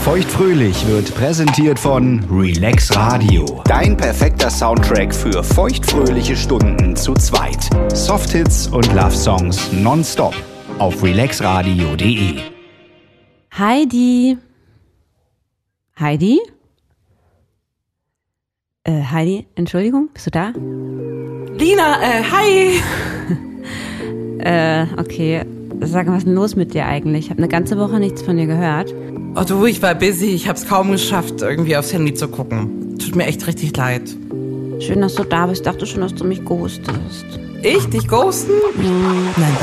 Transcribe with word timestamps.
Feuchtfröhlich 0.00 0.86
wird 0.86 1.14
präsentiert 1.14 1.78
von 1.78 2.24
Relax 2.30 2.94
Radio. 2.96 3.62
Dein 3.64 3.96
perfekter 3.96 4.48
Soundtrack 4.48 5.14
für 5.14 5.42
feuchtfröhliche 5.44 6.34
Stunden 6.36 6.96
zu 6.96 7.12
zweit. 7.14 7.68
Softhits 7.94 8.68
und 8.68 8.86
Love 8.94 9.10
Songs 9.14 9.70
nonstop 9.72 10.34
auf 10.78 11.02
relaxradio.de. 11.02 12.40
Heidi. 13.58 14.38
Heidi? 16.00 16.40
Äh, 18.84 19.02
Heidi, 19.02 19.46
Entschuldigung, 19.56 20.08
bist 20.14 20.26
du 20.26 20.30
da? 20.30 20.52
Lina, 21.58 22.02
äh, 22.02 22.22
hi. 22.24 22.80
Äh, 24.40 24.86
okay. 24.96 25.44
Sag 25.80 26.06
mal, 26.06 26.12
was 26.12 26.18
ist 26.18 26.26
denn 26.26 26.34
los 26.34 26.56
mit 26.56 26.74
dir 26.74 26.86
eigentlich? 26.86 27.26
Ich 27.26 27.30
habe 27.30 27.38
eine 27.38 27.48
ganze 27.48 27.78
Woche 27.78 28.00
nichts 28.00 28.22
von 28.22 28.36
dir 28.36 28.46
gehört. 28.46 28.94
Oh 29.36 29.44
du, 29.44 29.66
ich 29.66 29.80
war 29.80 29.94
busy. 29.94 30.26
Ich 30.30 30.48
hab's 30.48 30.66
kaum 30.66 30.90
geschafft, 30.90 31.40
irgendwie 31.42 31.76
aufs 31.76 31.92
Handy 31.92 32.14
zu 32.14 32.28
gucken. 32.28 32.98
Tut 32.98 33.14
mir 33.14 33.26
echt 33.26 33.46
richtig 33.46 33.76
leid. 33.76 34.02
Schön, 34.80 35.00
dass 35.00 35.14
du 35.14 35.24
da 35.24 35.46
bist. 35.46 35.66
Dachte 35.66 35.86
schon, 35.86 36.00
dass 36.00 36.14
du 36.14 36.24
mich 36.24 36.44
ghostest. 36.44 37.26
Ich? 37.62 37.84
Dich 37.86 38.08
ghosten? 38.08 38.52
Nein, 38.76 39.34
nein. 39.36 39.56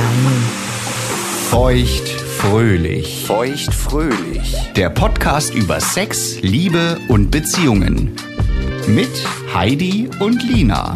Feuchtfröhlich. 1.49 3.25
Feuchtfröhlich. 3.25 4.55
Der 4.75 4.89
Podcast 4.89 5.53
über 5.53 5.79
Sex, 5.79 6.41
Liebe 6.41 6.97
und 7.07 7.31
Beziehungen. 7.31 8.11
Mit 8.87 9.09
Heidi 9.53 10.09
und 10.19 10.43
Lina. 10.43 10.95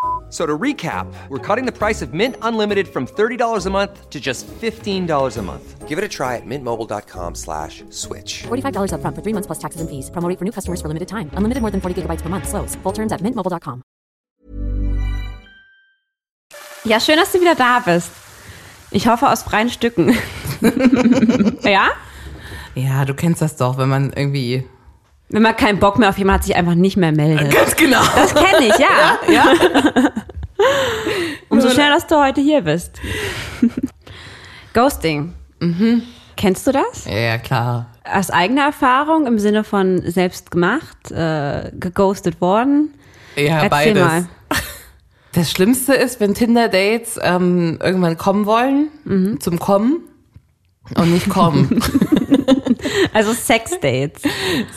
So 0.31 0.45
to 0.45 0.57
recap, 0.57 1.13
we're 1.27 1.45
cutting 1.45 1.65
the 1.65 1.77
price 1.77 2.01
of 2.01 2.13
Mint 2.13 2.37
Unlimited 2.41 2.87
from 2.87 3.05
$30 3.05 3.65
a 3.65 3.69
month 3.69 4.09
to 4.09 4.19
just 4.19 4.47
$15 4.47 5.37
a 5.37 5.41
month. 5.41 5.87
Give 5.89 5.97
it 5.97 6.05
a 6.05 6.07
try 6.07 6.37
at 6.37 6.45
mintmobile.com 6.45 7.35
slash 7.35 7.83
switch. 7.89 8.43
$45 8.47 8.93
upfront 8.95 9.13
for 9.13 9.21
three 9.21 9.33
months 9.33 9.47
plus 9.47 9.59
taxes 9.59 9.81
and 9.81 9.89
fees. 9.89 10.09
Promo 10.09 10.29
rate 10.29 10.39
for 10.39 10.45
new 10.45 10.53
customers 10.53 10.79
for 10.81 10.87
limited 10.87 11.09
time. 11.09 11.29
Unlimited 11.35 11.61
more 11.61 11.69
than 11.69 11.81
40 11.81 12.01
gigabytes 12.01 12.21
per 12.21 12.29
month. 12.29 12.47
Slows. 12.47 12.75
Full 12.83 12.93
terms 12.93 13.11
at 13.11 13.19
mintmobile.com. 13.21 13.83
Ja, 16.85 16.99
schön, 16.99 17.17
dass 17.17 17.31
du 17.33 17.41
wieder 17.41 17.55
da 17.55 17.79
bist. 17.79 18.09
Ich 18.89 19.07
hoffe 19.07 19.29
aus 19.29 19.43
freien 19.43 19.69
Stücken. 19.69 20.17
ja? 21.63 21.89
Ja, 22.73 23.05
du 23.05 23.13
kennst 23.13 23.41
das 23.41 23.57
doch, 23.57 23.77
wenn 23.77 23.89
man 23.89 24.13
irgendwie. 24.13 24.65
Wenn 25.31 25.41
man 25.41 25.55
keinen 25.55 25.79
Bock 25.79 25.97
mehr 25.97 26.09
auf 26.09 26.17
jemanden 26.17 26.39
hat, 26.39 26.45
sich 26.45 26.55
einfach 26.55 26.75
nicht 26.75 26.97
mehr 26.97 27.11
meldet. 27.11 27.51
Ganz 27.53 27.75
genau. 27.75 28.01
Das 28.15 28.33
kenne 28.35 28.67
ich, 28.67 28.77
ja. 28.77 29.17
ja. 29.31 29.45
Umso 31.49 31.69
schneller, 31.69 31.95
dass 31.95 32.07
du 32.07 32.15
heute 32.17 32.41
hier 32.41 32.61
bist. 32.61 32.99
Ghosting. 34.73 35.33
Kennst 36.37 36.65
du 36.67 36.71
das? 36.71 37.05
Ja, 37.05 37.37
klar. 37.37 37.87
Aus 38.03 38.29
eigener 38.29 38.63
Erfahrung 38.65 39.27
im 39.27 39.37
Sinne 39.39 39.63
von 39.63 40.01
selbst 40.09 40.51
gemacht, 40.51 41.11
äh, 41.11 41.71
geghostet 41.79 42.41
worden? 42.41 42.93
Ja, 43.35 43.63
Erzähl 43.63 43.69
beides. 43.69 44.03
mal. 44.03 44.25
Das 45.33 45.49
Schlimmste 45.49 45.93
ist, 45.93 46.19
wenn 46.19 46.33
Tinder-Dates 46.33 47.17
ähm, 47.21 47.79
irgendwann 47.81 48.17
kommen 48.17 48.45
wollen, 48.45 48.89
Mhm. 49.05 49.39
zum 49.39 49.59
Kommen 49.59 50.01
und 50.95 51.13
nicht 51.13 51.29
kommen. 51.29 51.81
Also 53.13 53.33
Sexdates. 53.33 54.21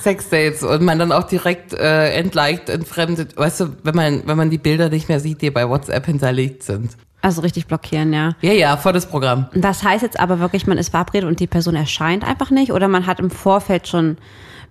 Sexdates 0.02 0.62
und 0.62 0.82
man 0.82 0.98
dann 0.98 1.12
auch 1.12 1.24
direkt 1.24 1.72
äh, 1.72 2.12
entliked, 2.14 2.68
entfremdet, 2.68 3.36
weißt 3.36 3.60
du, 3.60 3.76
wenn 3.82 3.94
man, 3.94 4.22
wenn 4.26 4.36
man 4.36 4.50
die 4.50 4.58
Bilder 4.58 4.88
nicht 4.88 5.08
mehr 5.08 5.20
sieht, 5.20 5.42
die 5.42 5.50
bei 5.50 5.68
WhatsApp 5.68 6.06
hinterlegt 6.06 6.62
sind. 6.62 6.96
Also 7.24 7.40
richtig 7.40 7.66
blockieren, 7.66 8.12
ja. 8.12 8.32
Ja, 8.42 8.52
ja, 8.52 8.76
volles 8.76 9.06
Programm. 9.06 9.46
Das 9.54 9.82
heißt 9.82 10.02
jetzt 10.02 10.20
aber 10.20 10.40
wirklich, 10.40 10.66
man 10.66 10.76
ist 10.76 10.90
verabredet 10.90 11.26
und 11.26 11.40
die 11.40 11.46
Person 11.46 11.74
erscheint 11.74 12.22
einfach 12.22 12.50
nicht 12.50 12.70
oder 12.70 12.86
man 12.86 13.06
hat 13.06 13.18
im 13.18 13.30
Vorfeld 13.30 13.88
schon, 13.88 14.18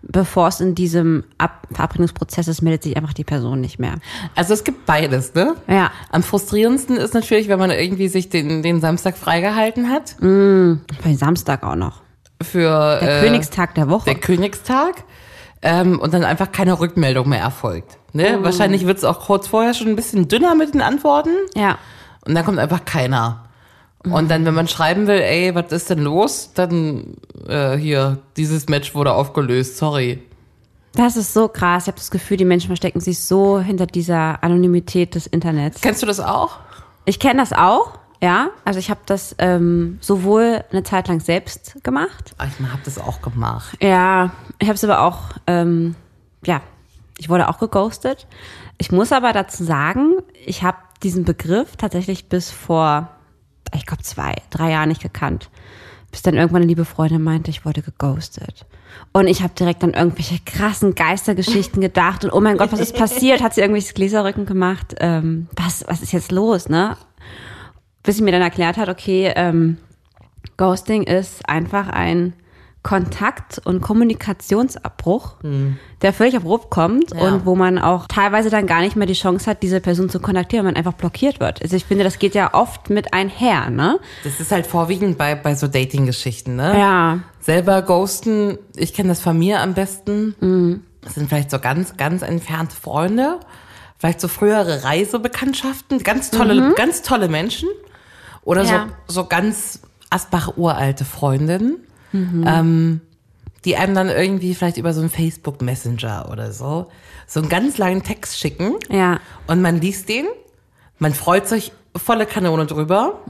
bevor 0.04 0.50
es 0.50 0.60
in 0.60 0.76
diesem 0.76 1.24
Ab 1.40 1.68
Verabredungsprozess 1.72 2.48
ist, 2.48 2.62
meldet 2.62 2.84
sich 2.84 2.96
einfach 2.96 3.14
die 3.14 3.24
Person 3.24 3.60
nicht 3.60 3.80
mehr. 3.80 3.96
Also 4.36 4.54
es 4.54 4.64
gibt 4.64 4.86
beides, 4.86 5.34
ne? 5.34 5.56
Ja. 5.68 5.90
Am 6.12 6.22
frustrierendsten 6.22 6.96
ist 6.98 7.16
natürlich, 7.16 7.48
wenn 7.48 7.58
man 7.58 7.72
irgendwie 7.72 8.08
sich 8.08 8.30
den, 8.30 8.62
den 8.62 8.82
Samstag 8.82 9.18
freigehalten 9.18 9.90
hat 9.90 10.16
Bei 11.04 11.16
Samstag 11.16 11.64
auch 11.64 11.76
noch. 11.76 12.03
Für 12.44 13.00
Der 13.02 13.20
äh, 13.20 13.22
Königstag 13.22 13.76
der 13.76 13.90
Woche. 13.90 14.06
der 14.06 14.16
Königstag 14.16 15.04
ähm, 15.62 16.00
und 16.00 16.14
dann 16.14 16.24
einfach 16.24 16.52
keine 16.52 16.80
Rückmeldung 16.80 17.30
mehr 17.30 17.42
erfolgt. 17.42 17.98
Ne? 18.14 18.38
Oh. 18.40 18.44
Wahrscheinlich 18.44 18.86
wird 18.86 18.98
es 18.98 19.04
auch 19.04 19.20
kurz 19.22 19.48
vorher 19.48 19.74
schon 19.74 19.88
ein 19.88 19.96
bisschen 19.96 20.28
dünner 20.28 20.56
mit 20.56 20.74
den 20.74 20.82
Antworten 20.82 21.32
ja. 21.56 21.78
und 22.26 22.36
dann 22.36 22.46
kommt 22.46 22.60
einfach 22.60 22.86
keiner. 22.86 23.46
Und 24.04 24.30
dann, 24.30 24.46
wenn 24.46 24.54
man 24.54 24.68
schreiben 24.68 25.08
will, 25.08 25.22
ey, 25.22 25.56
was 25.56 25.72
ist 25.72 25.90
denn 25.90 26.00
los? 26.00 26.52
Dann 26.54 27.16
äh, 27.48 27.78
hier, 27.78 28.20
dieses 28.36 28.68
Match 28.68 28.94
wurde 28.96 29.14
aufgelöst, 29.14 29.78
sorry. 29.78 30.22
Das 30.94 31.16
ist 31.16 31.34
so 31.34 31.48
krass. 31.48 31.84
Ich 31.84 31.88
habe 31.88 31.98
das 31.98 32.12
Gefühl, 32.12 32.38
die 32.38 32.46
Menschen 32.46 32.68
verstecken 32.68 33.00
sich 33.00 33.20
so 33.20 33.60
hinter 33.60 33.88
dieser 33.88 34.44
Anonymität 34.44 35.16
des 35.16 35.26
Internets. 35.26 35.80
Kennst 35.82 36.02
du 36.04 36.06
das 36.06 36.20
auch? 36.20 36.58
Ich 37.06 37.20
kenne 37.20 37.40
das 37.40 37.54
auch, 37.54 37.98
ja. 38.24 38.50
Also 38.64 38.80
ich 38.80 38.90
habe 38.90 39.02
das 39.06 39.36
ähm, 39.38 39.98
sowohl 40.02 40.64
eine 40.72 40.84
Zeit 40.84 41.10
lang 41.10 41.20
selbst 41.20 41.76
gemacht. 41.84 42.34
Ah, 42.38 42.46
Ich 42.46 42.66
habe 42.66 42.82
das 42.86 42.98
auch 42.98 43.22
gemacht. 43.22 43.78
Ja, 43.82 44.32
ich 44.60 44.68
habe 44.70 44.76
es 44.76 44.84
aber 44.84 45.02
auch, 45.02 45.34
ähm, 45.46 45.96
ja, 46.46 46.62
ich 47.18 47.30
wurde 47.30 47.50
auch 47.50 47.60
geghostet. 47.60 48.28
Ich 48.78 48.92
muss 48.92 49.12
aber 49.12 49.34
dazu 49.34 49.64
sagen, 49.64 50.14
ich 50.46 50.64
habe 50.64 50.78
diesen 51.04 51.26
Begriff 51.26 51.76
tatsächlich 51.76 52.30
bis 52.30 52.50
vor, 52.50 53.10
ich 53.76 53.86
glaube, 53.86 54.04
zwei, 54.04 54.36
drei 54.50 54.72
Jahren 54.72 54.90
nicht 54.90 55.02
gekannt. 55.02 55.50
Bis 56.10 56.22
dann 56.22 56.36
irgendwann 56.36 56.62
eine 56.62 56.70
liebe 56.70 56.86
Freundin 56.86 57.24
meinte, 57.24 57.52
ich 57.52 57.66
wurde 57.66 57.82
geghostet. 57.82 58.66
Und 59.12 59.28
ich 59.28 59.42
habe 59.42 59.54
direkt 59.54 59.84
an 59.84 59.94
irgendwelche 59.94 60.40
krassen 60.46 60.96
Geistergeschichten 60.96 61.82
gedacht 61.82 62.24
und 62.24 62.32
oh 62.32 62.40
mein 62.40 62.58
Gott, 62.58 62.72
was 62.72 62.80
ist 62.80 62.96
passiert? 62.96 63.42
Hat 63.42 63.54
sie 63.56 63.62
irgendwelches 63.62 63.94
Gläserrücken 63.96 64.46
gemacht? 64.46 64.96
Ähm, 65.00 65.48
was, 65.56 65.84
was 65.88 66.02
ist 66.02 66.14
jetzt 66.14 66.32
los, 66.32 66.70
ne? 66.70 66.96
Bis 68.04 68.18
sie 68.18 68.24
mir 68.24 68.32
dann 68.32 68.42
erklärt 68.42 68.78
hat, 68.78 68.90
okay, 68.90 69.32
ähm, 69.36 69.78
Ghosting 70.58 71.04
ist 71.04 71.48
einfach 71.50 71.88
ein 71.90 72.34
Kontakt- 72.84 73.62
und 73.64 73.80
Kommunikationsabbruch, 73.80 75.36
der 76.02 76.12
völlig 76.12 76.36
abrupt 76.36 76.70
kommt 76.70 77.14
Ja. 77.14 77.22
und 77.22 77.46
wo 77.46 77.56
man 77.56 77.80
auch 77.80 78.08
teilweise 78.08 78.50
dann 78.50 78.68
gar 78.68 78.82
nicht 78.82 78.98
mehr 78.98 79.08
die 79.08 79.14
Chance 79.14 79.50
hat, 79.50 79.64
diese 79.64 79.80
Person 79.80 80.10
zu 80.10 80.20
kontaktieren, 80.20 80.66
weil 80.66 80.74
man 80.74 80.78
einfach 80.78 80.92
blockiert 80.94 81.40
wird. 81.40 81.62
Also 81.62 81.78
ich 81.78 81.86
finde, 81.86 82.04
das 82.04 82.20
geht 82.20 82.36
ja 82.36 82.54
oft 82.54 82.90
mit 82.90 83.14
einher, 83.14 83.70
ne? 83.70 84.00
Das 84.26 84.42
ist 84.42 84.52
halt 84.52 84.68
vorwiegend 84.68 85.18
bei, 85.18 85.34
bei 85.36 85.56
so 85.56 85.68
Dating-Geschichten, 85.68 86.58
ne? 86.58 86.78
Ja. 86.78 87.20
Selber 87.40 87.82
ghosten, 87.84 88.58
ich 88.76 88.94
kenne 88.94 89.10
das 89.10 89.22
von 89.22 89.40
mir 89.40 89.62
am 89.62 89.74
besten. 89.74 90.84
Das 91.02 91.16
sind 91.16 91.30
vielleicht 91.30 91.52
so 91.52 91.60
ganz, 91.60 91.96
ganz 91.96 92.22
entfernte 92.22 92.76
Freunde. 92.76 93.40
Vielleicht 93.98 94.20
so 94.20 94.28
frühere 94.28 94.84
Reisebekanntschaften, 94.84 96.00
ganz 96.00 96.32
tolle, 96.32 96.74
ganz 96.76 97.02
tolle 97.02 97.30
Menschen. 97.30 97.70
Oder 98.46 98.64
Ja. 98.64 98.90
so, 99.08 99.22
so 99.22 99.26
ganz 99.28 99.80
Asbach-uralte 100.10 101.06
Freundinnen, 101.06 101.78
ähm, 102.14 103.02
die 103.66 103.76
einem 103.78 103.96
dann 103.96 104.10
irgendwie 104.10 104.54
vielleicht 104.54 104.78
über 104.78 104.94
so 104.94 105.00
einen 105.02 105.10
Facebook-Messenger 105.10 106.30
oder 106.32 106.52
so, 106.52 106.88
so 107.26 107.40
einen 107.40 107.50
ganz 107.50 107.78
langen 107.78 108.04
Text 108.04 108.38
schicken. 108.38 108.76
Ja. 108.90 109.20
Und 109.48 109.62
man 109.62 109.80
liest 109.82 110.10
den, 110.10 110.26
man 111.00 111.14
freut 111.14 111.48
sich 111.48 111.72
volle 111.96 112.26
Kanone 112.26 112.66
drüber 112.68 113.22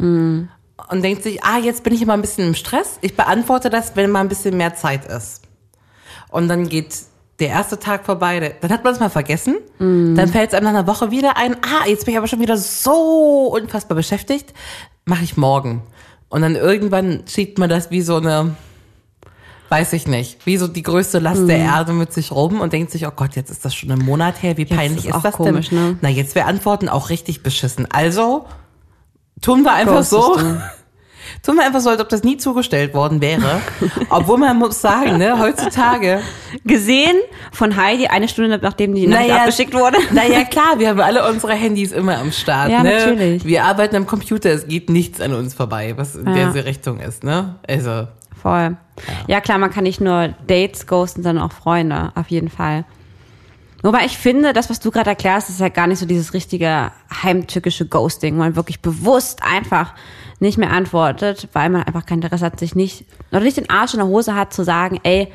und 0.89 1.01
denkt 1.01 1.23
sich, 1.23 1.43
ah, 1.43 1.57
jetzt 1.59 1.83
bin 1.83 1.93
ich 1.93 2.01
immer 2.01 2.13
ein 2.13 2.21
bisschen 2.21 2.47
im 2.47 2.55
Stress. 2.55 2.97
Ich 3.01 3.15
beantworte 3.15 3.69
das, 3.69 3.95
wenn 3.95 4.11
mal 4.11 4.19
ein 4.21 4.27
bisschen 4.29 4.57
mehr 4.57 4.75
Zeit 4.75 5.05
ist. 5.05 5.43
Und 6.29 6.47
dann 6.49 6.67
geht 6.67 6.97
der 7.43 7.51
erste 7.51 7.77
Tag 7.77 8.05
vorbei, 8.05 8.55
dann 8.61 8.71
hat 8.71 8.83
man 8.85 8.93
es 8.93 8.99
mal 8.99 9.09
vergessen. 9.09 9.57
Dann 9.79 10.27
fällt 10.29 10.49
es 10.49 10.55
einem 10.55 10.63
nach 10.63 10.79
einer 10.79 10.87
Woche 10.87 11.11
wieder 11.11 11.35
ein, 11.35 11.55
ah, 11.55 11.87
jetzt 11.87 12.05
bin 12.05 12.13
ich 12.13 12.17
aber 12.17 12.27
schon 12.27 12.39
wieder 12.39 12.55
so 12.57 13.53
unfassbar 13.53 13.97
beschäftigt. 13.97 14.53
Mache 15.05 15.25
ich 15.25 15.35
morgen. 15.35 15.83
Und 16.29 16.41
dann 16.41 16.55
irgendwann 16.55 17.23
schiebt 17.27 17.59
man 17.59 17.69
das 17.69 17.91
wie 17.91 18.01
so 18.01 18.15
eine, 18.15 18.55
weiß 19.67 19.91
ich 19.91 20.07
nicht, 20.07 20.45
wie 20.45 20.55
so 20.55 20.67
die 20.67 20.83
größte 20.83 21.19
Last 21.19 21.47
der 21.49 21.57
Erde 21.57 21.91
mit 21.91 22.13
sich 22.13 22.31
rum 22.31 22.61
und 22.61 22.71
denkt 22.71 22.91
sich, 22.91 23.05
oh 23.05 23.11
Gott, 23.13 23.35
jetzt 23.35 23.51
ist 23.51 23.65
das 23.65 23.75
schon 23.75 23.91
ein 23.91 23.99
Monat 23.99 24.41
her, 24.41 24.55
wie 24.55 24.65
peinlich 24.65 25.05
ist 25.05 25.15
ist, 25.15 25.25
das 25.25 25.33
komisch, 25.35 25.69
denn? 25.69 25.77
ne? 25.91 25.97
Na, 26.01 26.09
jetzt 26.09 26.35
wäre 26.35 26.47
Antworten 26.47 26.87
auch 26.87 27.09
richtig 27.09 27.43
beschissen. 27.43 27.87
Also 27.91 28.45
Tun 29.41 29.63
wir 29.63 29.73
einfach 29.73 30.03
so. 30.03 30.21
Ghostest 30.21 30.45
du. 30.45 30.61
Tun 31.41 31.55
wir 31.55 31.65
einfach 31.65 31.79
so, 31.79 31.89
als 31.89 32.01
ob 32.01 32.09
das 32.09 32.23
nie 32.23 32.37
zugestellt 32.37 32.93
worden 32.93 33.21
wäre. 33.21 33.61
Obwohl 34.09 34.37
man 34.37 34.57
muss 34.57 34.81
sagen, 34.81 35.17
ne, 35.17 35.39
heutzutage. 35.39 36.21
Gesehen 36.65 37.15
von 37.51 37.75
Heidi 37.75 38.07
eine 38.07 38.27
Stunde 38.27 38.59
nachdem 38.61 38.95
die 38.95 39.07
Nachricht 39.07 39.31
abgeschickt 39.31 39.73
wurde. 39.73 39.97
Naja, 40.11 40.43
klar, 40.49 40.79
wir 40.79 40.89
haben 40.89 40.99
alle 40.99 41.27
unsere 41.29 41.53
Handys 41.53 41.91
immer 41.91 42.17
am 42.17 42.31
Start. 42.31 42.71
Ja, 42.71 42.83
ne? 42.83 42.93
natürlich. 42.93 43.45
Wir 43.45 43.63
arbeiten 43.65 43.95
am 43.95 44.07
Computer, 44.07 44.51
es 44.51 44.67
geht 44.67 44.89
nichts 44.89 45.19
an 45.21 45.33
uns 45.33 45.53
vorbei, 45.53 45.93
was 45.97 46.15
in 46.15 46.27
Ja. 46.27 46.51
der 46.51 46.65
Richtung 46.65 46.99
ist, 46.99 47.23
ne? 47.23 47.55
Also, 47.67 48.07
Voll. 48.41 48.75
Ja. 49.27 49.39
klar, 49.39 49.57
man 49.57 49.71
kann 49.71 49.83
nicht 49.83 50.01
nur 50.01 50.33
Dates 50.47 50.85
ghosten, 50.85 51.23
sondern 51.23 51.45
auch 51.45 51.53
Freunde, 51.53 52.11
auf 52.15 52.27
jeden 52.27 52.49
Fall. 52.49 52.83
Wobei 53.83 54.05
ich 54.05 54.17
finde, 54.17 54.53
das, 54.53 54.69
was 54.69 54.79
du 54.79 54.91
gerade 54.91 55.09
erklärst, 55.09 55.49
ist 55.49 55.59
ja 55.59 55.67
gar 55.69 55.87
nicht 55.87 55.99
so 55.99 56.05
dieses 56.05 56.33
richtige 56.33 56.91
heimtückische 57.23 57.85
Ghosting, 57.85 58.37
man 58.37 58.55
wirklich 58.55 58.81
bewusst 58.81 59.43
einfach 59.43 59.93
nicht 60.39 60.57
mehr 60.57 60.71
antwortet, 60.71 61.47
weil 61.53 61.69
man 61.69 61.83
einfach 61.83 62.05
kein 62.05 62.21
Interesse 62.21 62.45
hat, 62.45 62.59
sich 62.59 62.75
nicht, 62.75 63.05
oder 63.31 63.41
nicht 63.41 63.57
den 63.57 63.69
Arsch 63.69 63.93
in 63.93 63.99
der 63.99 64.07
Hose 64.07 64.35
hat, 64.35 64.53
zu 64.53 64.63
sagen, 64.63 64.99
ey, 65.03 65.31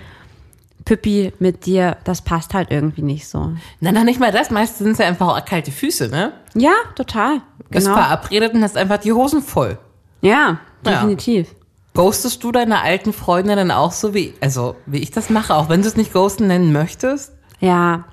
Pippi, 0.84 1.32
mit 1.38 1.66
dir, 1.66 1.96
das 2.04 2.22
passt 2.22 2.54
halt 2.54 2.70
irgendwie 2.70 3.02
nicht 3.02 3.28
so. 3.28 3.52
na, 3.80 3.92
noch 3.92 4.04
nicht 4.04 4.20
mal 4.20 4.32
das, 4.32 4.50
meistens 4.50 4.78
sind 4.78 4.92
es 4.92 4.98
ja 4.98 5.06
einfach 5.06 5.28
auch 5.28 5.44
kalte 5.44 5.70
Füße, 5.70 6.08
ne? 6.08 6.32
Ja, 6.54 6.72
total. 6.94 7.42
Bist 7.68 7.86
Genau. 7.86 7.98
verabredet 7.98 8.54
und 8.54 8.62
hast 8.62 8.76
einfach 8.76 8.96
die 8.98 9.12
Hosen 9.12 9.42
voll. 9.42 9.78
Ja, 10.22 10.58
Ja. 10.86 10.92
definitiv. 10.92 11.48
Ghostest 11.94 12.42
du 12.44 12.52
deine 12.52 12.80
alten 12.80 13.12
Freunde 13.12 13.56
dann 13.56 13.70
auch 13.70 13.92
so 13.92 14.14
wie, 14.14 14.32
also 14.40 14.76
wie 14.86 14.98
ich 14.98 15.10
das 15.10 15.30
mache, 15.30 15.54
auch 15.54 15.68
wenn 15.68 15.82
du 15.82 15.88
es 15.88 15.96
nicht 15.96 16.12
ghosten 16.12 16.46
nennen 16.46 16.72
möchtest? 16.72 17.32
Ja. 17.60 18.04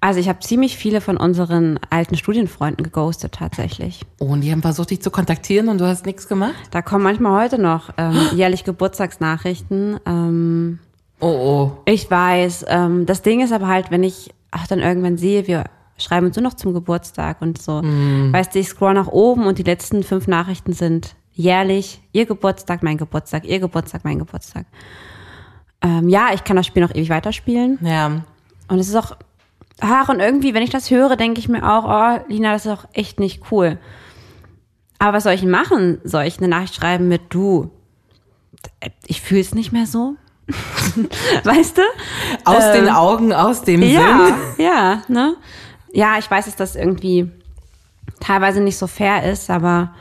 Also 0.00 0.20
ich 0.20 0.28
habe 0.28 0.38
ziemlich 0.38 0.76
viele 0.76 1.00
von 1.00 1.16
unseren 1.16 1.80
alten 1.90 2.16
Studienfreunden 2.16 2.84
geghostet 2.84 3.32
tatsächlich. 3.32 4.02
Oh, 4.20 4.26
und 4.26 4.42
die 4.42 4.52
haben 4.52 4.62
versucht, 4.62 4.90
dich 4.90 5.02
zu 5.02 5.10
kontaktieren 5.10 5.68
und 5.68 5.78
du 5.78 5.86
hast 5.86 6.06
nichts 6.06 6.28
gemacht? 6.28 6.54
Da 6.70 6.82
kommen 6.82 7.02
manchmal 7.02 7.42
heute 7.42 7.60
noch 7.60 7.90
ähm, 7.96 8.16
jährlich 8.34 8.64
Geburtstagsnachrichten. 8.64 9.98
Ähm, 10.06 10.78
Oh, 11.20 11.26
oh. 11.26 11.78
ich 11.84 12.08
weiß. 12.08 12.66
Ähm, 12.68 13.04
das 13.04 13.22
Ding 13.22 13.40
ist 13.40 13.52
aber 13.52 13.66
halt, 13.66 13.90
wenn 13.90 14.04
ich 14.04 14.32
auch 14.52 14.66
dann 14.68 14.78
irgendwann 14.78 15.18
sehe, 15.18 15.48
wir 15.48 15.64
schreiben 15.96 16.26
uns 16.26 16.36
nur 16.36 16.44
noch 16.44 16.54
zum 16.54 16.74
Geburtstag 16.74 17.42
und 17.42 17.60
so. 17.60 17.82
Weißt 17.82 18.54
du, 18.54 18.60
ich 18.60 18.68
scroll 18.68 18.94
nach 18.94 19.08
oben 19.08 19.46
und 19.46 19.58
die 19.58 19.64
letzten 19.64 20.04
fünf 20.04 20.28
Nachrichten 20.28 20.72
sind 20.72 21.16
jährlich 21.32 22.00
ihr 22.12 22.24
Geburtstag, 22.26 22.82
mein 22.82 22.98
Geburtstag, 22.98 23.44
ihr 23.44 23.58
Geburtstag, 23.58 24.04
mein 24.04 24.20
Geburtstag. 24.20 24.66
Ähm, 25.82 26.08
ja, 26.08 26.28
ich 26.34 26.44
kann 26.44 26.56
das 26.56 26.66
Spiel 26.66 26.82
noch 26.82 26.94
ewig 26.94 27.10
weiterspielen. 27.10 27.78
Ja. 27.80 28.22
Und 28.68 28.78
es 28.78 28.88
ist 28.88 28.96
auch, 28.96 29.16
ach, 29.80 30.08
und 30.08 30.20
irgendwie, 30.20 30.54
wenn 30.54 30.62
ich 30.62 30.70
das 30.70 30.90
höre, 30.90 31.16
denke 31.16 31.40
ich 31.40 31.48
mir 31.48 31.62
auch, 31.70 31.84
oh, 31.84 32.24
Lina, 32.28 32.52
das 32.52 32.66
ist 32.66 32.72
auch 32.72 32.84
echt 32.92 33.20
nicht 33.20 33.50
cool. 33.50 33.78
Aber 34.98 35.16
was 35.16 35.22
soll 35.24 35.32
ich 35.34 35.44
machen? 35.44 36.00
Soll 36.04 36.24
ich 36.24 36.38
eine 36.38 36.48
Nachricht 36.48 36.74
schreiben 36.74 37.08
mit 37.08 37.22
du? 37.30 37.70
Ich 39.06 39.20
fühle 39.20 39.40
es 39.40 39.54
nicht 39.54 39.72
mehr 39.72 39.86
so. 39.86 40.16
weißt 41.44 41.78
du? 41.78 41.82
Aus 42.44 42.72
den 42.72 42.88
Augen, 42.88 43.32
aus 43.32 43.62
dem 43.62 43.82
Ähm, 43.82 43.90
Ja, 43.90 44.26
Sinn. 44.26 44.64
ja, 44.66 45.02
ne? 45.08 45.36
Ja, 45.92 46.18
ich 46.18 46.30
weiß, 46.30 46.46
dass 46.46 46.56
das 46.56 46.74
irgendwie 46.74 47.30
teilweise 48.20 48.60
nicht 48.60 48.78
so 48.78 48.86
fair 48.86 49.30
ist, 49.30 49.50
aber 49.50 49.94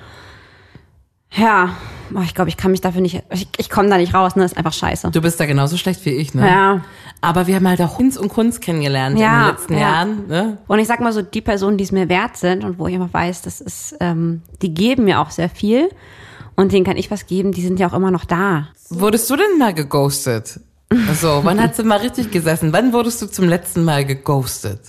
ja, 1.31 1.75
oh, 2.15 2.21
ich 2.24 2.33
glaube, 2.36 2.50
ich 2.50 2.57
kann 2.57 2.71
mich 2.71 2.81
dafür 2.81 3.01
nicht, 3.01 3.24
ich, 3.31 3.48
ich 3.57 3.69
komme 3.69 3.89
da 3.89 3.98
nicht 3.98 4.13
raus, 4.13 4.36
ne? 4.36 4.45
Ist 4.45 4.57
einfach 4.57 4.74
scheiße. 4.74 5.12
Du 5.12 5.21
bist 5.21 5.39
da 5.39 5.45
genauso 5.45 5.77
schlecht 5.77 6.06
wie 6.06 6.12
ich, 6.12 6.33
ne? 6.33 6.48
Ja. 6.48 6.81
Aber 7.21 7.48
wir 7.48 7.56
haben 7.56 7.68
halt 7.68 7.81
auch 7.81 7.95
Kunst 7.95 8.18
und 8.18 8.30
Kunst 8.30 8.62
kennengelernt 8.62 9.15
in 9.15 9.21
Ja, 9.21 9.45
den 9.45 9.51
letzten 9.56 9.74
ja. 9.74 9.80
Jahren, 9.80 10.27
ne? 10.27 10.57
Und 10.68 10.80
ich 10.80 10.88
sag 10.88 11.00
mal 11.00 11.13
so, 11.13 11.21
die 11.21 11.42
Personen, 11.42 11.77
die 11.77 11.83
es 11.83 11.92
mir 11.92 12.09
wert 12.09 12.38
sind 12.38 12.63
und 12.63 12.80
wo 12.80 12.88
ich 12.88 12.95
immer 12.95 13.12
weiß, 13.12 13.42
das 13.42 13.62
ist, 13.62 13.95
ähm, 14.00 14.42
die 14.62 14.74
geben 14.74 15.06
mir 15.06 15.19
auch 15.19 15.31
sehr 15.31 15.50
viel 15.50 15.89
und 16.56 16.71
denen 16.71 16.86
kann 16.86 16.98
ich 16.98 17.09
was 17.12 17.25
geben, 17.25 17.51
die 17.51 17.62
sind 17.62 17.80
ja 17.80 17.88
auch 17.89 17.94
immer 17.94 18.12
noch 18.12 18.25
da. 18.25 18.68
Wurdest 18.89 19.30
du 19.30 19.36
denn 19.36 19.57
mal 19.57 19.74
geghostet? 19.74 20.59
Also, 21.09 21.42
wann 21.44 21.62
hast 21.62 21.77
du 21.80 21.83
mal 21.83 22.00
richtig 22.00 22.31
gesessen? 22.31 22.71
Wann 22.71 22.94
wurdest 22.94 23.21
du 23.21 23.25
zum 23.27 23.50
letzten 23.50 23.83
Mal 23.83 24.06
geghostet? 24.06 24.80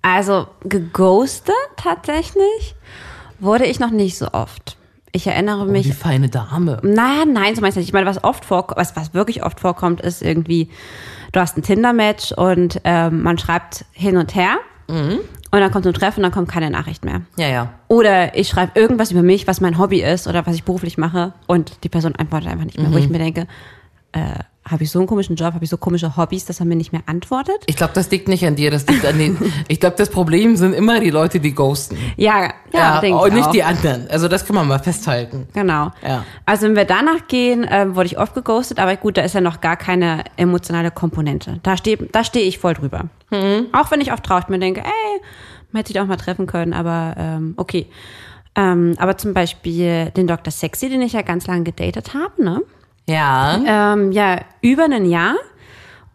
Also 0.00 0.48
geghostet 0.64 1.54
tatsächlich 1.76 2.74
wurde 3.38 3.66
ich 3.66 3.78
noch 3.78 3.90
nicht 3.90 4.18
so 4.18 4.28
oft. 4.32 4.76
Ich 5.12 5.26
erinnere 5.26 5.62
Oh, 5.62 5.70
mich. 5.70 5.82
die 5.86 5.92
feine 5.92 6.28
Dame. 6.30 6.78
Nein, 6.82 7.32
nein, 7.32 7.54
so 7.54 7.60
meinst 7.60 7.76
du 7.76 7.80
nicht. 7.80 7.88
Ich 7.88 7.92
meine, 7.92 8.06
was 8.06 8.24
oft 8.24 8.44
vorkommt, 8.44 8.78
was, 8.78 8.96
was 8.96 9.12
wirklich 9.14 9.44
oft 9.44 9.60
vorkommt, 9.60 10.00
ist 10.00 10.22
irgendwie, 10.22 10.70
du 11.32 11.40
hast 11.40 11.56
ein 11.58 11.62
Tinder-Match 11.62 12.32
und 12.32 12.80
ähm, 12.84 13.22
man 13.22 13.36
schreibt 13.38 13.84
hin 13.92 14.16
und 14.16 14.34
her 14.34 14.56
und 14.88 15.60
dann 15.60 15.70
kommt 15.70 15.84
so 15.84 15.90
ein 15.90 15.94
Treffen 15.94 16.18
und 16.20 16.22
dann 16.24 16.32
kommt 16.32 16.48
keine 16.48 16.70
Nachricht 16.70 17.04
mehr. 17.04 17.22
Ja, 17.36 17.48
ja. 17.48 17.72
Oder 17.88 18.36
ich 18.36 18.48
schreibe 18.48 18.78
irgendwas 18.78 19.10
über 19.10 19.22
mich, 19.22 19.46
was 19.46 19.60
mein 19.60 19.78
Hobby 19.78 20.02
ist 20.02 20.26
oder 20.26 20.44
was 20.46 20.54
ich 20.54 20.64
beruflich 20.64 20.98
mache 20.98 21.32
und 21.46 21.84
die 21.84 21.88
Person 21.88 22.14
antwortet 22.16 22.48
einfach 22.50 22.64
nicht 22.64 22.78
mehr, 22.78 22.92
wo 22.92 22.96
ich 22.98 23.08
mir 23.08 23.18
denke, 23.18 23.46
äh, 24.12 24.20
habe 24.68 24.84
ich 24.84 24.90
so 24.90 25.00
einen 25.00 25.08
komischen 25.08 25.34
Job, 25.36 25.54
habe 25.54 25.64
ich 25.64 25.70
so 25.70 25.76
komische 25.76 26.16
Hobbys, 26.16 26.44
dass 26.44 26.60
er 26.60 26.66
mir 26.66 26.76
nicht 26.76 26.92
mehr 26.92 27.02
antwortet? 27.06 27.56
Ich 27.66 27.76
glaube, 27.76 27.92
das 27.94 28.10
liegt 28.10 28.28
nicht 28.28 28.46
an 28.46 28.54
dir, 28.54 28.70
das 28.70 28.86
liegt 28.86 29.04
an 29.04 29.18
den. 29.18 29.36
ich 29.68 29.80
glaube, 29.80 29.96
das 29.96 30.08
Problem 30.08 30.56
sind 30.56 30.72
immer 30.72 31.00
die 31.00 31.10
Leute, 31.10 31.40
die 31.40 31.52
ghosten. 31.52 31.96
Ja, 32.16 32.52
ja, 32.72 33.00
denke 33.00 33.18
und 33.18 33.28
ich 33.28 33.34
nicht 33.34 33.46
auch. 33.48 33.52
die 33.52 33.62
anderen. 33.64 34.08
Also 34.08 34.28
das 34.28 34.46
kann 34.46 34.54
man 34.54 34.68
mal 34.68 34.78
festhalten. 34.78 35.48
Genau. 35.52 35.90
Ja. 36.06 36.24
Also 36.46 36.66
wenn 36.66 36.76
wir 36.76 36.84
danach 36.84 37.26
gehen, 37.26 37.66
ähm, 37.68 37.96
wurde 37.96 38.06
ich 38.06 38.18
oft 38.18 38.34
geghostet, 38.34 38.78
aber 38.78 38.96
gut, 38.96 39.16
da 39.16 39.22
ist 39.22 39.34
ja 39.34 39.40
noch 39.40 39.60
gar 39.60 39.76
keine 39.76 40.24
emotionale 40.36 40.90
Komponente. 40.90 41.58
Da 41.62 41.76
stehe 41.76 41.96
da 41.96 42.22
steh 42.22 42.40
ich 42.40 42.58
voll 42.58 42.74
drüber. 42.74 43.08
Auch 43.72 43.90
wenn 43.90 44.02
ich 44.02 44.12
oft 44.12 44.24
traurig 44.24 44.48
mir 44.48 44.58
denke, 44.58 44.80
ey, 44.80 45.20
man 45.72 45.80
hätte 45.80 45.88
sich 45.88 45.96
doch 45.96 46.06
mal 46.06 46.16
treffen 46.16 46.46
können, 46.46 46.74
aber 46.74 47.14
ähm, 47.16 47.54
okay. 47.56 47.86
Ähm, 48.54 48.94
aber 48.98 49.16
zum 49.16 49.32
Beispiel 49.32 50.10
den 50.10 50.26
Dr. 50.26 50.52
Sexy, 50.52 50.90
den 50.90 51.00
ich 51.00 51.14
ja 51.14 51.22
ganz 51.22 51.46
lange 51.46 51.64
gedatet 51.64 52.12
habe, 52.12 52.42
ne? 52.42 52.60
Ja. 53.06 53.92
Ähm, 53.94 54.12
ja, 54.12 54.40
über 54.60 54.84
ein 54.84 55.04
Jahr. 55.06 55.34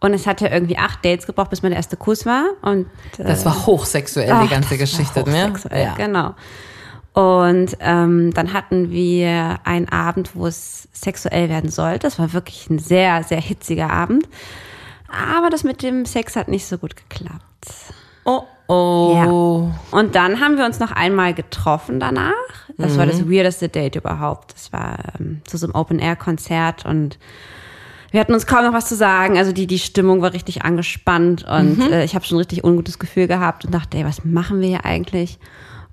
Und 0.00 0.14
es 0.14 0.26
hat 0.26 0.40
ja 0.40 0.50
irgendwie 0.50 0.78
acht 0.78 1.04
Dates 1.04 1.26
gebraucht, 1.26 1.50
bis 1.50 1.62
mein 1.62 1.72
erster 1.72 1.96
Kuss 1.96 2.24
war. 2.24 2.44
Und 2.62 2.86
äh, 3.18 3.24
Das 3.24 3.44
war 3.44 3.66
hochsexuell, 3.66 4.30
Ach, 4.32 4.42
die 4.42 4.48
ganze 4.48 4.78
Geschichte, 4.78 5.28
ne? 5.28 5.48
hochsexuell, 5.50 5.84
Ja. 5.84 5.94
Genau. 5.94 6.34
Und 7.14 7.76
ähm, 7.80 8.32
dann 8.32 8.52
hatten 8.52 8.90
wir 8.90 9.58
einen 9.64 9.88
Abend, 9.88 10.36
wo 10.36 10.46
es 10.46 10.88
sexuell 10.92 11.48
werden 11.48 11.68
sollte. 11.68 12.00
Das 12.00 12.18
war 12.20 12.32
wirklich 12.32 12.70
ein 12.70 12.78
sehr, 12.78 13.24
sehr 13.24 13.40
hitziger 13.40 13.90
Abend. 13.90 14.28
Aber 15.08 15.50
das 15.50 15.64
mit 15.64 15.82
dem 15.82 16.04
Sex 16.04 16.36
hat 16.36 16.46
nicht 16.46 16.66
so 16.66 16.78
gut 16.78 16.94
geklappt. 16.94 17.42
Oh, 18.24 18.42
oh. 18.68 19.70
Und 19.90 20.14
dann 20.14 20.40
haben 20.40 20.56
wir 20.58 20.64
uns 20.66 20.78
noch 20.78 20.92
einmal 20.92 21.34
getroffen 21.34 21.98
danach. 22.00 22.32
Das 22.76 22.96
war 22.96 23.06
Mhm. 23.06 23.10
das 23.10 23.28
weirdeste 23.30 23.68
Date 23.68 23.96
überhaupt. 23.96 24.54
Das 24.54 24.72
war 24.72 24.98
ähm, 25.18 25.40
zu 25.44 25.56
so 25.56 25.66
einem 25.66 25.74
Open-Air-Konzert 25.74 26.84
und 26.84 27.18
wir 28.10 28.20
hatten 28.20 28.32
uns 28.32 28.46
kaum 28.46 28.64
noch 28.64 28.72
was 28.72 28.86
zu 28.88 28.94
sagen. 28.96 29.36
Also 29.36 29.52
die, 29.52 29.66
die 29.66 29.78
Stimmung 29.78 30.22
war 30.22 30.32
richtig 30.32 30.62
angespannt 30.62 31.44
und 31.44 31.78
Mhm. 31.78 31.92
äh, 31.92 32.04
ich 32.04 32.14
habe 32.14 32.24
schon 32.24 32.36
ein 32.36 32.40
richtig 32.40 32.64
ungutes 32.64 32.98
Gefühl 32.98 33.26
gehabt 33.26 33.64
und 33.64 33.74
dachte, 33.74 33.98
ey, 33.98 34.04
was 34.04 34.24
machen 34.24 34.60
wir 34.60 34.68
hier 34.68 34.84
eigentlich? 34.84 35.38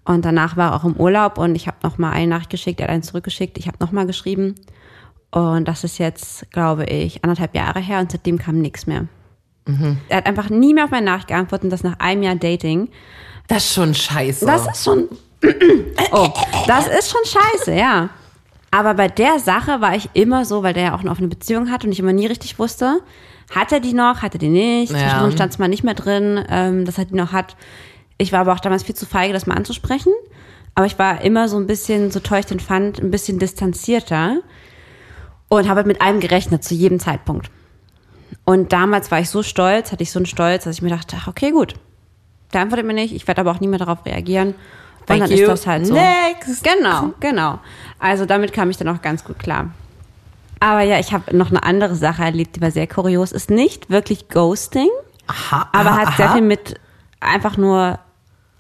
Und 0.04 0.24
danach 0.24 0.56
war 0.56 0.72
er 0.72 0.76
auch 0.76 0.84
im 0.86 0.96
Urlaub 0.98 1.38
und 1.40 1.56
ich 1.56 1.66
habe 1.68 1.78
noch 1.82 1.98
mal 1.98 2.12
eine 2.12 2.28
Nachricht 2.28 2.52
geschickt, 2.52 2.80
er 2.80 2.86
hat 2.88 2.94
einen 2.94 3.04
zurückgeschickt, 3.04 3.58
ich 3.58 3.68
habe 3.68 3.78
noch 3.80 3.92
mal 3.92 4.06
geschrieben. 4.06 4.56
Und 5.32 5.68
das 5.68 5.84
ist 5.84 5.98
jetzt, 5.98 6.50
glaube 6.52 6.86
ich, 6.86 7.24
anderthalb 7.24 7.56
Jahre 7.56 7.80
her 7.80 8.00
und 8.00 8.12
seitdem 8.12 8.38
kam 8.38 8.60
nichts 8.60 8.86
mehr. 8.88 9.08
Mhm. 9.66 9.98
Er 10.10 10.18
hat 10.18 10.26
einfach 10.26 10.50
nie 10.50 10.74
mehr 10.74 10.86
auf 10.86 10.92
meine 10.92 11.06
Nachricht 11.06 11.28
geantwortet 11.28 11.66
und 11.66 11.70
das 11.72 11.84
nach 11.84 12.00
einem 12.00 12.24
Jahr 12.24 12.36
Dating. 12.36 12.90
Das 13.48 13.66
ist 13.66 13.74
schon 13.74 13.94
scheiße. 13.94 14.46
Das 14.46 14.68
ist 14.68 14.84
schon. 14.84 15.08
Oh, 16.12 16.30
das 16.68 16.88
ist 16.88 17.12
schon 17.12 17.22
scheiße, 17.26 17.74
ja. 17.74 18.10
Aber 18.72 18.94
bei 18.94 19.08
der 19.08 19.40
Sache 19.40 19.80
war 19.80 19.96
ich 19.96 20.10
immer 20.14 20.44
so, 20.44 20.64
weil 20.64 20.74
der 20.74 20.84
ja 20.84 20.96
auch 20.96 21.00
eine 21.00 21.12
offene 21.12 21.28
Beziehung 21.28 21.72
hat 21.72 21.86
und 21.86 21.92
ich 21.92 22.00
immer 22.00 22.14
nie 22.14 22.26
richtig 22.26 22.58
wusste, 22.60 23.00
hat 23.54 23.72
er 23.72 23.80
die 23.80 23.94
noch, 23.94 24.22
hat 24.22 24.34
er 24.34 24.40
die 24.40 24.50
nicht. 24.50 24.92
Ja. 24.92 25.00
Zwischendrin 25.00 25.32
stand 25.32 25.54
es 25.54 25.60
mal 25.60 25.68
nicht 25.68 25.84
mehr 25.84 25.94
drin, 25.94 26.44
ähm, 26.50 26.86
dass 26.86 26.98
er 26.98 27.06
die 27.06 27.16
noch 27.16 27.32
hat. 27.32 27.56
Ich 28.18 28.32
war 28.32 28.42
aber 28.42 28.54
auch 28.54 28.60
damals 28.60 28.84
viel 28.84 28.96
zu 28.96 29.06
feige, 29.06 29.34
das 29.34 29.46
mal 29.46 29.56
anzusprechen. 29.56 30.14
Aber 30.74 30.86
ich 30.86 31.00
war 31.00 31.22
immer 31.22 31.48
so 31.48 31.58
ein 31.58 31.68
bisschen, 31.68 32.12
so 32.12 32.20
toll 32.20 32.40
ich 32.40 32.46
den 32.46 32.60
fand, 32.60 33.00
ein 33.00 33.12
bisschen 33.12 33.40
distanzierter 33.40 34.42
und 35.48 35.70
habe 35.70 35.78
halt 35.78 35.88
mit 35.88 36.02
allem 36.02 36.20
gerechnet, 36.20 36.64
zu 36.64 36.74
jedem 36.74 37.00
Zeitpunkt. 37.00 37.50
Und 38.44 38.74
damals 38.74 39.10
war 39.12 39.20
ich 39.20 39.30
so 39.30 39.44
stolz, 39.44 39.92
hatte 39.92 40.04
ich 40.04 40.12
so 40.12 40.20
einen 40.20 40.26
Stolz, 40.26 40.66
dass 40.66 40.76
ich 40.76 40.82
mir 40.82 40.90
dachte, 40.90 41.16
ach, 41.20 41.28
okay, 41.28 41.52
gut. 41.52 41.76
Der 42.54 42.62
antwortet 42.62 42.86
mir 42.86 42.94
nicht, 42.94 43.14
ich 43.14 43.28
werde 43.28 43.42
aber 43.42 43.52
auch 43.52 43.60
nie 43.60 43.68
mehr 43.68 43.80
darauf 43.80 44.06
reagieren. 44.06 44.50
Und 44.50 45.08
Thank 45.08 45.22
dann 45.22 45.32
you. 45.32 45.38
ist 45.38 45.48
das 45.48 45.68
halt 45.68 45.88
so. 45.88 45.94
Next. 45.94 46.64
Genau, 46.64 47.14
genau. 47.20 47.60
Also 48.00 48.26
damit 48.26 48.54
kam 48.54 48.70
ich 48.70 48.78
dann 48.78 48.88
auch 48.90 49.02
ganz 49.02 49.24
gut 49.24 49.40
klar. 49.40 49.70
Aber 50.60 50.82
ja, 50.82 51.00
ich 51.00 51.14
habe 51.14 51.36
noch 51.36 51.50
eine 51.50 51.64
andere 51.64 51.96
Sache 51.96 52.24
erlebt, 52.24 52.56
die 52.56 52.62
war 52.62 52.72
sehr 52.72 52.88
kurios. 52.88 53.32
Ist 53.32 53.50
nicht 53.50 53.90
wirklich 53.90 54.30
Ghosting, 54.30 54.90
Aha, 55.28 55.70
aber 55.72 55.92
aha, 55.92 55.98
hat 55.98 56.18
sehr 56.18 56.28
aha. 56.28 56.34
viel 56.36 56.44
mit 56.44 56.80
einfach 57.20 57.58
nur 57.58 58.00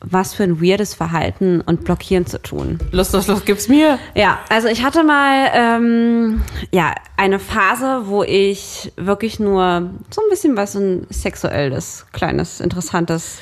was 0.02 0.34
für 0.34 0.44
ein 0.44 0.62
weirdes 0.62 0.94
Verhalten 0.94 1.62
und 1.62 1.84
Blockieren 1.84 2.26
zu 2.26 2.42
tun. 2.42 2.80
Los, 2.92 3.12
los, 3.14 3.28
los, 3.28 3.46
gib's 3.46 3.68
mir. 3.68 3.98
Ja, 4.14 4.40
also 4.50 4.68
ich 4.68 4.84
hatte 4.84 5.04
mal 5.04 5.50
ähm, 5.54 6.42
ja 6.72 6.94
eine 7.18 7.40
Phase, 7.40 8.04
wo 8.06 8.24
ich 8.24 8.92
wirklich 8.98 9.40
nur 9.40 9.90
so 10.12 10.22
ein 10.22 10.30
bisschen 10.30 10.56
was 10.58 10.76
ein 10.76 11.08
sexuelles, 11.10 12.06
kleines, 12.12 12.60
interessantes. 12.60 13.40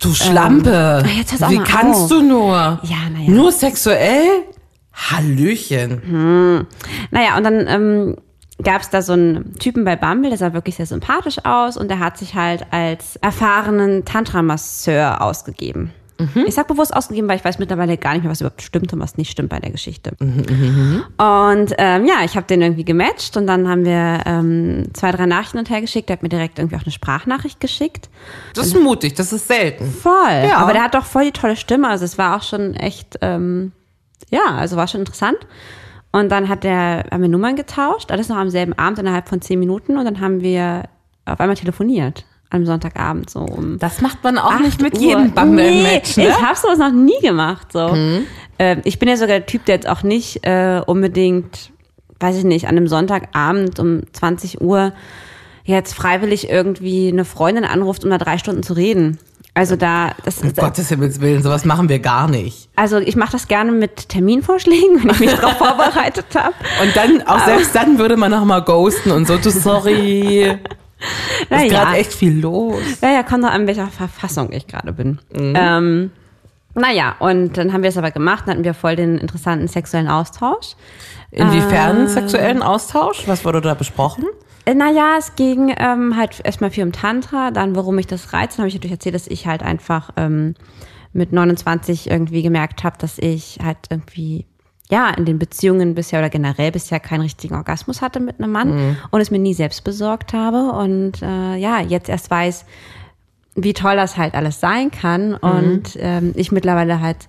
Du 0.00 0.12
Schlampe. 0.14 1.04
jetzt 1.16 1.32
hör's 1.32 1.42
auch 1.42 1.50
Wie 1.50 1.56
mal 1.56 1.64
kannst 1.64 2.02
auf. 2.02 2.08
du 2.08 2.22
nur? 2.22 2.80
Ja, 2.82 2.96
na 3.12 3.20
ja. 3.20 3.30
Nur 3.30 3.52
sexuell? 3.52 4.44
Hallöchen. 4.92 6.66
Naja, 7.10 7.36
und 7.36 7.44
dann 7.44 7.66
ähm, 7.68 8.16
gab 8.62 8.82
es 8.82 8.90
da 8.90 9.02
so 9.02 9.12
einen 9.12 9.54
Typen 9.58 9.84
bei 9.84 9.96
Bumble, 9.96 10.30
der 10.30 10.38
sah 10.38 10.52
wirklich 10.52 10.76
sehr 10.76 10.86
sympathisch 10.86 11.44
aus 11.44 11.76
und 11.76 11.88
der 11.88 11.98
hat 11.98 12.18
sich 12.18 12.34
halt 12.34 12.66
als 12.70 13.16
erfahrenen 13.16 14.04
Tantra-Masseur 14.04 15.20
ausgegeben. 15.20 15.92
Ich 16.46 16.54
sag 16.54 16.68
bewusst 16.68 16.94
ausgegeben, 16.94 17.28
weil 17.28 17.36
ich 17.36 17.44
weiß 17.44 17.58
mittlerweile 17.58 17.96
gar 17.96 18.12
nicht 18.12 18.22
mehr, 18.22 18.30
was 18.30 18.40
überhaupt 18.40 18.62
stimmt 18.62 18.92
und 18.92 19.00
was 19.00 19.16
nicht 19.16 19.30
stimmt 19.30 19.48
bei 19.48 19.58
der 19.58 19.70
Geschichte. 19.70 20.12
Und 20.20 21.74
ähm, 21.78 22.06
ja, 22.06 22.24
ich 22.24 22.36
habe 22.36 22.46
den 22.46 22.62
irgendwie 22.62 22.84
gematcht 22.84 23.36
und 23.36 23.46
dann 23.46 23.68
haben 23.68 23.84
wir 23.84 24.20
ähm, 24.26 24.84
zwei, 24.92 25.10
drei 25.10 25.26
Nachrichten 25.26 25.58
und 25.58 25.70
her 25.70 25.80
geschickt. 25.80 26.08
Der 26.08 26.16
hat 26.16 26.22
mir 26.22 26.28
direkt 26.28 26.58
irgendwie 26.58 26.76
auch 26.76 26.84
eine 26.84 26.92
Sprachnachricht 26.92 27.60
geschickt. 27.60 28.08
Das 28.54 28.68
ist 28.68 28.80
mutig, 28.80 29.14
das 29.14 29.32
ist 29.32 29.48
selten. 29.48 29.90
Voll. 29.90 30.12
Ja. 30.48 30.58
Aber 30.58 30.72
der 30.72 30.84
hat 30.84 30.94
doch 30.94 31.04
voll 31.04 31.24
die 31.24 31.32
tolle 31.32 31.56
Stimme. 31.56 31.88
Also 31.88 32.04
es 32.04 32.18
war 32.18 32.36
auch 32.36 32.42
schon 32.42 32.74
echt, 32.74 33.18
ähm, 33.20 33.72
ja, 34.30 34.54
also 34.56 34.76
war 34.76 34.86
schon 34.86 35.00
interessant. 35.00 35.38
Und 36.12 36.30
dann 36.30 36.48
hat 36.48 36.64
der, 36.64 37.06
haben 37.10 37.22
wir 37.22 37.28
Nummern 37.28 37.56
getauscht, 37.56 38.10
alles 38.10 38.28
noch 38.28 38.36
am 38.36 38.50
selben 38.50 38.74
Abend 38.74 38.98
innerhalb 38.98 39.28
von 39.28 39.40
zehn 39.40 39.58
Minuten 39.58 39.96
und 39.96 40.04
dann 40.04 40.20
haben 40.20 40.42
wir 40.42 40.84
auf 41.24 41.40
einmal 41.40 41.56
telefoniert. 41.56 42.24
Am 42.50 42.66
Sonntagabend 42.66 43.30
so 43.30 43.40
um. 43.40 43.78
Das 43.78 44.02
macht 44.02 44.22
man 44.22 44.36
auch 44.36 44.52
8 44.52 44.60
nicht 44.60 44.82
mit 44.82 44.94
Uhr. 44.96 45.00
jedem 45.00 45.30
Bumble-Match, 45.32 46.18
nee, 46.18 46.24
ne? 46.24 46.28
Ich 46.28 46.42
habe 46.42 46.54
sowas 46.54 46.78
noch 46.78 46.92
nie 46.92 47.18
gemacht. 47.22 47.72
So. 47.72 47.96
Ähm, 48.58 48.80
ich 48.84 48.98
bin 48.98 49.08
ja 49.08 49.16
sogar 49.16 49.38
der 49.38 49.46
Typ, 49.46 49.64
der 49.64 49.76
jetzt 49.76 49.88
auch 49.88 50.02
nicht 50.02 50.46
äh, 50.46 50.82
unbedingt, 50.84 51.72
weiß 52.20 52.36
ich 52.36 52.44
nicht, 52.44 52.66
an 52.66 52.76
einem 52.76 52.88
Sonntagabend 52.88 53.80
um 53.80 54.02
20 54.12 54.60
Uhr 54.60 54.92
jetzt 55.64 55.94
freiwillig 55.94 56.50
irgendwie 56.50 57.08
eine 57.08 57.24
Freundin 57.24 57.64
anruft, 57.64 58.04
um 58.04 58.10
da 58.10 58.18
drei 58.18 58.36
Stunden 58.36 58.62
zu 58.62 58.74
reden. 58.74 59.18
Also 59.54 59.76
da, 59.76 60.12
das 60.24 60.38
Um 60.38 60.48
ist, 60.48 60.56
Gottes 60.56 60.88
Himmels 60.88 61.20
Willen, 61.20 61.42
sowas 61.42 61.66
machen 61.66 61.90
wir 61.90 61.98
gar 61.98 62.26
nicht. 62.26 62.70
also 62.74 62.96
ich 62.98 63.16
mache 63.16 63.32
das 63.32 63.48
gerne 63.48 63.70
mit 63.70 64.08
Terminvorschlägen, 64.08 65.02
wenn 65.02 65.10
ich 65.10 65.20
mich 65.20 65.34
darauf 65.34 65.58
vorbereitet 65.58 66.26
habe. 66.34 66.54
Und 66.82 66.96
dann, 66.96 67.26
auch 67.26 67.44
selbst 67.44 67.74
dann 67.74 67.98
würde 67.98 68.16
man 68.16 68.30
noch 68.30 68.44
mal 68.46 68.60
ghosten 68.60 69.10
und 69.10 69.26
so, 69.26 69.36
du 69.36 69.50
sorry. 69.50 70.58
Ist 71.50 71.68
gerade 71.68 71.96
echt 71.96 72.14
viel 72.14 72.40
los. 72.40 72.80
Ja, 73.02 73.10
ja, 73.10 73.22
kommt 73.24 73.42
noch 73.42 73.50
an, 73.50 73.66
welcher 73.66 73.88
Verfassung 73.88 74.52
ich 74.52 74.68
gerade 74.68 74.92
bin. 74.92 75.18
Ähm, 75.34 76.12
naja, 76.74 77.16
und 77.18 77.58
dann 77.58 77.72
haben 77.72 77.82
wir 77.82 77.90
es 77.90 77.98
aber 77.98 78.12
gemacht, 78.12 78.44
dann 78.46 78.54
hatten 78.54 78.64
wir 78.64 78.72
voll 78.72 78.94
den 78.96 79.18
interessanten 79.18 79.66
sexuellen 79.66 80.08
Austausch. 80.08 80.76
Inwiefern 81.32 82.08
sexuellen 82.08 82.62
Austausch? 82.62 83.24
Was 83.26 83.44
wurde 83.44 83.60
da 83.60 83.74
besprochen? 83.74 84.24
Äh, 84.64 84.74
Naja, 84.74 85.16
es 85.18 85.34
ging 85.36 85.74
ähm, 85.76 86.16
halt 86.16 86.40
erstmal 86.44 86.70
viel 86.70 86.84
um 86.84 86.92
Tantra, 86.92 87.50
dann 87.50 87.76
warum 87.76 87.96
mich 87.96 88.06
das 88.06 88.32
reizt, 88.32 88.58
dann 88.58 88.62
habe 88.62 88.68
ich 88.68 88.74
natürlich 88.74 88.92
erzählt, 88.92 89.14
dass 89.14 89.26
ich 89.26 89.46
halt 89.46 89.62
einfach 89.62 90.10
ähm, 90.16 90.54
mit 91.12 91.32
29 91.32 92.10
irgendwie 92.10 92.42
gemerkt 92.42 92.84
habe, 92.84 92.96
dass 92.98 93.18
ich 93.18 93.58
halt 93.62 93.78
irgendwie 93.90 94.46
ja 94.90 95.10
in 95.10 95.24
den 95.24 95.38
Beziehungen 95.38 95.94
bisher 95.94 96.18
oder 96.18 96.30
generell 96.30 96.70
bisher 96.72 97.00
keinen 97.00 97.22
richtigen 97.22 97.54
Orgasmus 97.54 98.02
hatte 98.02 98.20
mit 98.20 98.38
einem 98.40 98.52
Mann 98.52 98.96
und 99.10 99.20
es 99.20 99.30
mir 99.30 99.38
nie 99.38 99.54
selbst 99.54 99.84
besorgt 99.84 100.32
habe 100.32 100.72
und 100.72 101.22
äh, 101.22 101.56
ja 101.56 101.80
jetzt 101.80 102.08
erst 102.08 102.30
weiß, 102.30 102.64
wie 103.54 103.72
toll 103.74 103.96
das 103.96 104.16
halt 104.16 104.34
alles 104.34 104.60
sein 104.60 104.90
kann 104.90 105.34
und 105.34 105.96
ähm, 105.98 106.32
ich 106.34 106.52
mittlerweile 106.52 107.00
halt 107.00 107.28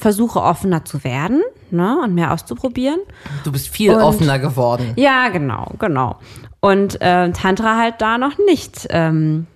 versuche 0.00 0.42
offener 0.42 0.84
zu 0.84 1.04
werden 1.04 1.42
ne, 1.70 1.98
und 2.02 2.14
mehr 2.14 2.32
auszuprobieren. 2.32 2.98
Du 3.44 3.52
bist 3.52 3.68
viel 3.68 3.94
Und- 3.94 4.00
offener 4.02 4.38
geworden. 4.38 4.92
Ja, 4.96 5.28
genau, 5.28 5.72
genau. 5.78 6.16
Und 6.60 7.00
äh, 7.00 7.30
Tantra 7.32 7.76
halt 7.78 7.96
da 7.98 8.18
noch 8.18 8.36
nicht 8.46 8.86
ähm, 8.90 9.46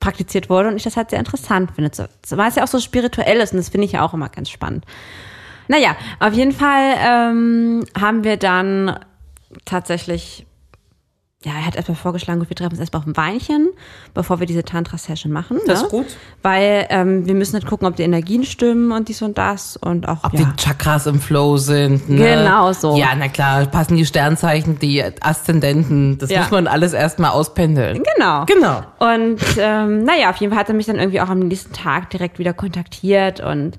praktiziert 0.00 0.50
wurde 0.50 0.68
und 0.68 0.76
ich 0.76 0.82
das 0.82 0.96
halt 0.96 1.10
sehr 1.10 1.18
interessant 1.18 1.70
finde. 1.74 1.90
Weil 2.30 2.48
es 2.48 2.56
ja 2.56 2.64
auch 2.64 2.68
so 2.68 2.80
spirituell 2.80 3.38
ist 3.38 3.52
und 3.52 3.58
das 3.58 3.68
finde 3.68 3.86
ich 3.86 3.92
ja 3.92 4.02
auch 4.02 4.12
immer 4.12 4.28
ganz 4.28 4.50
spannend. 4.50 4.84
Naja, 5.68 5.96
auf 6.20 6.34
jeden 6.34 6.52
Fall 6.52 6.94
ähm, 6.98 7.84
haben 7.98 8.22
wir 8.22 8.36
dann 8.36 8.98
tatsächlich, 9.64 10.46
ja, 11.44 11.52
er 11.52 11.66
hat 11.66 11.76
erstmal 11.76 11.96
vorgeschlagen, 11.96 12.40
gut, 12.40 12.48
wir 12.48 12.56
treffen 12.56 12.72
uns 12.72 12.80
erstmal 12.80 13.02
auf 13.02 13.06
ein 13.06 13.16
Weinchen, 13.16 13.68
bevor 14.14 14.40
wir 14.40 14.46
diese 14.46 14.64
Tantra-Session 14.64 15.30
machen. 15.30 15.58
Das 15.66 15.80
ne? 15.80 15.86
ist 15.86 15.90
gut. 15.90 16.06
Weil 16.42 16.86
ähm, 16.88 17.26
wir 17.26 17.34
müssen 17.34 17.54
halt 17.54 17.66
gucken, 17.66 17.86
ob 17.86 17.96
die 17.96 18.02
Energien 18.02 18.44
stimmen 18.44 18.92
und 18.92 19.08
dies 19.08 19.20
und 19.20 19.36
das 19.36 19.76
und 19.76 20.08
auch, 20.08 20.24
Ob 20.24 20.32
ja. 20.32 20.40
die 20.40 20.56
Chakras 20.62 21.06
im 21.06 21.20
Flow 21.20 21.56
sind. 21.58 22.08
Ne? 22.08 22.36
Genau 22.36 22.72
so. 22.72 22.96
Ja, 22.96 23.08
na 23.16 23.28
klar, 23.28 23.66
passen 23.66 23.96
die 23.96 24.06
Sternzeichen, 24.06 24.78
die 24.78 25.04
Aszendenten. 25.20 26.18
Das 26.18 26.30
Ja. 26.30 26.40
muss 26.40 26.50
man 26.50 26.66
alles 26.66 26.92
erstmal 26.92 27.30
auspendeln. 27.30 28.02
Genau. 28.16 28.44
Genau. 28.46 28.82
Und 28.98 29.40
ähm, 29.58 30.04
naja, 30.04 30.30
auf 30.30 30.36
jeden 30.36 30.52
Fall 30.52 30.60
hat 30.60 30.68
er 30.68 30.74
mich 30.74 30.86
dann 30.86 30.96
irgendwie 30.96 31.20
auch 31.20 31.28
am 31.28 31.40
nächsten 31.40 31.72
Tag 31.74 32.10
direkt 32.10 32.38
wieder 32.38 32.54
kontaktiert 32.54 33.40
und 33.40 33.78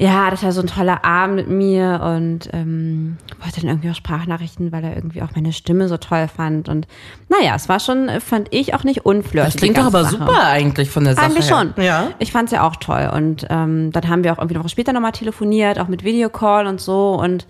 ja, 0.00 0.30
das 0.30 0.44
war 0.44 0.52
so 0.52 0.60
ein 0.60 0.68
toller 0.68 1.04
Abend 1.04 1.34
mit 1.36 1.48
mir 1.48 2.00
und 2.04 2.48
ähm, 2.52 3.16
wollte 3.42 3.60
dann 3.60 3.68
irgendwie 3.70 3.90
auch 3.90 3.96
Sprachnachrichten, 3.96 4.70
weil 4.70 4.84
er 4.84 4.94
irgendwie 4.94 5.22
auch 5.22 5.30
meine 5.34 5.52
Stimme 5.52 5.88
so 5.88 5.96
toll 5.96 6.28
fand. 6.28 6.68
Und 6.68 6.86
naja, 7.28 7.54
es 7.56 7.68
war 7.68 7.80
schon, 7.80 8.08
fand 8.20 8.46
ich, 8.54 8.74
auch 8.74 8.84
nicht 8.84 9.04
unflirty. 9.04 9.46
Das 9.50 9.56
klingt 9.56 9.76
doch 9.76 9.86
aber 9.86 10.04
Sache. 10.04 10.18
super 10.18 10.44
eigentlich 10.46 10.88
von 10.88 11.02
der 11.02 11.16
Sache 11.16 11.26
Eigentlich 11.26 11.50
her. 11.50 11.72
schon. 11.76 11.84
Ja. 11.84 12.10
Ich 12.20 12.30
fand's 12.30 12.52
ja 12.52 12.64
auch 12.64 12.76
toll. 12.76 13.10
Und 13.12 13.44
ähm, 13.50 13.90
dann 13.90 14.08
haben 14.08 14.22
wir 14.22 14.32
auch 14.32 14.38
irgendwie 14.38 14.54
eine 14.54 14.62
Woche 14.62 14.68
später 14.70 14.92
nochmal 14.92 15.10
telefoniert, 15.12 15.80
auch 15.80 15.88
mit 15.88 16.04
Videocall 16.04 16.68
und 16.68 16.80
so. 16.80 17.14
Und 17.20 17.48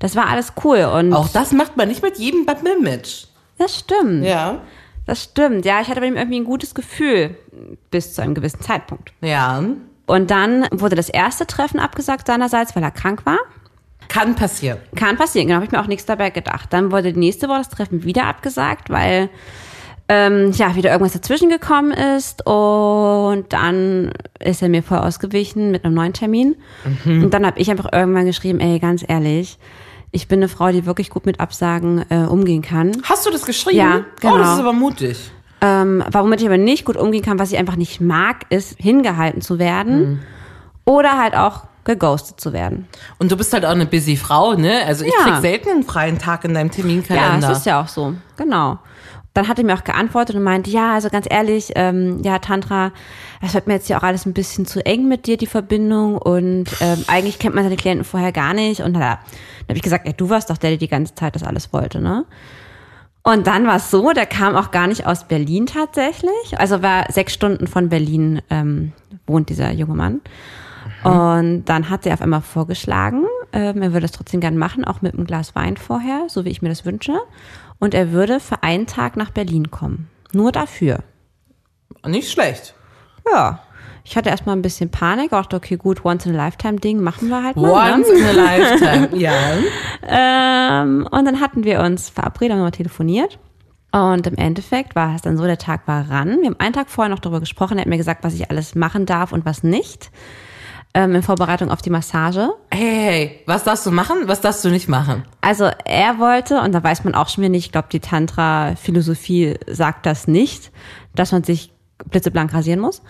das 0.00 0.16
war 0.16 0.30
alles 0.30 0.54
cool. 0.64 0.84
Und 0.96 1.12
Auch 1.12 1.28
das 1.28 1.52
macht 1.52 1.76
man 1.76 1.88
nicht 1.88 2.02
mit 2.02 2.16
jedem 2.18 2.46
Bumble-Match. 2.46 3.26
das 3.58 3.78
stimmt. 3.80 4.24
Ja. 4.24 4.62
Das 5.04 5.24
stimmt. 5.24 5.66
Ja, 5.66 5.82
ich 5.82 5.88
hatte 5.88 6.00
bei 6.00 6.06
ihm 6.06 6.16
irgendwie 6.16 6.40
ein 6.40 6.44
gutes 6.44 6.74
Gefühl 6.74 7.36
bis 7.90 8.14
zu 8.14 8.22
einem 8.22 8.34
gewissen 8.34 8.62
Zeitpunkt. 8.62 9.12
Ja. 9.20 9.62
Und 10.12 10.30
dann 10.30 10.66
wurde 10.70 10.94
das 10.94 11.08
erste 11.08 11.46
Treffen 11.46 11.80
abgesagt 11.80 12.26
seinerseits, 12.26 12.76
weil 12.76 12.82
er 12.82 12.90
krank 12.90 13.24
war. 13.24 13.38
Kann 14.08 14.34
passieren. 14.34 14.76
Kann 14.94 15.16
passieren, 15.16 15.46
genau, 15.46 15.56
habe 15.56 15.64
ich 15.64 15.72
mir 15.72 15.80
auch 15.80 15.86
nichts 15.86 16.04
dabei 16.04 16.28
gedacht. 16.28 16.70
Dann 16.70 16.92
wurde 16.92 17.14
die 17.14 17.18
nächste 17.18 17.48
Woche 17.48 17.58
das 17.58 17.70
Treffen 17.70 18.04
wieder 18.04 18.26
abgesagt, 18.26 18.90
weil 18.90 19.30
ähm, 20.10 20.52
ja 20.52 20.76
wieder 20.76 20.90
irgendwas 20.90 21.14
dazwischen 21.14 21.48
gekommen 21.48 21.92
ist 21.92 22.44
und 22.46 23.46
dann 23.54 24.12
ist 24.38 24.60
er 24.60 24.68
mir 24.68 24.82
voll 24.82 24.98
ausgewichen 24.98 25.70
mit 25.70 25.86
einem 25.86 25.94
neuen 25.94 26.12
Termin. 26.12 26.56
Und 27.06 27.30
dann 27.30 27.46
habe 27.46 27.58
ich 27.58 27.70
einfach 27.70 27.90
irgendwann 27.90 28.26
geschrieben, 28.26 28.60
ey, 28.60 28.78
ganz 28.80 29.02
ehrlich, 29.08 29.58
ich 30.10 30.28
bin 30.28 30.40
eine 30.40 30.48
Frau, 30.48 30.70
die 30.72 30.84
wirklich 30.84 31.08
gut 31.08 31.24
mit 31.24 31.40
Absagen 31.40 32.04
äh, 32.10 32.26
umgehen 32.26 32.60
kann. 32.60 32.92
Hast 33.04 33.24
du 33.24 33.30
das 33.30 33.46
geschrieben? 33.46 33.78
Ja, 33.78 34.04
genau. 34.20 34.34
Oh, 34.34 34.38
das 34.38 34.52
ist 34.54 34.60
aber 34.60 34.74
mutig. 34.74 35.30
Ähm, 35.64 36.02
womit 36.12 36.40
ich 36.40 36.46
aber 36.46 36.58
nicht 36.58 36.84
gut 36.84 36.96
umgehen 36.96 37.22
kann, 37.22 37.38
was 37.38 37.52
ich 37.52 37.58
einfach 37.58 37.76
nicht 37.76 38.00
mag, 38.00 38.44
ist 38.50 38.76
hingehalten 38.78 39.40
zu 39.40 39.58
werden 39.60 40.20
oder 40.84 41.16
halt 41.18 41.36
auch 41.36 41.62
geghostet 41.84 42.40
zu 42.40 42.52
werden. 42.52 42.88
Und 43.18 43.30
du 43.32 43.36
bist 43.36 43.52
halt 43.52 43.64
auch 43.64 43.70
eine 43.70 43.86
busy 43.86 44.16
Frau, 44.16 44.54
ne? 44.54 44.84
Also 44.86 45.04
ich 45.04 45.12
Ja. 45.18 45.24
krieg 45.32 45.40
selten 45.40 45.68
einen 45.70 45.82
freien 45.84 46.18
Tag 46.18 46.44
in 46.44 46.54
deinem 46.54 46.68
Ja, 46.68 46.74
Terminkalender. 46.74 47.50
es 47.50 47.58
ist 47.58 47.66
ja 47.66 47.80
auch 47.80 47.88
so, 47.88 48.14
genau. 48.36 48.78
Dann 49.34 49.48
hat 49.48 49.58
er 49.58 49.64
mir 49.64 49.74
auch 49.74 49.84
geantwortet 49.84 50.36
und 50.36 50.42
meinte, 50.42 50.68
ja, 50.68 50.92
also 50.92 51.08
ganz 51.08 51.26
ehrlich, 51.30 51.72
ähm, 51.74 52.20
ja, 52.22 52.38
Tantra, 52.38 52.92
das 53.40 53.54
wird 53.54 53.66
mir 53.66 53.74
jetzt 53.74 53.88
ja 53.88 53.96
auch 53.98 54.02
alles 54.02 54.26
ein 54.26 54.34
bisschen 54.34 54.66
zu 54.66 54.84
eng 54.84 55.08
mit 55.08 55.26
dir, 55.26 55.38
die 55.38 55.46
Verbindung. 55.46 56.18
Und 56.18 56.66
ähm, 56.80 57.02
eigentlich 57.06 57.38
kennt 57.38 57.54
man 57.54 57.64
seine 57.64 57.76
Klienten 57.76 58.04
vorher 58.04 58.30
gar 58.30 58.52
nicht. 58.52 58.82
Und 58.82 58.92
da, 58.92 58.98
da 59.00 59.08
habe 59.68 59.76
ich 59.76 59.82
gesagt, 59.82 60.06
ja, 60.06 60.12
du 60.12 60.28
warst 60.28 60.50
doch 60.50 60.58
der, 60.58 60.70
der 60.70 60.78
die 60.78 60.88
ganze 60.88 61.14
Zeit 61.14 61.34
das 61.34 61.42
alles 61.44 61.72
wollte, 61.72 62.00
ne? 62.00 62.26
Und 63.22 63.46
dann 63.46 63.66
war 63.66 63.76
es 63.76 63.90
so, 63.90 64.12
der 64.12 64.26
kam 64.26 64.56
auch 64.56 64.70
gar 64.72 64.88
nicht 64.88 65.06
aus 65.06 65.24
Berlin 65.24 65.66
tatsächlich. 65.66 66.58
Also 66.58 66.82
war 66.82 67.10
sechs 67.12 67.32
Stunden 67.32 67.66
von 67.66 67.88
Berlin 67.88 68.42
ähm, 68.50 68.92
wohnt 69.26 69.48
dieser 69.48 69.70
junge 69.70 69.94
Mann. 69.94 70.20
Und 71.04 71.64
dann 71.64 71.88
hat 71.88 72.06
er 72.06 72.14
auf 72.14 72.22
einmal 72.22 72.42
vorgeschlagen, 72.42 73.24
ähm, 73.52 73.82
er 73.82 73.92
würde 73.92 74.06
es 74.06 74.12
trotzdem 74.12 74.40
gern 74.40 74.56
machen, 74.56 74.84
auch 74.84 75.02
mit 75.02 75.14
einem 75.14 75.26
Glas 75.26 75.54
Wein 75.54 75.76
vorher, 75.76 76.24
so 76.28 76.44
wie 76.44 76.50
ich 76.50 76.62
mir 76.62 76.68
das 76.68 76.84
wünsche. 76.84 77.18
Und 77.78 77.94
er 77.94 78.12
würde 78.12 78.40
für 78.40 78.62
einen 78.62 78.86
Tag 78.86 79.16
nach 79.16 79.30
Berlin 79.30 79.70
kommen. 79.70 80.08
Nur 80.32 80.52
dafür. 80.52 81.00
Nicht 82.06 82.30
schlecht. 82.30 82.74
Ja. 83.30 83.60
Ich 84.04 84.16
hatte 84.16 84.30
erstmal 84.30 84.56
ein 84.56 84.62
bisschen 84.62 84.90
Panik, 84.90 85.32
auch 85.32 85.42
dachte, 85.42 85.56
okay, 85.56 85.76
gut, 85.76 86.04
once 86.04 86.26
in 86.26 86.34
a 86.34 86.44
lifetime 86.44 86.78
Ding 86.78 87.00
machen 87.00 87.28
wir 87.28 87.42
halt 87.42 87.56
mal. 87.56 87.94
Once 87.94 88.08
ne? 88.08 88.14
in 88.18 88.24
a 88.26 88.32
lifetime. 88.32 89.08
ja. 89.18 89.32
Ähm, 90.82 91.08
und 91.10 91.24
dann 91.24 91.40
hatten 91.40 91.64
wir 91.64 91.80
uns 91.80 92.10
verabredet, 92.10 92.52
haben 92.52 92.58
nochmal 92.58 92.72
telefoniert. 92.72 93.38
Und 93.92 94.26
im 94.26 94.36
Endeffekt 94.36 94.96
war 94.96 95.14
es 95.14 95.22
dann 95.22 95.36
so, 95.36 95.44
der 95.44 95.58
Tag 95.58 95.86
war 95.86 96.10
ran. 96.10 96.38
Wir 96.40 96.46
haben 96.46 96.60
einen 96.60 96.72
Tag 96.72 96.88
vorher 96.88 97.10
noch 97.10 97.20
darüber 97.20 97.40
gesprochen. 97.40 97.76
Er 97.76 97.82
hat 97.82 97.88
mir 97.88 97.98
gesagt, 97.98 98.24
was 98.24 98.34
ich 98.34 98.50
alles 98.50 98.74
machen 98.74 99.06
darf 99.06 99.32
und 99.32 99.44
was 99.44 99.62
nicht. 99.62 100.10
Ähm, 100.94 101.14
in 101.14 101.22
Vorbereitung 101.22 101.70
auf 101.70 101.80
die 101.80 101.90
Massage. 101.90 102.50
Hey, 102.70 102.80
hey, 102.80 103.40
was 103.46 103.64
darfst 103.64 103.86
du 103.86 103.90
machen? 103.90 104.16
Was 104.26 104.40
darfst 104.40 104.64
du 104.64 104.68
nicht 104.70 104.88
machen? 104.88 105.24
Also 105.42 105.70
er 105.84 106.18
wollte, 106.18 106.60
und 106.60 106.72
da 106.72 106.82
weiß 106.82 107.04
man 107.04 107.14
auch 107.14 107.28
schon 107.28 107.42
wieder 107.42 107.50
nicht, 107.50 107.66
ich 107.66 107.72
glaube, 107.72 107.88
die 107.92 108.00
Tantra-Philosophie 108.00 109.56
sagt 109.66 110.06
das 110.06 110.26
nicht, 110.26 110.70
dass 111.14 111.32
man 111.32 111.44
sich 111.44 111.72
blitzeblank 112.10 112.52
rasieren 112.52 112.80
muss. 112.80 113.02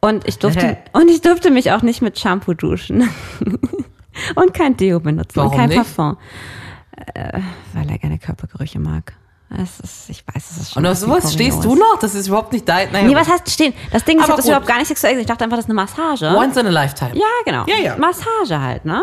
Und 0.00 0.26
ich 0.26 0.38
durfte, 0.38 0.78
und 0.92 1.08
ich 1.08 1.20
durfte 1.20 1.50
mich 1.50 1.72
auch 1.72 1.82
nicht 1.82 2.00
mit 2.00 2.18
Shampoo 2.18 2.54
duschen. 2.54 3.08
und 4.34 4.54
kein 4.54 4.76
Deo 4.76 5.00
benutzen 5.00 5.36
Warum 5.36 5.50
und 5.52 5.56
kein 5.58 5.68
nicht? 5.68 5.76
Parfum. 5.76 6.16
Äh, 7.14 7.40
weil 7.74 7.90
er 7.90 7.98
gerne 7.98 8.18
Körpergerüche 8.18 8.78
mag. 8.78 9.14
Ist, 9.58 10.08
ich 10.08 10.24
weiß, 10.26 10.50
es 10.50 10.56
ist 10.58 10.72
schon 10.72 10.84
Und 10.84 10.90
auf 10.90 10.96
sowas 10.96 11.32
stehst 11.32 11.64
du 11.64 11.74
noch? 11.74 11.98
Das 12.00 12.14
ist 12.14 12.28
überhaupt 12.28 12.52
nicht 12.52 12.68
dein. 12.68 12.92
Naja, 12.92 13.08
Nee, 13.08 13.16
was 13.16 13.28
heißt 13.28 13.50
stehen? 13.50 13.74
Das 13.90 14.04
Ding 14.04 14.18
ist, 14.18 14.20
ich 14.20 14.24
Aber 14.24 14.32
habe 14.34 14.36
das 14.36 14.46
überhaupt 14.46 14.66
gar 14.66 14.78
nicht 14.78 14.86
sexuell 14.86 15.14
gesehen. 15.14 15.22
Ich 15.22 15.26
dachte 15.26 15.42
einfach, 15.42 15.56
das 15.56 15.64
ist 15.64 15.70
eine 15.70 15.74
Massage. 15.74 16.26
Once 16.36 16.56
in 16.56 16.66
a 16.66 16.70
lifetime. 16.70 17.16
Ja, 17.16 17.26
genau. 17.44 17.64
Ja, 17.66 17.82
ja. 17.82 17.96
Massage 17.96 18.60
halt, 18.60 18.84
ne? 18.84 19.02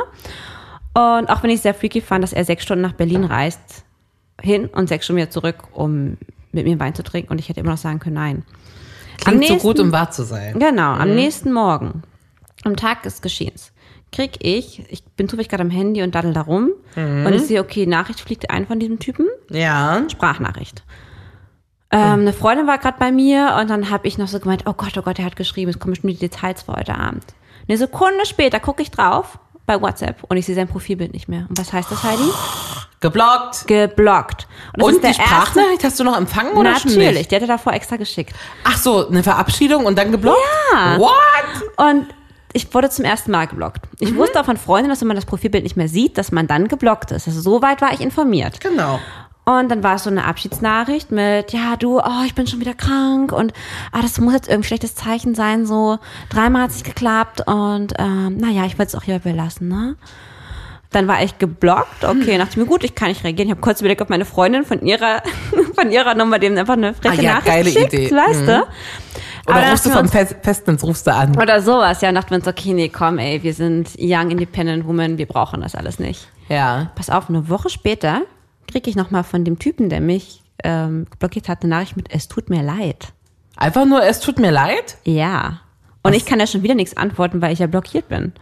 Und 0.94 1.30
auch 1.30 1.44
wenn 1.44 1.50
ich 1.50 1.62
sehr 1.62 1.74
freaky 1.74 2.00
fand, 2.00 2.24
dass 2.24 2.32
er 2.32 2.46
sechs 2.46 2.64
Stunden 2.64 2.82
nach 2.82 2.94
Berlin 2.94 3.26
reist, 3.26 3.84
hin 4.42 4.68
und 4.68 4.88
sechs 4.88 5.06
Stunden 5.06 5.22
wieder 5.22 5.30
zurück, 5.30 5.58
um 5.74 6.18
mit 6.54 6.66
mir 6.66 6.80
Wein 6.80 6.96
zu 6.96 7.04
trinken 7.04 7.30
und 7.30 7.40
ich 7.40 7.50
hätte 7.50 7.60
immer 7.60 7.72
noch 7.72 7.78
sagen 7.78 8.00
können, 8.00 8.16
nein. 8.16 8.44
Klingt 9.18 9.46
so 9.48 9.58
gut, 9.58 9.80
um 9.80 9.92
wahr 9.92 10.12
zu 10.12 10.24
sein. 10.24 10.58
Genau, 10.60 10.94
am 10.94 11.14
nächsten 11.16 11.52
Morgen, 11.54 12.04
am 12.64 12.76
Tag 12.76 13.04
des 13.04 13.22
Geschehens, 13.22 13.72
krieg 14.12 14.38
ich, 14.40 14.84
ich 14.90 15.04
bin 15.04 15.28
zufällig 15.28 15.50
gerade 15.50 15.64
am 15.64 15.70
Handy 15.70 16.02
und 16.02 16.16
daddel 16.16 16.34
da 16.34 16.42
rum 16.42 16.72
und 16.96 17.34
ich 17.34 17.44
sehe, 17.44 17.60
okay, 17.60 17.86
Nachricht 17.86 18.22
fliegt 18.22 18.50
ein 18.50 18.66
von 18.68 18.80
diesem 18.80 19.00
Typen, 19.00 19.28
Ja. 19.50 20.04
Sprachnachricht. 20.10 20.84
Ähm, 21.90 22.22
eine 22.22 22.34
Freundin 22.34 22.68
war 22.68 22.78
gerade 22.80 22.98
bei 23.00 23.12
mir 23.12 23.56
und 23.62 23.70
dann 23.70 23.90
habe 23.90 24.08
ich 24.08 24.18
noch 24.18 24.28
so 24.28 24.40
gemeint, 24.40 24.64
oh 24.66 24.74
Gott, 24.74 24.98
oh 24.98 25.02
Gott, 25.02 25.20
er 25.20 25.26
hat 25.26 25.36
geschrieben, 25.38 25.70
es 25.72 25.80
kommen 25.80 25.92
bestimmt 25.94 26.14
die 26.14 26.18
Details 26.20 26.64
für 26.64 26.74
heute 26.74 26.96
Abend. 26.96 27.24
Eine 27.68 27.78
Sekunde 27.78 28.26
später 28.26 28.60
gucke 28.60 28.82
ich 28.82 28.92
drauf 28.92 29.40
bei 29.68 29.80
WhatsApp 29.80 30.24
und 30.28 30.38
ich 30.38 30.46
sehe 30.48 30.56
sein 30.56 30.68
Profilbild 30.68 31.14
nicht 31.14 31.28
mehr. 31.28 31.46
Und 31.50 31.60
was 31.60 31.72
heißt 31.72 31.92
das, 31.92 32.02
Heidi? 32.04 32.24
Geblockt. 33.00 33.68
Geblockt. 33.68 34.48
Und, 34.76 34.82
Und 34.96 35.04
die 35.04 35.14
Sprachnachricht 35.14 35.84
hast 35.84 36.00
du 36.00 36.04
noch 36.04 36.18
empfangen 36.18 36.54
oder 36.54 36.76
schon 36.80 36.90
Natürlich, 36.92 37.18
nicht? 37.20 37.32
der 37.32 37.38
hatte 37.42 37.48
davor 37.48 37.74
extra 37.74 37.98
geschickt. 37.98 38.34
Ach 38.64 38.78
so, 38.78 39.08
eine 39.08 39.22
Verabschiedung 39.22 39.86
und 39.86 39.96
dann 39.98 40.12
geblockt? 40.12 40.40
Ja. 40.74 40.98
What? 40.98 41.12
Und 41.78 42.08
ich 42.54 42.74
wurde 42.74 42.90
zum 42.90 43.06
ersten 43.06 43.30
Mal 43.30 43.46
geblockt. 43.46 43.82
Ich 44.00 44.12
Mhm. 44.14 44.18
wusste 44.18 44.40
auch 44.42 44.46
von 44.46 44.58
Freunden, 44.58 44.90
dass 44.90 45.02
wenn 45.02 45.08
man 45.10 45.18
das 45.18 45.26
Profilbild 45.28 45.64
nicht 45.64 45.78
mehr 45.78 45.90
sieht, 45.90 46.18
dass 46.18 46.32
man 46.32 46.48
dann 46.48 46.68
geblockt 46.70 47.12
ist. 47.12 47.28
Also 47.28 47.40
so 47.42 47.62
weit 47.62 47.82
war 47.82 47.94
ich 47.94 48.00
informiert. 48.02 48.60
Genau. 48.62 49.00
Und 49.48 49.70
dann 49.70 49.82
war 49.82 49.96
es 49.96 50.04
so 50.04 50.10
eine 50.10 50.26
Abschiedsnachricht 50.26 51.10
mit, 51.10 51.54
ja, 51.54 51.78
du, 51.78 52.00
oh, 52.02 52.24
ich 52.26 52.36
bin 52.36 52.48
schon 52.48 52.60
wieder 52.60 52.74
krank 52.74 53.32
und 53.32 53.54
ah, 53.94 54.02
das 54.02 54.20
muss 54.20 54.34
jetzt 54.34 54.50
irgendwie 54.50 54.68
schlechtes 54.68 54.94
Zeichen 54.94 55.36
sein, 55.36 55.66
so 55.66 56.00
dreimal 56.30 56.64
hat 56.64 56.72
es 56.72 56.76
nicht 56.76 56.86
geklappt 56.86 57.48
und 57.48 57.94
ähm, 57.98 58.36
naja, 58.36 58.66
ich 58.66 58.74
würde 58.74 58.88
es 58.88 58.96
auch 58.96 59.04
hier 59.04 59.20
belassen, 59.20 59.70
ne? 59.70 59.96
Dann 60.92 61.08
war 61.08 61.24
ich 61.24 61.38
geblockt, 61.38 62.04
okay, 62.04 62.38
dachte 62.38 62.52
ich 62.52 62.58
mir, 62.58 62.66
gut, 62.66 62.84
ich 62.84 62.94
kann 62.94 63.08
nicht 63.08 63.24
reagieren. 63.24 63.48
Ich 63.48 63.52
habe 63.52 63.62
kurz 63.62 63.80
überlegt, 63.80 64.02
ob 64.02 64.10
meine 64.10 64.26
Freundin 64.26 64.66
von 64.66 64.82
ihrer, 64.82 65.24
von 65.76 65.92
ihrer 65.92 66.14
Nummer 66.16 66.40
dem 66.40 66.58
einfach 66.58 66.74
eine 66.74 66.94
freche 66.94 67.20
Ah 67.20 67.24
ja, 67.24 67.34
Nachricht 67.36 67.46
geile 67.48 67.70
schickt, 67.70 67.94
Idee. 67.94 68.12
weißt 68.12 68.48
du? 68.48 68.54
Aber 68.54 68.68
Oder 69.48 69.62
dann 69.62 69.72
rufst 69.72 69.86
du 69.86 69.90
vom 69.92 70.10
Fest 70.10 70.36
Festnetz, 70.42 70.84
rufst 70.84 71.08
du 71.08 71.14
an. 71.14 71.38
oder 71.42 71.62
sowas, 71.62 72.02
ja, 72.02 72.10
und 72.10 72.16
dachten 72.16 72.32
wir 72.32 72.38
uns, 72.40 72.48
okay, 72.50 72.74
nee, 72.74 72.90
komm, 72.90 73.18
ey, 73.18 73.42
wir 73.44 73.54
sind 73.54 73.92
young 73.98 74.30
independent 74.30 74.86
women, 74.86 75.18
wir 75.18 75.26
brauchen 75.26 75.62
das 75.62 75.74
alles 75.74 76.00
nicht. 76.00 76.28
Ja. 76.50 76.92
Pass 76.96 77.10
auf, 77.10 77.30
eine 77.30 77.48
Woche 77.48 77.70
später 77.70 78.24
kriege 78.68 78.90
ich 78.90 78.96
nochmal 78.96 79.24
von 79.24 79.44
dem 79.44 79.60
Typen, 79.60 79.90
der 79.90 80.02
mich 80.02 80.44
ähm, 80.64 81.08
blockiert 81.20 81.50
hat, 81.50 81.64
eine 81.64 81.70
Nachricht 81.70 81.98
mit, 81.98 82.14
es 82.14 82.28
tut 82.28 82.50
mir 82.50 82.64
leid. 82.64 83.14
Einfach 83.56 83.86
nur, 83.86 84.04
es 84.04 84.20
tut 84.20 84.40
mir 84.40 84.52
leid. 84.52 84.98
Ja. 85.04 85.62
Und 86.04 86.14
ich 86.14 86.26
kann 86.26 86.40
ja 86.40 86.48
schon 86.48 86.64
wieder 86.64 86.76
nichts 86.76 86.96
antworten, 86.96 87.42
weil 87.42 87.54
ich 87.54 87.60
ja 87.60 87.68
blockiert 87.68 88.08
bin. 88.08 88.34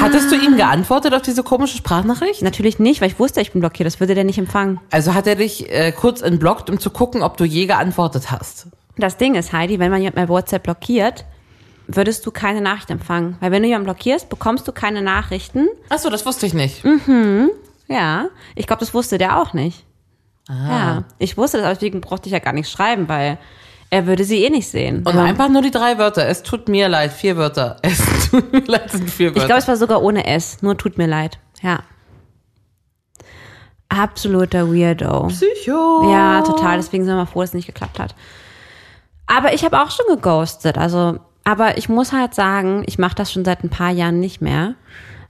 Hattest 0.00 0.30
du 0.32 0.36
ihm 0.36 0.56
geantwortet 0.56 1.14
auf 1.14 1.22
diese 1.22 1.42
komische 1.42 1.76
Sprachnachricht? 1.76 2.42
Natürlich 2.42 2.78
nicht, 2.78 3.00
weil 3.00 3.08
ich 3.08 3.18
wusste, 3.18 3.40
ich 3.40 3.52
bin 3.52 3.60
blockiert. 3.60 3.86
Das 3.86 4.00
würde 4.00 4.14
der 4.14 4.24
nicht 4.24 4.38
empfangen. 4.38 4.80
Also 4.90 5.14
hat 5.14 5.26
er 5.26 5.36
dich 5.36 5.70
äh, 5.70 5.92
kurz 5.92 6.22
entblockt, 6.22 6.70
um 6.70 6.80
zu 6.80 6.90
gucken, 6.90 7.22
ob 7.22 7.36
du 7.36 7.44
je 7.44 7.66
geantwortet 7.66 8.30
hast. 8.30 8.66
Das 8.96 9.16
Ding 9.16 9.34
ist, 9.34 9.52
Heidi, 9.52 9.78
wenn 9.78 9.90
man 9.90 10.00
jemand 10.00 10.16
bei 10.16 10.28
WhatsApp 10.28 10.64
blockiert, 10.64 11.24
würdest 11.86 12.26
du 12.26 12.30
keine 12.30 12.60
Nachricht 12.60 12.90
empfangen. 12.90 13.36
Weil 13.40 13.52
wenn 13.52 13.62
du 13.62 13.68
jemanden 13.68 13.86
blockierst, 13.86 14.28
bekommst 14.28 14.66
du 14.66 14.72
keine 14.72 15.02
Nachrichten. 15.02 15.68
Ach 15.88 15.98
so, 15.98 16.10
das 16.10 16.26
wusste 16.26 16.46
ich 16.46 16.54
nicht. 16.54 16.84
Ja, 17.90 18.26
ich 18.54 18.66
glaube, 18.66 18.80
das 18.80 18.94
wusste 18.94 19.18
der 19.18 19.38
auch 19.38 19.52
nicht. 19.52 19.84
Ja, 20.48 21.04
ich 21.18 21.36
wusste 21.36 21.58
das, 21.58 21.66
aber 21.66 21.74
deswegen 21.74 22.00
brauchte 22.00 22.26
ich 22.26 22.32
ja 22.32 22.38
gar 22.40 22.52
nichts 22.52 22.72
schreiben, 22.72 23.08
weil 23.08 23.38
er 23.90 24.06
würde 24.06 24.24
sie 24.24 24.42
eh 24.44 24.50
nicht 24.50 24.68
sehen. 24.68 25.02
Und 25.06 25.14
Ja. 25.14 25.22
einfach 25.24 25.48
nur 25.48 25.62
die 25.62 25.70
drei 25.70 25.98
Wörter. 25.98 26.26
Es 26.26 26.42
tut 26.42 26.68
mir 26.68 26.88
leid, 26.88 27.12
vier 27.12 27.36
Wörter. 27.36 27.76
Es 27.82 28.30
tut 28.30 28.52
mir 28.52 28.60
leid, 28.66 28.90
sind 28.90 29.08
vier 29.10 29.28
Ich 29.28 29.34
Wörter. 29.34 29.46
glaube, 29.46 29.60
es 29.60 29.68
war 29.68 29.76
sogar 29.76 30.02
ohne 30.02 30.26
S. 30.26 30.62
Nur 30.62 30.76
tut 30.78 30.98
mir 30.98 31.06
leid. 31.06 31.38
Ja. 31.62 31.80
Absoluter 33.88 34.68
Weirdo. 34.72 35.26
Psycho. 35.28 36.10
Ja, 36.12 36.42
total. 36.42 36.76
Deswegen 36.76 37.04
sind 37.04 37.12
wir 37.14 37.18
mal 37.18 37.26
froh, 37.26 37.40
dass 37.40 37.50
es 37.50 37.54
nicht 37.54 37.66
geklappt 37.66 37.98
hat. 37.98 38.14
Aber 39.26 39.52
ich 39.52 39.64
habe 39.64 39.80
auch 39.80 39.90
schon 39.90 40.06
geghostet. 40.08 40.78
Also, 40.78 41.18
aber 41.44 41.76
ich 41.76 41.88
muss 41.88 42.12
halt 42.12 42.34
sagen, 42.34 42.84
ich 42.86 42.98
mache 42.98 43.16
das 43.16 43.32
schon 43.32 43.44
seit 43.44 43.64
ein 43.64 43.70
paar 43.70 43.90
Jahren 43.90 44.20
nicht 44.20 44.40
mehr. 44.40 44.74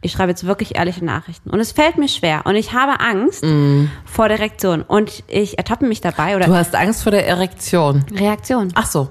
Ich 0.03 0.13
schreibe 0.13 0.31
jetzt 0.31 0.47
wirklich 0.47 0.77
ehrliche 0.77 1.05
Nachrichten. 1.05 1.51
Und 1.51 1.61
es 1.61 1.73
fällt 1.73 1.99
mir 1.99 2.09
schwer. 2.09 2.43
Und 2.47 2.57
ich 2.57 2.73
habe 2.73 3.01
Angst 3.01 3.45
vor 4.07 4.29
der 4.29 4.39
Reaktion. 4.39 4.83
Und 4.83 5.25
ich 5.27 5.59
ertappe 5.59 5.85
mich 5.85 6.01
dabei 6.01 6.37
oder 6.37 6.47
Du 6.47 6.55
hast 6.55 6.75
Angst 6.75 7.03
vor 7.03 7.13
der 7.13 7.27
Erektion. 7.27 8.07
Reaktion. 8.15 8.69
Ach 8.75 8.87
so. 8.87 9.11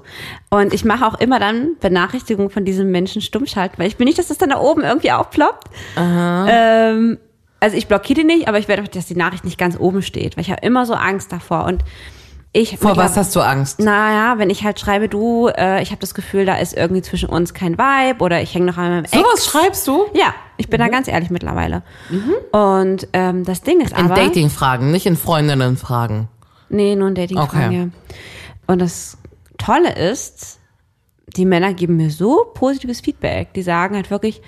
Und 0.50 0.74
ich 0.74 0.86
mache 0.86 1.06
auch 1.06 1.20
immer 1.20 1.40
dann 1.40 1.76
Benachrichtigungen 1.80 2.50
von 2.50 2.66
diesem 2.66 2.90
Menschen 2.90 3.22
stumm 3.22 3.46
schalten, 3.46 3.76
weil 3.78 3.88
ich 3.88 4.00
will 4.00 4.06
nicht, 4.06 4.18
dass 4.18 4.30
das 4.30 4.40
dann 4.40 4.50
da 4.50 4.60
oben 4.60 4.82
irgendwie 4.82 5.12
aufploppt. 5.12 5.68
Ähm, 5.96 7.20
also 7.60 7.78
ich 7.78 7.88
blockiere 7.88 8.22
die 8.22 8.26
nicht, 8.26 8.48
aber 8.48 8.58
ich 8.58 8.68
werde 8.68 8.82
einfach, 8.82 8.94
dass 8.94 9.06
die 9.06 9.16
Nachricht 9.16 9.44
nicht 9.46 9.60
ganz 9.60 9.78
oben 9.80 10.02
steht, 10.02 10.38
weil 10.38 10.42
ich 10.42 10.50
habe 10.50 10.62
immer 10.66 10.88
so 10.88 10.96
Angst 10.96 11.32
davor. 11.32 11.66
Und 11.66 11.84
ich 12.52 12.78
Vor 12.78 12.98
was 12.98 13.16
hast 13.16 13.36
du 13.36 13.42
Angst? 13.42 13.80
Naja, 13.80 14.40
wenn 14.40 14.50
ich 14.50 14.64
halt 14.64 14.80
schreibe, 14.80 15.08
du, 15.08 15.50
äh, 15.50 15.84
ich 15.84 15.92
habe 15.92 16.02
das 16.02 16.16
Gefühl, 16.16 16.46
da 16.46 16.56
ist 16.56 16.76
irgendwie 16.76 17.02
zwischen 17.04 17.30
uns 17.30 17.54
kein 17.54 17.78
Vibe 17.78 18.24
oder 18.24 18.42
ich 18.42 18.54
hänge 18.56 18.66
noch 18.66 18.78
an 18.78 18.90
meinem 18.90 19.06
Ex. 19.06 19.14
Sowas 19.14 19.46
schreibst 19.46 19.88
du? 19.88 20.06
Ja, 20.14 20.34
ich 20.58 20.68
bin 20.68 20.80
da 20.80 20.88
ganz 20.88 21.08
ehrlich 21.08 21.30
mittlerweile. 21.30 21.84
Und 22.52 23.08
ähm, 23.14 23.46
das 23.46 23.62
Ding 23.62 23.82
ist 23.82 23.92
In 23.98 24.06
aber... 24.06 24.16
Dating-Fragen, 24.16 24.92
nicht 24.92 25.06
in 25.06 25.16
Freundinnen-Fragen. 25.16 26.28
Nee, 26.70 26.96
nur 26.96 27.10
in 27.10 27.16
Dating-Fragen, 27.16 27.68
Okay. 27.68 27.78
ja. 27.78 27.88
Und 28.68 28.80
das 28.80 29.18
Tolle 29.58 29.96
ist, 29.96 30.60
die 31.36 31.46
Männer 31.46 31.74
geben 31.74 31.98
mir 31.98 32.10
so 32.10 32.46
positives 32.56 33.02
Feedback. 33.02 33.54
Die 33.54 33.62
sagen 33.62 33.96
halt 33.96 34.10
wirklich, 34.10 34.42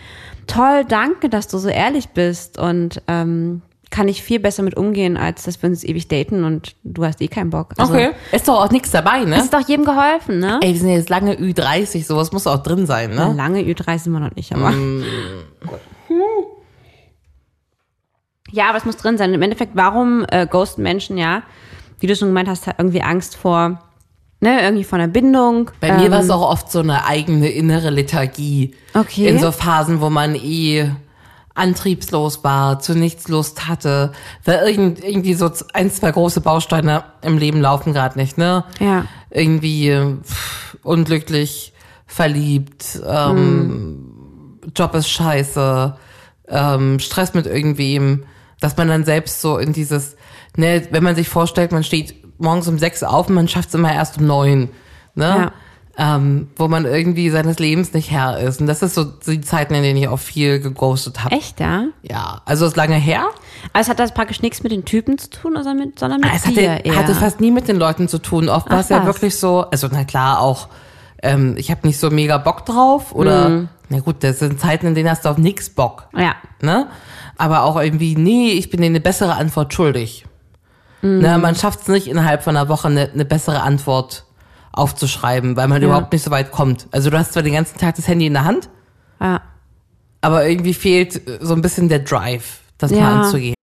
toll, 0.47 0.85
danke, 0.87 1.29
dass 1.29 1.47
du 1.47 1.59
so 1.59 1.69
ehrlich 1.69 2.09
bist 2.09 2.57
und 2.57 3.01
ähm, 3.07 3.61
kann 3.91 4.07
ich 4.07 4.23
viel 4.23 4.39
besser 4.39 4.63
mit 4.63 4.75
umgehen, 4.77 5.17
als 5.17 5.43
dass 5.43 5.61
wir 5.61 5.69
uns 5.69 5.83
ewig 5.83 6.07
daten 6.07 6.43
und 6.45 6.75
du 6.83 7.03
hast 7.05 7.21
eh 7.21 7.27
keinen 7.27 7.49
Bock. 7.51 7.73
Also, 7.77 7.93
Okay. 7.93 8.11
Ist 8.31 8.47
doch 8.47 8.63
auch 8.63 8.71
nichts 8.71 8.89
dabei, 8.91 9.25
ne? 9.25 9.37
ist 9.37 9.53
doch 9.53 9.67
jedem 9.67 9.85
geholfen, 9.85 10.39
ne? 10.39 10.59
Ey, 10.63 10.73
wir 10.73 10.79
sind 10.79 10.89
jetzt 10.89 11.09
lange 11.09 11.35
Ü30, 11.35 12.05
sowas 12.05 12.31
muss 12.31 12.47
auch 12.47 12.63
drin 12.63 12.85
sein, 12.87 13.11
Na, 13.13 13.27
ne? 13.29 13.35
lange 13.35 13.59
Ü3 13.61 13.99
sind 13.99 14.13
wir 14.13 14.19
noch 14.21 14.35
nicht, 14.35 14.55
aber. 14.55 14.73
Ja, 18.51 18.69
aber 18.69 18.77
es 18.77 18.85
muss 18.85 18.97
drin 18.97 19.17
sein. 19.17 19.33
Im 19.33 19.41
Endeffekt, 19.41 19.73
warum 19.75 20.25
äh, 20.29 20.45
ghosten 20.45 20.81
Menschen, 20.83 21.17
ja, 21.17 21.43
wie 21.99 22.07
du 22.07 22.15
schon 22.15 22.29
gemeint 22.29 22.49
hast, 22.49 22.67
irgendwie 22.67 23.01
Angst 23.01 23.35
vor, 23.37 23.81
ne, 24.41 24.61
irgendwie 24.61 24.83
vor 24.83 24.99
einer 24.99 25.07
Bindung. 25.07 25.71
Bei 25.79 25.93
mir 25.93 26.05
Ähm, 26.05 26.11
war 26.11 26.19
es 26.19 26.29
auch 26.29 26.49
oft 26.49 26.71
so 26.71 26.79
eine 26.79 27.05
eigene 27.05 27.49
innere 27.49 27.89
Lethargie. 27.91 28.73
Okay. 28.93 29.27
In 29.27 29.39
so 29.39 29.51
Phasen, 29.51 30.01
wo 30.01 30.09
man 30.09 30.35
eh 30.35 30.89
antriebslos 31.53 32.43
war, 32.43 32.79
zu 32.79 32.95
nichts 32.95 33.27
Lust 33.27 33.67
hatte, 33.67 34.13
weil 34.45 34.67
irgend, 34.69 35.03
irgendwie 35.03 35.33
so 35.33 35.51
ein, 35.73 35.91
zwei 35.91 36.11
große 36.11 36.41
Bausteine 36.41 37.03
im 37.21 37.37
Leben 37.37 37.59
laufen 37.61 37.93
gerade 37.93 38.17
nicht, 38.17 38.37
ne? 38.37 38.63
Ja. 38.79 39.05
Irgendwie 39.29 39.91
pff, 40.23 40.77
unglücklich, 40.83 41.73
verliebt, 42.05 43.01
ähm, 43.05 44.59
Job 44.75 44.95
ist 44.95 45.09
scheiße, 45.09 45.95
ähm, 46.47 46.99
Stress 46.99 47.33
mit 47.33 47.45
irgendwem, 47.45 48.23
dass 48.59 48.77
man 48.77 48.87
dann 48.87 49.03
selbst 49.03 49.41
so 49.41 49.57
in 49.57 49.73
dieses, 49.73 50.15
ne, 50.55 50.87
wenn 50.91 51.03
man 51.03 51.15
sich 51.15 51.29
vorstellt, 51.29 51.71
man 51.71 51.83
steht 51.83 52.15
morgens 52.39 52.67
um 52.67 52.79
sechs 52.79 53.03
auf 53.03 53.27
und 53.27 53.35
man 53.35 53.47
schafft 53.47 53.69
es 53.69 53.75
immer 53.75 53.93
erst 53.93 54.19
um 54.19 54.25
neun, 54.27 54.69
ne? 55.15 55.51
Ähm, 55.97 56.47
wo 56.55 56.69
man 56.69 56.85
irgendwie 56.85 57.29
seines 57.29 57.59
Lebens 57.59 57.93
nicht 57.93 58.09
Herr 58.11 58.39
ist. 58.39 58.61
Und 58.61 58.67
das 58.67 58.81
ist 58.81 58.95
so 58.95 59.03
die 59.03 59.41
Zeiten, 59.41 59.73
in 59.73 59.83
denen 59.83 59.97
ich 59.97 60.07
auch 60.07 60.19
viel 60.19 60.59
geghostet 60.61 61.21
habe. 61.23 61.35
Echt, 61.35 61.59
ja? 61.59 61.87
Ja, 62.01 62.41
also 62.45 62.65
ist 62.65 62.77
lange 62.77 62.95
her. 62.95 63.25
Also 63.73 63.89
hat 63.91 63.99
das 63.99 64.13
praktisch 64.13 64.41
nichts 64.41 64.63
mit 64.63 64.71
den 64.71 64.85
Typen 64.85 65.17
zu 65.17 65.29
tun, 65.29 65.51
sondern 65.55 65.77
mit, 65.77 65.99
sondern 65.99 66.21
mit 66.21 66.29
Es 66.33 66.43
dir 66.43 66.71
hatte, 66.75 66.83
eher. 66.87 66.95
hatte 66.95 67.13
fast 67.13 67.41
nie 67.41 67.51
mit 67.51 67.67
den 67.67 67.75
Leuten 67.75 68.07
zu 68.07 68.19
tun. 68.19 68.47
Oft 68.47 68.69
war 68.69 68.79
es 68.79 68.87
ja 68.89 69.05
wirklich 69.05 69.37
so, 69.37 69.65
also 69.69 69.89
na 69.91 70.05
klar 70.05 70.39
auch, 70.39 70.69
ähm, 71.21 71.55
ich 71.57 71.69
habe 71.69 71.85
nicht 71.85 71.99
so 71.99 72.09
mega 72.09 72.37
Bock 72.37 72.65
drauf 72.65 73.13
oder, 73.13 73.49
Mhm. 73.49 73.69
na 73.89 73.99
gut, 73.99 74.23
das 74.23 74.39
sind 74.39 74.61
Zeiten, 74.61 74.87
in 74.87 74.95
denen 74.95 75.09
hast 75.09 75.25
du 75.25 75.29
auf 75.29 75.37
nix 75.37 75.69
Bock. 75.69 76.07
Ja. 76.15 76.35
Ne? 76.61 76.87
Aber 77.37 77.63
auch 77.63 77.79
irgendwie, 77.79 78.15
nee, 78.15 78.51
ich 78.53 78.69
bin 78.69 78.79
dir 78.79 78.87
eine 78.87 79.01
bessere 79.01 79.35
Antwort 79.35 79.73
schuldig. 79.73 80.25
Mhm. 81.01 81.19
Ne, 81.19 81.37
man 81.37 81.55
schafft 81.55 81.81
es 81.81 81.87
nicht 81.89 82.07
innerhalb 82.07 82.43
von 82.43 82.55
einer 82.55 82.69
Woche 82.69 82.87
eine, 82.87 83.09
eine 83.11 83.25
bessere 83.25 83.61
Antwort 83.61 84.23
aufzuschreiben, 84.73 85.55
weil 85.55 85.67
man 85.67 85.81
Ja. 85.81 85.87
überhaupt 85.89 86.13
nicht 86.13 86.23
so 86.23 86.31
weit 86.31 86.51
kommt. 86.51 86.87
Also 86.91 87.09
du 87.09 87.17
hast 87.17 87.33
zwar 87.33 87.43
den 87.43 87.53
ganzen 87.53 87.77
Tag 87.77 87.95
das 87.95 88.07
Handy 88.07 88.25
in 88.27 88.33
der 88.33 88.45
Hand, 88.45 88.69
Ja. 89.19 89.41
aber 90.21 90.47
irgendwie 90.47 90.73
fehlt 90.73 91.27
äh, 91.27 91.39
so 91.41 91.53
ein 91.53 91.61
bisschen 91.61 91.89
der 91.89 91.99
Drive, 91.99 92.59
das 92.77 92.91
Ja. 92.91 93.01
mal 93.01 93.23
anzugehen. 93.23 93.55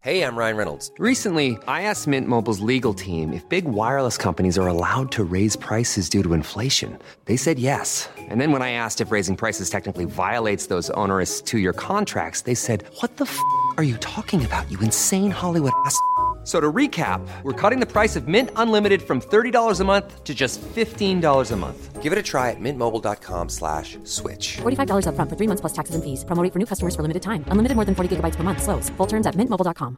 Hey, 0.00 0.22
I'm 0.22 0.36
Ryan 0.36 0.56
Reynolds. 0.56 0.92
Recently, 0.98 1.58
I 1.66 1.82
asked 1.82 2.06
Mint 2.06 2.28
Mobile's 2.28 2.60
legal 2.60 2.94
team 2.94 3.32
if 3.32 3.46
big 3.48 3.64
wireless 3.66 4.16
companies 4.16 4.56
are 4.56 4.68
allowed 4.68 5.10
to 5.10 5.24
raise 5.24 5.56
prices 5.58 6.08
due 6.08 6.22
to 6.22 6.32
inflation. 6.34 6.96
They 7.26 7.36
said 7.36 7.58
yes. 7.58 8.08
And 8.30 8.40
then 8.40 8.52
when 8.52 8.62
I 8.62 8.70
asked 8.72 9.00
if 9.04 9.10
raising 9.10 9.36
prices 9.36 9.68
technically 9.68 10.06
violates 10.06 10.68
those 10.68 10.88
onerous 10.94 11.42
two 11.42 11.58
year 11.58 11.72
contracts, 11.74 12.42
they 12.42 12.54
said, 12.54 12.84
What 13.02 13.16
the 13.16 13.24
f 13.24 13.36
are 13.76 13.82
you 13.84 13.96
talking 13.98 14.44
about, 14.44 14.70
you 14.70 14.78
insane 14.80 15.32
Hollywood 15.32 15.72
ass? 15.84 15.98
F- 16.48 16.54
So 16.54 16.60
to 16.60 16.72
recap, 16.72 17.20
we're 17.44 17.52
cutting 17.52 17.78
the 17.78 17.92
price 17.92 18.16
of 18.16 18.26
Mint 18.26 18.50
Unlimited 18.56 19.02
from 19.02 19.20
$30 19.20 19.80
a 19.80 19.84
month 19.84 20.24
to 20.24 20.34
just 20.34 20.62
$15 20.62 21.52
a 21.52 21.56
month. 21.56 22.02
Give 22.02 22.10
it 22.10 22.18
a 22.18 22.22
try 22.22 22.50
at 22.50 22.56
mintmobile.com 22.60 23.50
slash 23.50 23.98
switch. 24.04 24.56
$45 24.62 25.04
upfront 25.04 25.28
for 25.28 25.36
three 25.36 25.46
months 25.46 25.60
plus 25.60 25.74
taxes 25.74 25.94
and 25.94 26.02
fees. 26.02 26.24
Promo 26.24 26.42
rate 26.42 26.52
for 26.54 26.58
new 26.58 26.64
customers 26.66 26.96
for 26.96 27.02
limited 27.02 27.22
time. 27.22 27.44
Unlimited 27.52 27.76
more 27.76 27.84
than 27.84 27.94
40 27.94 28.08
gigabytes 28.16 28.36
per 28.36 28.44
month. 28.44 28.62
Slows. 28.62 28.88
Full 28.96 29.06
terms 29.06 29.26
at 29.26 29.34
mintmobile.com. 29.36 29.96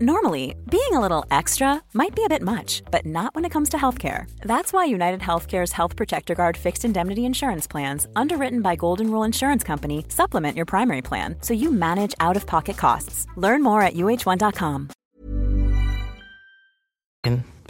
Normally, 0.00 0.54
being 0.68 0.92
a 0.92 1.00
little 1.00 1.24
extra 1.30 1.80
might 1.94 2.14
be 2.14 2.24
a 2.24 2.28
bit 2.28 2.42
much, 2.42 2.82
but 2.90 3.06
not 3.06 3.34
when 3.34 3.46
it 3.46 3.52
comes 3.52 3.68
to 3.70 3.78
healthcare. 3.78 4.26
That's 4.52 4.72
why 4.74 4.84
United 4.84 5.20
Healthcare's 5.24 5.72
Health 5.72 5.96
Protector 5.96 6.34
Guard 6.34 6.56
fixed 6.58 6.84
indemnity 6.84 7.24
insurance 7.24 7.66
plans, 7.66 8.06
underwritten 8.14 8.60
by 8.60 8.76
Golden 8.76 9.10
Rule 9.10 9.24
Insurance 9.24 9.64
Company, 9.64 10.04
supplement 10.08 10.56
your 10.56 10.66
primary 10.66 11.00
plan 11.00 11.36
so 11.40 11.54
you 11.54 11.72
manage 11.72 12.14
out 12.20 12.36
of 12.36 12.44
pocket 12.46 12.76
costs. 12.76 13.26
Learn 13.36 13.62
more 13.62 13.80
at 13.80 13.94
uh1.com. 13.94 14.90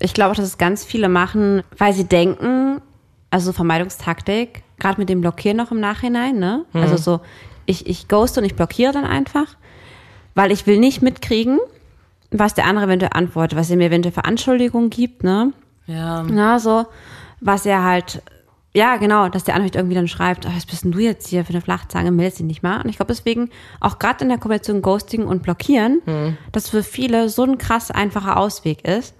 Ich 0.00 0.14
glaube 0.14 0.32
auch, 0.32 0.36
dass 0.36 0.46
es 0.46 0.58
ganz 0.58 0.84
viele 0.84 1.08
machen, 1.08 1.62
weil 1.78 1.92
sie 1.92 2.04
denken, 2.04 2.80
also 3.30 3.52
Vermeidungstaktik, 3.52 4.62
gerade 4.78 5.00
mit 5.00 5.08
dem 5.08 5.20
Blockieren 5.20 5.56
noch 5.56 5.70
im 5.70 5.80
Nachhinein, 5.80 6.38
ne? 6.38 6.64
Also 6.82 6.96
so, 6.96 7.20
ich, 7.64 7.86
ich 7.86 8.08
ghoste 8.08 8.40
und 8.40 8.46
ich 8.46 8.54
blockiere 8.54 8.92
dann 8.92 9.04
einfach, 9.04 9.56
weil 10.34 10.52
ich 10.52 10.66
will 10.66 10.78
nicht 10.78 11.02
mitkriegen, 11.02 11.58
was 12.30 12.54
der 12.54 12.66
andere 12.66 12.86
eventuell 12.86 13.12
antwortet, 13.14 13.58
was 13.58 13.70
er 13.70 13.76
mir 13.76 13.86
eventuell 13.86 14.12
für 14.12 14.24
Anschuldigungen 14.24 14.90
gibt, 14.90 15.24
ne? 15.24 15.52
Ja. 15.86 16.22
Na, 16.24 16.58
so, 16.58 16.86
was 17.40 17.64
er 17.64 17.82
halt, 17.82 18.22
ja, 18.74 18.96
genau, 18.96 19.28
dass 19.28 19.44
der 19.44 19.54
andere 19.54 19.68
halt 19.68 19.76
irgendwie 19.76 19.94
dann 19.94 20.08
schreibt, 20.08 20.44
oh, 20.46 20.50
was 20.54 20.66
bist 20.66 20.84
denn 20.84 20.92
du 20.92 20.98
jetzt 20.98 21.28
hier 21.28 21.44
für 21.44 21.54
eine 21.54 21.62
Flachzange, 21.62 22.10
meldest 22.10 22.40
dich 22.40 22.46
nicht 22.46 22.62
mal. 22.62 22.82
Und 22.82 22.90
ich 22.90 22.96
glaube 22.96 23.12
deswegen, 23.12 23.48
auch 23.80 23.98
gerade 23.98 24.24
in 24.24 24.28
der 24.28 24.38
Kombination 24.38 24.82
Ghosting 24.82 25.24
und 25.24 25.42
Blockieren, 25.42 26.02
das 26.52 26.68
für 26.68 26.82
viele 26.82 27.28
so 27.30 27.44
ein 27.44 27.56
krass 27.56 27.90
einfacher 27.90 28.36
Ausweg 28.36 28.86
ist. 28.86 29.14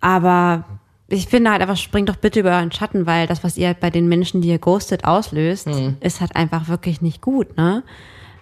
Aber 0.00 0.64
ich 1.08 1.26
finde 1.26 1.50
halt 1.50 1.62
einfach, 1.62 1.76
springt 1.76 2.08
doch 2.08 2.16
bitte 2.16 2.40
über 2.40 2.50
euren 2.50 2.70
Schatten, 2.72 3.06
weil 3.06 3.26
das, 3.26 3.42
was 3.42 3.56
ihr 3.56 3.68
halt 3.68 3.80
bei 3.80 3.90
den 3.90 4.08
Menschen, 4.08 4.42
die 4.42 4.48
ihr 4.48 4.58
ghostet, 4.58 5.04
auslöst, 5.04 5.68
ist 6.00 6.20
halt 6.20 6.36
einfach 6.36 6.68
wirklich 6.68 7.00
nicht 7.00 7.22
gut, 7.22 7.56
ne? 7.56 7.82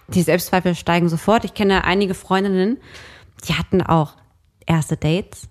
Die 0.09 0.21
Selbstzweifel 0.21 0.73
steigen 0.75 1.09
sofort. 1.09 1.43
Ich 1.43 1.53
kenne 1.53 1.83
einige 1.83 2.13
Freundinnen, 2.13 2.77
die 3.47 3.53
hatten 3.55 3.81
auch 3.81 4.13
erste 4.65 4.95
Dates 4.95 5.49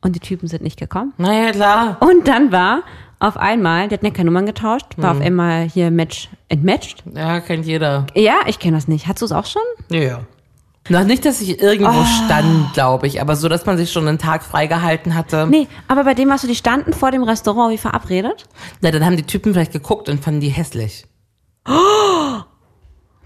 und 0.00 0.16
die 0.16 0.20
Typen 0.20 0.48
sind 0.48 0.62
nicht 0.62 0.78
gekommen. 0.78 1.12
Naja, 1.18 1.52
klar. 1.52 1.96
Und 2.00 2.26
dann 2.26 2.50
war 2.50 2.82
auf 3.20 3.36
einmal, 3.36 3.86
die 3.86 3.94
hatten 3.94 4.06
ja 4.06 4.10
keine 4.10 4.26
Nummern 4.26 4.46
getauscht, 4.46 4.86
war 4.96 5.12
auf 5.12 5.20
einmal 5.20 5.68
hier 5.68 5.92
Match 5.92 6.28
entmatched. 6.48 7.04
Ja, 7.14 7.38
kennt 7.40 7.64
jeder. 7.66 8.06
Ja, 8.16 8.40
ich 8.46 8.58
kenne 8.58 8.76
das 8.76 8.88
nicht. 8.88 9.06
Hattest 9.06 9.22
du 9.22 9.26
es 9.26 9.32
auch 9.32 9.46
schon? 9.46 9.62
Ja. 9.90 10.22
Noch 10.88 11.04
nicht, 11.04 11.24
dass 11.24 11.40
ich 11.40 11.60
irgendwo 11.60 12.04
stand, 12.24 12.72
glaube 12.74 13.06
ich, 13.06 13.20
aber 13.20 13.36
so, 13.36 13.48
dass 13.48 13.66
man 13.66 13.76
sich 13.76 13.92
schon 13.92 14.08
einen 14.08 14.18
Tag 14.18 14.42
freigehalten 14.42 15.14
hatte. 15.14 15.46
Nee, 15.48 15.68
aber 15.86 16.02
bei 16.02 16.14
dem 16.14 16.30
hast 16.32 16.42
du 16.42 16.48
die 16.48 16.56
standen 16.56 16.92
vor 16.92 17.12
dem 17.12 17.22
Restaurant 17.22 17.72
wie 17.72 17.78
verabredet? 17.78 18.46
Na, 18.80 18.90
dann 18.90 19.04
haben 19.04 19.16
die 19.16 19.22
Typen 19.22 19.52
vielleicht 19.52 19.72
geguckt 19.72 20.08
und 20.08 20.22
fanden 20.22 20.40
die 20.40 20.48
hässlich. 20.48 21.06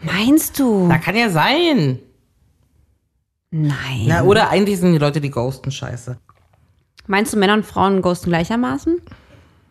Meinst 0.02 0.58
du? 0.58 0.86
Na, 0.86 0.98
kann 0.98 1.16
ja 1.16 1.30
sein. 1.30 1.98
Nein. 3.50 4.04
Na, 4.06 4.22
oder 4.24 4.50
eigentlich 4.50 4.78
sind 4.78 4.92
die 4.92 4.98
Leute, 4.98 5.22
die 5.22 5.30
ghosten, 5.30 5.70
scheiße. 5.70 6.18
Meinst 7.06 7.32
du, 7.32 7.38
Männer 7.38 7.54
und 7.54 7.64
Frauen 7.64 8.02
ghosten 8.02 8.28
gleichermaßen? 8.30 9.00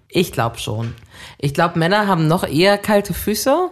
Ich 0.07 0.31
glaube 0.31 0.57
schon. 0.57 0.95
Ich 1.37 1.53
glaube, 1.53 1.77
Männer 1.77 2.07
haben 2.07 2.27
noch 2.27 2.47
eher 2.47 2.77
kalte 2.77 3.13
Füße. 3.13 3.69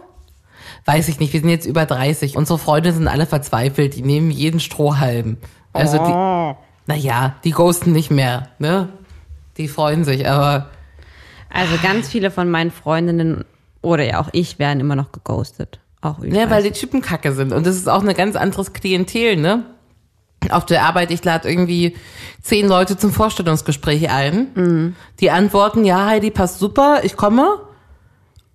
Weiß 0.84 1.08
ich 1.08 1.18
nicht, 1.18 1.32
wir 1.32 1.40
sind 1.40 1.48
jetzt 1.48 1.66
über 1.66 1.86
30. 1.86 2.36
Unsere 2.36 2.58
Freunde 2.58 2.92
sind 2.92 3.08
alle 3.08 3.26
verzweifelt, 3.26 3.94
die 3.94 4.02
nehmen 4.02 4.30
jeden 4.30 4.60
Strohhalm. 4.60 5.38
Also 5.72 5.98
die, 5.98 6.92
naja, 6.92 7.36
die 7.44 7.50
ghosten 7.52 7.92
nicht 7.92 8.10
mehr, 8.10 8.48
ne? 8.58 8.90
Die 9.56 9.68
freuen 9.68 10.04
sich, 10.04 10.28
aber 10.28 10.68
Also 11.54 11.76
ganz 11.82 12.08
viele 12.08 12.30
von 12.32 12.50
meinen 12.50 12.72
Freundinnen 12.72 13.44
oder 13.80 14.04
ja 14.04 14.20
auch 14.20 14.28
ich 14.32 14.58
werden 14.58 14.80
immer 14.80 14.96
noch 14.96 15.12
geghostet. 15.12 15.78
Auch 16.00 16.18
übrigens. 16.18 16.36
Ja, 16.36 16.50
weil 16.50 16.64
die 16.64 16.72
Typen 16.72 17.00
kacke 17.00 17.32
sind. 17.32 17.52
Und 17.52 17.66
das 17.66 17.76
ist 17.76 17.88
auch 17.88 18.02
ein 18.02 18.12
ganz 18.14 18.36
anderes 18.36 18.72
Klientel, 18.72 19.36
ne? 19.36 19.64
Auf 20.50 20.66
der 20.66 20.82
Arbeit, 20.82 21.10
ich 21.10 21.24
lade 21.24 21.48
irgendwie 21.48 21.96
zehn 22.42 22.68
Leute 22.68 22.98
zum 22.98 23.12
Vorstellungsgespräch 23.12 24.10
ein. 24.10 24.94
Die 25.20 25.30
antworten, 25.30 25.86
ja, 25.86 26.04
Heidi, 26.06 26.30
passt 26.30 26.58
super, 26.58 27.00
ich 27.02 27.16
komme. 27.16 27.60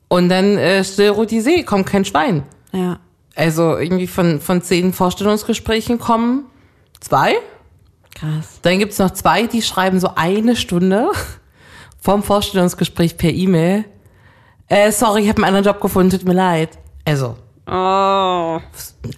Und 0.10 0.28
dann 0.30 0.58
äh, 0.58 0.84
still 0.84 1.10
ruht 1.10 1.32
die 1.32 1.40
See, 1.42 1.64
kommt 1.64 1.86
kein 1.86 2.04
Schwein. 2.06 2.44
ja. 2.74 3.00
Also 3.36 3.78
irgendwie 3.78 4.08
von, 4.08 4.42
von 4.42 4.62
zehn 4.62 4.92
Vorstellungsgesprächen 4.92 5.98
kommen 5.98 6.44
zwei. 7.00 7.36
Krass. 8.14 8.60
Dann 8.64 8.80
gibt's 8.80 9.00
noch 9.00 9.12
zwei, 9.12 9.48
die 9.48 9.62
schreiben 9.62 9.98
so 10.02 10.10
eine 10.16 10.58
Stunde 10.58 11.08
vorm 12.02 12.22
Vorstellungsgespräch 12.22 13.18
per 13.18 13.30
E-Mail. 13.32 13.86
Äh, 14.68 14.92
sorry, 14.92 15.22
ich 15.22 15.30
habe 15.30 15.38
einen 15.38 15.56
anderen 15.56 15.74
Job 15.74 15.80
gefunden, 15.82 16.10
tut 16.10 16.26
mir 16.28 16.34
leid. 16.34 16.78
Also, 17.06 17.38
Oh. 17.66 18.60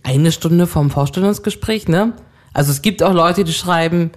eine 0.03 0.31
Stunde 0.31 0.67
vorm 0.67 0.91
Vorstellungsgespräch, 0.91 1.87
ne? 1.87 2.13
Also 2.53 2.71
es 2.71 2.81
gibt 2.83 3.01
auch 3.01 3.13
Leute, 3.13 3.43
die 3.43 3.53
schreiben, 3.53 4.11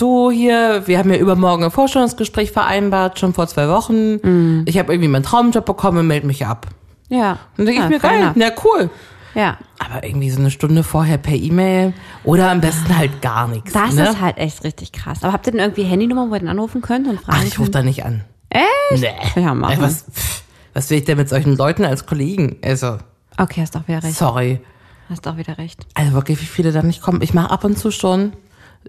du 0.00 0.30
hier, 0.30 0.82
wir 0.86 0.98
haben 0.98 1.10
ja 1.10 1.18
übermorgen 1.18 1.64
ein 1.64 1.70
Vorstellungsgespräch 1.70 2.50
vereinbart, 2.52 3.18
schon 3.18 3.34
vor 3.34 3.46
zwei 3.46 3.68
Wochen. 3.68 4.62
Ich 4.66 4.78
habe 4.78 4.92
irgendwie 4.92 5.08
meinen 5.08 5.22
Traumjob 5.22 5.64
bekommen, 5.64 6.06
melde 6.06 6.26
mich 6.26 6.46
ab. 6.46 6.66
Ja. 7.08 7.32
Und 7.32 7.38
dann 7.58 7.66
denke 7.66 7.80
ja, 7.80 7.86
ich 7.86 7.90
mir, 7.94 8.00
fair 8.00 8.10
geil, 8.10 8.20
enough. 8.22 8.36
na 8.36 8.50
cool. 8.64 8.90
Ja. 9.34 9.58
Aber 9.78 10.04
irgendwie 10.04 10.30
so 10.30 10.40
eine 10.40 10.50
Stunde 10.50 10.82
vorher 10.82 11.18
per 11.18 11.34
E-Mail 11.34 11.92
oder 12.24 12.50
am 12.50 12.60
besten 12.60 12.96
halt 12.96 13.22
gar 13.22 13.48
nichts. 13.48 13.72
Das 13.72 13.94
ne? 13.94 14.08
ist 14.08 14.20
halt 14.20 14.38
echt 14.38 14.64
richtig 14.64 14.92
krass. 14.92 15.22
Aber 15.22 15.32
habt 15.32 15.46
ihr 15.46 15.52
denn 15.52 15.60
irgendwie 15.60 15.84
Handynummer, 15.84 16.28
wo 16.30 16.34
ihr 16.34 16.40
dann 16.40 16.48
anrufen 16.48 16.82
könnt 16.82 17.06
und 17.06 17.20
fragen 17.20 17.38
Ach, 17.40 17.44
ich 17.44 17.58
rufe 17.58 17.70
da 17.70 17.82
nicht 17.82 18.04
an. 18.04 18.24
Echt? 18.48 18.66
Nee. 19.02 19.40
Ja, 19.40 19.54
machen. 19.54 19.74
Ey, 19.74 19.82
was, 19.82 20.04
pff, 20.12 20.42
was 20.74 20.90
will 20.90 20.98
ich 20.98 21.04
denn 21.04 21.16
mit 21.16 21.28
solchen 21.28 21.56
Leuten 21.56 21.84
als 21.84 22.06
Kollegen? 22.06 22.56
Also, 22.64 22.98
Okay, 23.36 23.62
hast 23.62 23.74
doch 23.74 23.86
wieder 23.86 24.02
recht. 24.02 24.16
sorry. 24.16 24.60
Hast 25.08 25.26
doch 25.26 25.36
wieder 25.36 25.58
recht. 25.58 25.86
Also 25.94 26.12
wirklich, 26.12 26.40
wie 26.40 26.46
viele 26.46 26.72
da 26.72 26.82
nicht 26.82 27.00
kommen. 27.02 27.22
Ich 27.22 27.32
mache 27.34 27.50
ab 27.50 27.64
und 27.64 27.78
zu 27.78 27.90
schon 27.90 28.32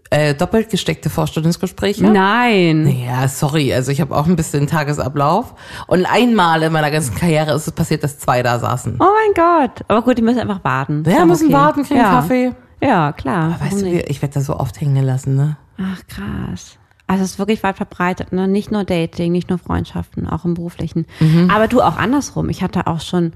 äh, 0.10 0.34
doppelt 0.34 0.70
gesteckte 0.70 1.10
Vorstellungsgespräche. 1.10 2.06
Nein. 2.06 2.88
Ja, 3.06 3.28
sorry, 3.28 3.74
also 3.74 3.92
ich 3.92 4.02
habe 4.02 4.16
auch 4.16 4.26
ein 4.26 4.36
bisschen 4.36 4.68
Tagesablauf. 4.68 5.54
Und 5.88 6.06
einmal 6.06 6.64
in 6.64 6.74
meiner 6.74 6.92
ganzen 6.92 7.16
Karriere 7.16 7.54
ist 7.54 7.68
es 7.68 7.74
passiert, 7.74 8.04
dass 8.04 8.20
zwei 8.20 8.44
da 8.44 8.60
saßen. 8.60 8.98
Oh 9.00 9.06
mein 9.06 9.34
Gott. 9.34 9.86
Aber 9.88 10.02
gut, 10.02 10.18
die 10.18 10.22
müssen 10.22 10.40
einfach 10.40 10.64
warten. 10.64 11.04
Ja, 11.08 11.26
müssen 11.26 11.48
okay. 11.48 11.54
warten, 11.54 11.84
kriegen 11.84 12.00
ja. 12.00 12.10
Kaffee. 12.10 12.52
Ja, 12.82 13.12
klar. 13.12 13.52
Weißt 13.60 13.74
Warum 13.74 13.80
du, 13.80 13.86
nicht? 13.86 14.10
ich 14.10 14.22
werde 14.22 14.36
da 14.36 14.42
so 14.42 14.58
oft 14.58 14.80
hängen 14.82 14.96
gelassen, 14.96 15.36
ne? 15.36 15.58
Ach, 15.78 16.02
krass. 16.08 16.78
Also 17.08 17.24
es 17.24 17.32
ist 17.32 17.40
wirklich 17.40 17.62
weit 17.64 17.78
verbreitet, 17.78 18.32
ne? 18.32 18.48
Nicht 18.48 18.72
nur 18.72 18.84
Dating, 18.84 19.32
nicht 19.32 19.50
nur 19.50 19.60
Freundschaften, 19.60 20.28
auch 20.28 20.46
im 20.46 20.54
beruflichen. 20.54 21.06
Mhm. 21.20 21.50
Aber 21.54 21.68
du 21.68 21.82
auch 21.82 21.98
andersrum. 21.98 22.50
Ich 22.50 22.64
hatte 22.64 22.88
auch 22.88 23.02
schon 23.02 23.34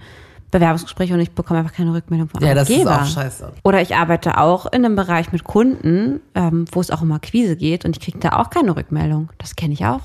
Bewerbungsgespräche 0.55 1.13
und 1.13 1.19
ich 1.19 1.31
bekomme 1.31 1.59
einfach 1.59 1.73
keine 1.73 1.93
Rückmeldung 1.93 2.29
von 2.29 2.41
Ja, 2.41 2.53
das 2.53 2.69
ist 2.69 2.87
auch 2.87 3.05
scheiße. 3.05 3.51
Oder 3.63 3.81
ich 3.81 3.95
arbeite 3.95 4.37
auch 4.37 4.65
in 4.67 4.85
einem 4.85 4.95
Bereich 4.95 5.31
mit 5.33 5.43
Kunden, 5.43 6.21
ähm, 6.33 6.65
wo 6.71 6.79
es 6.79 6.91
auch 6.91 7.01
um 7.01 7.11
Akquise 7.11 7.57
geht 7.57 7.83
und 7.83 7.97
ich 7.97 8.01
kriege 8.01 8.19
da 8.19 8.39
auch 8.39 8.49
keine 8.49 8.75
Rückmeldung. 8.75 9.29
Das 9.37 9.55
kenne 9.55 9.73
ich 9.73 9.85
auch. 9.85 10.01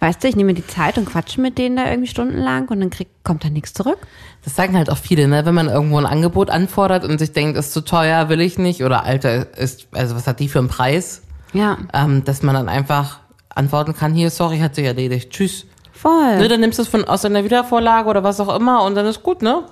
Weißt 0.00 0.24
du, 0.24 0.28
ich 0.28 0.34
nehme 0.36 0.54
die 0.54 0.66
Zeit 0.66 0.98
und 0.98 1.04
quatsche 1.04 1.40
mit 1.40 1.58
denen 1.58 1.76
da 1.76 1.88
irgendwie 1.88 2.08
stundenlang 2.08 2.66
und 2.68 2.80
dann 2.80 2.90
krieg, 2.90 3.08
kommt 3.22 3.44
da 3.44 3.50
nichts 3.50 3.72
zurück. 3.72 3.98
Das 4.42 4.56
sagen 4.56 4.76
halt 4.76 4.90
auch 4.90 4.96
viele, 4.96 5.28
ne? 5.28 5.44
Wenn 5.44 5.54
man 5.54 5.68
irgendwo 5.68 5.98
ein 5.98 6.06
Angebot 6.06 6.50
anfordert 6.50 7.04
und 7.04 7.18
sich 7.18 7.32
denkt, 7.32 7.56
ist 7.56 7.72
zu 7.72 7.82
teuer, 7.82 8.28
will 8.28 8.40
ich 8.40 8.58
nicht, 8.58 8.82
oder 8.82 9.04
Alter, 9.04 9.56
ist, 9.56 9.86
also 9.92 10.16
was 10.16 10.26
hat 10.26 10.40
die 10.40 10.48
für 10.48 10.58
einen 10.58 10.68
Preis? 10.68 11.22
Ja, 11.52 11.76
Ähm, 11.92 12.24
dass 12.24 12.42
man 12.42 12.54
dann 12.54 12.68
einfach 12.68 13.20
antworten 13.54 13.94
kann, 13.94 14.14
hier, 14.14 14.30
sorry, 14.30 14.58
hat 14.58 14.74
sich 14.74 14.86
erledigt, 14.86 15.30
tschüss. 15.30 15.66
Voll. 16.02 16.38
Ne, 16.38 16.48
dann 16.48 16.60
nimmst 16.60 16.78
du 16.78 16.82
es 16.82 16.88
von, 16.88 17.04
aus 17.04 17.22
deiner 17.22 17.44
Wiedervorlage 17.44 18.08
oder 18.08 18.22
was 18.24 18.40
auch 18.40 18.54
immer 18.54 18.84
und 18.84 18.94
dann 18.94 19.06
ist 19.06 19.22
gut, 19.22 19.42
ne? 19.42 19.64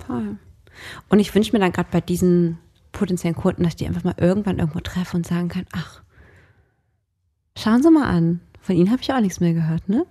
Und 1.08 1.18
ich 1.20 1.34
wünsche 1.34 1.52
mir 1.52 1.58
dann 1.58 1.72
gerade 1.72 1.88
bei 1.92 2.00
diesen 2.00 2.58
potenziellen 2.92 3.36
Kunden, 3.36 3.62
dass 3.64 3.72
ich 3.72 3.76
die 3.76 3.86
einfach 3.86 4.04
mal 4.04 4.14
irgendwann 4.18 4.58
irgendwo 4.58 4.80
treffe 4.80 5.16
und 5.16 5.26
sagen 5.26 5.48
kann, 5.48 5.66
ach, 5.72 6.00
schauen 7.56 7.82
Sie 7.82 7.90
mal 7.90 8.08
an. 8.08 8.40
Von 8.60 8.76
Ihnen 8.76 8.90
habe 8.90 9.00
ich 9.02 9.12
auch 9.12 9.20
nichts 9.20 9.40
mehr 9.40 9.52
gehört, 9.54 9.88
ne? 9.88 10.06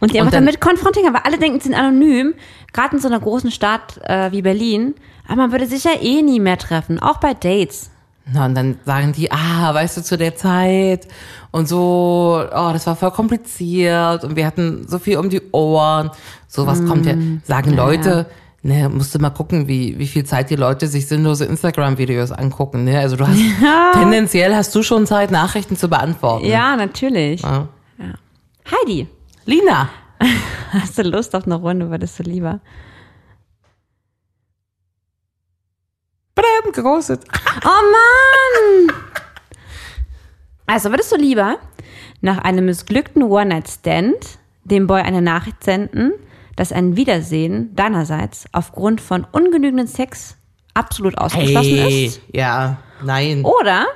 Und 0.00 0.12
die 0.12 0.16
Und 0.16 0.20
einfach 0.22 0.32
dann- 0.32 0.46
damit 0.46 0.60
konfrontieren, 0.60 1.12
weil 1.12 1.22
alle 1.24 1.38
denken, 1.38 1.60
sie 1.60 1.68
sind 1.68 1.74
anonym, 1.78 2.34
gerade 2.72 2.96
in 2.96 3.02
so 3.02 3.08
einer 3.08 3.20
großen 3.20 3.50
Stadt 3.50 3.98
äh, 4.04 4.32
wie 4.32 4.40
Berlin. 4.42 4.94
Aber 5.26 5.36
man 5.36 5.52
würde 5.52 5.66
sich 5.66 5.84
ja 5.84 5.92
eh 6.00 6.22
nie 6.22 6.40
mehr 6.40 6.56
treffen, 6.56 6.98
auch 6.98 7.18
bei 7.18 7.34
Dates. 7.34 7.90
Na, 8.32 8.46
und 8.46 8.54
dann 8.54 8.78
sagen 8.84 9.12
die, 9.12 9.30
ah, 9.32 9.74
weißt 9.74 9.96
du, 9.96 10.02
zu 10.02 10.16
der 10.16 10.36
Zeit 10.36 11.08
und 11.50 11.68
so, 11.68 12.42
oh, 12.44 12.70
das 12.72 12.86
war 12.86 12.96
voll 12.96 13.10
kompliziert 13.10 14.24
und 14.24 14.36
wir 14.36 14.46
hatten 14.46 14.86
so 14.86 14.98
viel 14.98 15.18
um 15.18 15.30
die 15.30 15.42
Ohren. 15.52 16.10
Sowas 16.46 16.84
kommt 16.84 17.06
ja, 17.06 17.14
sagen 17.44 17.74
Leute, 17.74 18.26
ne, 18.62 18.88
musst 18.88 19.14
du 19.14 19.18
mal 19.18 19.30
gucken, 19.30 19.68
wie, 19.68 19.98
wie 19.98 20.06
viel 20.06 20.24
Zeit 20.24 20.50
die 20.50 20.56
Leute 20.56 20.86
sich 20.86 21.06
sinnlose 21.06 21.44
Instagram-Videos 21.44 22.32
angucken, 22.32 22.84
ne? 22.84 22.98
Also 22.98 23.16
du 23.16 23.26
hast, 23.26 23.38
tendenziell 23.94 24.54
hast 24.54 24.74
du 24.74 24.82
schon 24.82 25.06
Zeit, 25.06 25.30
Nachrichten 25.30 25.76
zu 25.76 25.88
beantworten. 25.88 26.46
Ja, 26.46 26.76
natürlich. 26.76 27.42
Ja. 27.42 27.68
Ja. 27.98 28.14
Heidi, 28.70 29.08
Lina, 29.44 29.88
hast 30.70 30.98
du 30.98 31.02
Lust 31.02 31.34
auf 31.34 31.46
eine 31.46 31.56
Runde, 31.56 31.90
würdest 31.90 32.18
du 32.18 32.22
lieber? 32.22 32.60
Bam, 36.62 36.72
geghostet. 36.72 37.24
Oh 37.64 38.88
Mann! 38.88 38.96
Also 40.66 40.90
würdest 40.90 41.10
du 41.12 41.16
lieber 41.16 41.58
nach 42.20 42.38
einem 42.38 42.66
missglückten 42.66 43.22
One-Night-Stand 43.22 44.38
dem 44.64 44.86
Boy 44.86 45.02
eine 45.02 45.22
Nachricht 45.22 45.64
senden, 45.64 46.12
dass 46.56 46.72
ein 46.72 46.96
Wiedersehen 46.96 47.74
deinerseits 47.74 48.46
aufgrund 48.52 49.00
von 49.00 49.26
ungenügendem 49.32 49.86
Sex 49.86 50.36
absolut 50.74 51.18
ausgeschlossen 51.18 51.78
ist? 51.78 52.20
ja, 52.32 52.78
nein. 53.02 53.44
Oder 53.44 53.86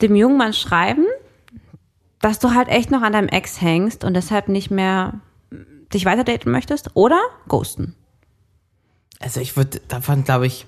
dem 0.00 0.16
jungen 0.16 0.36
Mann 0.36 0.52
schreiben, 0.52 1.06
dass 2.20 2.38
du 2.38 2.54
halt 2.54 2.68
echt 2.68 2.90
noch 2.90 3.02
an 3.02 3.12
deinem 3.12 3.28
Ex 3.28 3.60
hängst 3.60 4.04
und 4.04 4.14
deshalb 4.14 4.48
nicht 4.48 4.70
mehr 4.70 5.20
dich 5.94 6.04
weiter 6.04 6.24
daten 6.24 6.50
möchtest? 6.50 6.90
Oder 6.94 7.20
ghosten? 7.48 7.94
Also 9.20 9.40
ich 9.40 9.56
würde 9.56 9.80
davon, 9.88 10.24
glaube 10.24 10.46
ich, 10.46 10.66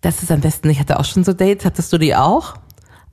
das 0.00 0.22
ist 0.22 0.30
am 0.30 0.40
besten. 0.40 0.70
Ich 0.70 0.80
hatte 0.80 0.98
auch 0.98 1.04
schon 1.04 1.24
so 1.24 1.32
Dates. 1.32 1.64
Hattest 1.64 1.92
du 1.92 1.98
die 1.98 2.14
auch? 2.16 2.54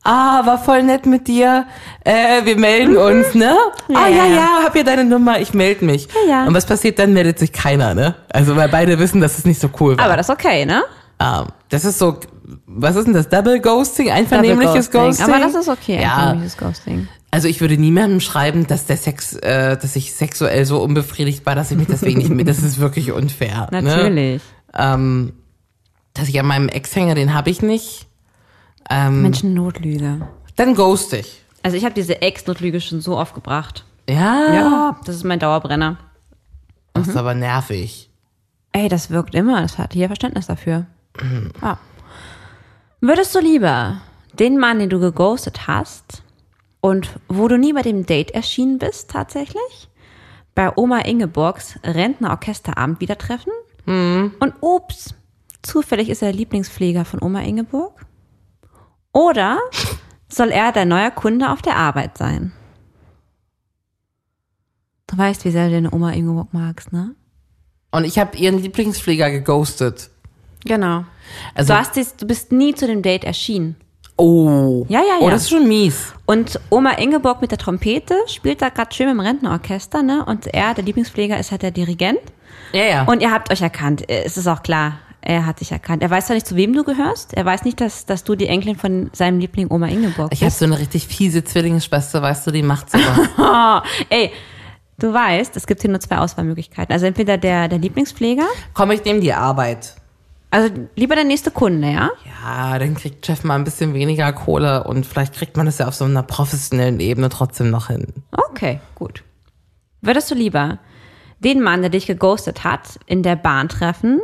Ah, 0.04 0.46
war 0.46 0.58
voll 0.58 0.84
nett 0.84 1.06
mit 1.06 1.28
dir. 1.28 1.66
Äh, 2.06 2.46
wir 2.46 2.58
melden 2.58 2.96
uns, 2.96 3.36
ne? 3.36 3.58
ah, 3.94 4.08
ja, 4.08 4.10
ja, 4.10 4.26
ja. 4.26 4.36
ja, 4.36 4.50
hab 4.64 4.72
hier 4.74 4.86
deine 4.86 5.04
Nummer, 5.04 5.42
ich 5.42 5.54
melde 5.54 5.84
mich. 5.84 6.08
Ja, 6.08 6.30
ja. 6.30 6.46
Und 6.48 6.54
was 6.54 6.66
passiert 6.66 6.98
dann? 7.00 7.12
Meldet 7.12 7.40
sich 7.40 7.52
keiner, 7.52 7.94
ne? 7.94 8.16
Also, 8.30 8.56
weil 8.56 8.70
beide 8.70 9.00
wissen, 9.00 9.20
dass 9.20 9.38
es 9.38 9.44
nicht 9.44 9.60
so 9.60 9.70
cool 9.82 9.98
war. 9.98 10.06
Aber 10.06 10.16
das 10.16 10.30
ist 10.30 10.34
okay, 10.34 10.66
ne? 10.66 10.84
Ähm, 11.20 11.48
das 11.70 11.84
ist 11.84 12.00
so, 12.00 12.20
was 12.68 12.96
ist 12.96 13.06
denn 13.06 13.14
das? 13.14 13.28
Double 13.28 13.60
Ghosting? 13.60 14.10
Einvernehmliches 14.10 14.90
Double 14.90 15.10
Ghosting? 15.10 15.26
Aber 15.26 15.40
das 15.40 15.56
ist 15.56 15.68
okay, 15.68 16.02
Ja. 16.02 16.14
einvernehmliches 16.14 16.58
Ghosting. 16.58 17.08
Also 17.30 17.50
ich 17.50 17.60
würde 17.60 17.78
niemandem 17.78 18.22
schreiben, 18.22 18.66
dass 18.68 18.86
der 18.86 18.96
Sex, 18.96 19.34
äh, 19.34 19.76
dass 19.76 19.98
ich 19.98 20.14
sexuell 20.14 20.64
so 20.66 20.82
unbefriedigt 20.82 21.46
war, 21.46 21.56
dass 21.56 21.72
ich 21.72 21.78
mich 21.78 21.88
deswegen 21.88 22.20
nicht 22.20 22.30
mehr, 22.30 22.46
das 22.46 22.60
ist 22.60 22.80
wirklich 22.80 23.12
unfair. 23.12 23.68
Ne? 23.72 23.82
Natürlich. 23.82 24.42
Ähm, 24.74 25.34
dass 26.20 26.28
ich 26.30 26.40
an 26.40 26.46
meinem 26.46 26.70
Ex 26.70 26.96
hänge, 26.96 27.16
den 27.16 27.34
habe 27.34 27.50
ich 27.50 27.62
nicht. 27.62 28.08
Ähm, 28.90 29.22
Menschen 29.22 29.54
Notlüge. 29.54 30.28
Dann 30.56 30.76
ghost 30.76 31.14
ich. 31.14 31.42
Also 31.64 31.76
ich 31.78 31.84
habe 31.84 31.94
diese 31.94 32.22
Ex-Notlüge 32.22 32.80
schon 32.82 33.02
so 33.02 33.18
oft 33.18 33.34
gebracht. 33.36 33.84
Ja. 34.10 34.54
Ja, 34.54 35.00
das 35.06 35.16
ist 35.16 35.24
mein 35.26 35.40
Dauerbrenner. 35.40 35.98
Das 36.94 37.06
Mhm. 37.06 37.10
ist 37.12 37.18
aber 37.18 37.34
nervig. 37.34 38.10
Ey, 38.72 38.88
das 38.90 39.10
wirkt 39.10 39.36
immer. 39.36 39.62
Das 39.62 39.78
hat 39.78 39.94
hier 39.94 40.08
Verständnis 40.08 40.48
dafür. 40.48 40.86
Ja. 41.62 41.78
Würdest 43.02 43.36
du 43.36 43.40
lieber 43.40 44.02
den 44.34 44.58
Mann, 44.58 44.80
den 44.80 44.90
du 44.90 45.00
geghostet 45.00 45.68
hast 45.68 46.24
und 46.80 47.10
wo 47.28 47.48
du 47.48 47.58
nie 47.58 47.74
bei 47.74 47.82
dem 47.82 48.06
Date 48.06 48.32
erschienen 48.32 48.78
bist, 48.78 49.10
tatsächlich, 49.10 49.90
bei 50.56 50.72
Oma 50.76 51.00
Ingeborgs 51.00 51.78
Rentnerorchesterabend 51.84 53.00
wieder 53.02 53.18
treffen? 53.18 53.52
Und 53.86 54.54
ups, 54.62 55.14
zufällig 55.68 56.10
ist 56.10 56.22
er 56.22 56.30
der 56.32 56.38
Lieblingspfleger 56.40 57.06
von 57.06 57.22
Oma 57.22 57.42
Ingeborg? 57.42 58.06
Oder 59.14 59.60
soll 60.30 60.50
er 60.50 60.72
dein 60.72 60.88
neuer 60.88 61.12
Kunde 61.12 61.52
auf 61.52 61.62
der 61.62 61.76
Arbeit 61.76 62.18
sein? 62.18 62.52
Du 65.08 65.18
weißt, 65.18 65.46
wie 65.46 65.52
sehr 65.52 65.68
du 65.68 65.74
deine 65.74 65.94
Oma 65.94 66.12
Ingeborg 66.12 66.54
magst, 66.54 66.92
ne? 66.92 67.16
Und 67.92 68.04
ich 68.04 68.20
habe 68.20 68.38
ihren 68.38 68.60
Lieblingspfleger 68.62 69.30
geghostet. 69.32 70.10
Genau. 70.66 71.06
Also, 71.56 71.74
du, 71.74 71.80
hast 71.80 71.96
dies, 71.96 72.16
du 72.18 72.28
bist 72.28 72.52
nie 72.52 72.76
zu 72.76 72.88
dem 72.88 73.02
Date 73.02 73.24
erschienen. 73.24 73.78
oh. 74.18 74.86
Ja, 74.90 75.00
ja, 75.00 75.18
Oh, 75.22 75.26
ja. 75.26 75.30
das 75.32 75.44
ist 75.44 75.50
schon 75.52 75.68
mies. 75.68 76.14
Und 76.26 76.60
Oma 76.70 76.92
Ingeborg 76.94 77.42
mit 77.42 77.52
der 77.52 77.58
Trompete 77.58 78.16
spielt 78.28 78.62
da 78.62 78.70
gerade 78.70 78.94
schön 78.94 79.08
im 79.08 79.20
Rentnerorchester, 79.22 80.04
ne? 80.04 80.26
Und 80.26 80.48
er, 80.48 80.74
der 80.74 80.84
Lieblingspfleger, 80.84 81.40
ist 81.40 81.52
halt 81.52 81.62
der 81.62 81.72
Dirigent. 81.72 82.20
Ja, 82.74 82.84
ja. 82.84 83.04
Und 83.06 83.22
ihr 83.22 83.32
habt 83.32 83.50
euch 83.52 83.62
erkannt. 83.62 84.10
Äh, 84.10 84.24
Es 84.26 84.36
ist 84.38 84.48
auch 84.48 84.62
klar. 84.62 85.00
Er 85.22 85.46
hat 85.46 85.60
dich 85.60 85.72
erkannt. 85.72 86.04
Er 86.04 86.10
weiß 86.10 86.28
zwar 86.28 86.36
nicht, 86.36 86.48
zu 86.48 86.56
wem 86.56 86.74
du 86.74 86.84
gehörst. 86.84 87.34
Er 87.34 87.44
weiß 87.44 87.64
nicht, 87.66 87.82
dass, 87.82 88.06
dass 88.06 88.24
du 88.24 88.36
die 88.36 88.48
Enkelin 88.48 88.76
von 88.78 89.10
seinem 89.14 89.40
Liebling 89.40 89.70
Oma 89.72 89.88
Ingeborg 89.88 90.32
ich 90.32 90.40
habe 90.42 90.48
bist. 90.48 90.60
so 90.60 90.66
eine 90.66 90.80
richtig 90.80 91.08
fiese 91.08 91.44
Zwillingsschwester, 91.44 92.22
weißt 92.22 92.48
du, 92.48 92.52
die 92.52 92.64
macht 92.64 92.92
sowas. 92.92 93.84
Ey, 94.10 94.32
du 95.00 95.12
weißt, 95.14 95.58
es 95.58 95.68
gibt 95.68 95.82
hier 95.82 95.90
nur 95.90 96.00
zwei 96.00 96.20
Auswahlmöglichkeiten. 96.20 96.94
Also 96.94 97.06
entweder 97.08 97.38
der, 97.38 97.68
der 97.68 97.80
Lieblingspfleger, 97.80 98.46
Komm, 98.74 98.92
ich 98.92 99.04
nehme 99.04 99.20
die 99.20 99.34
Arbeit. 99.34 99.96
also 100.52 100.70
lieber 100.96 101.16
der 101.16 101.26
nächste 101.26 101.52
Kunde, 101.52 101.92
ja? 101.92 102.12
Ja, 102.44 102.80
dann 102.80 102.96
kriegt 102.96 103.26
Chef 103.26 103.44
mal 103.44 103.56
ein 103.56 103.64
bisschen 103.66 103.94
weniger 103.94 104.32
Kohle 104.32 104.84
und 104.86 105.06
vielleicht 105.06 105.34
kriegt 105.34 105.58
man 105.58 105.66
das 105.66 105.80
ja 105.80 105.88
auf 105.88 105.96
so 105.96 106.06
einer 106.06 106.24
professionellen 106.24 107.00
Ebene 107.02 107.28
trotzdem 107.30 107.70
noch 107.70 107.88
hin. 107.88 108.08
Okay, 108.32 108.80
gut. 108.96 109.24
Würdest 110.02 110.30
du 110.32 110.36
lieber 110.36 110.78
den 111.40 111.62
Mann, 111.62 111.82
der 111.82 111.90
dich 111.90 112.08
geghostet 112.08 112.64
hat, 112.64 113.00
in 113.06 113.24
der 113.24 113.36
Bahn 113.36 113.70
treffen 113.70 114.22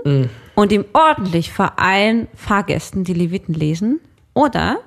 und 0.56 0.72
ihm 0.72 0.86
ordentlich 0.94 1.54
vor 1.54 1.80
allen 1.80 2.28
Fahrgästen 2.36 3.04
die 3.04 3.14
Leviten 3.14 3.54
lesen? 3.54 4.00
Oder 4.34 4.80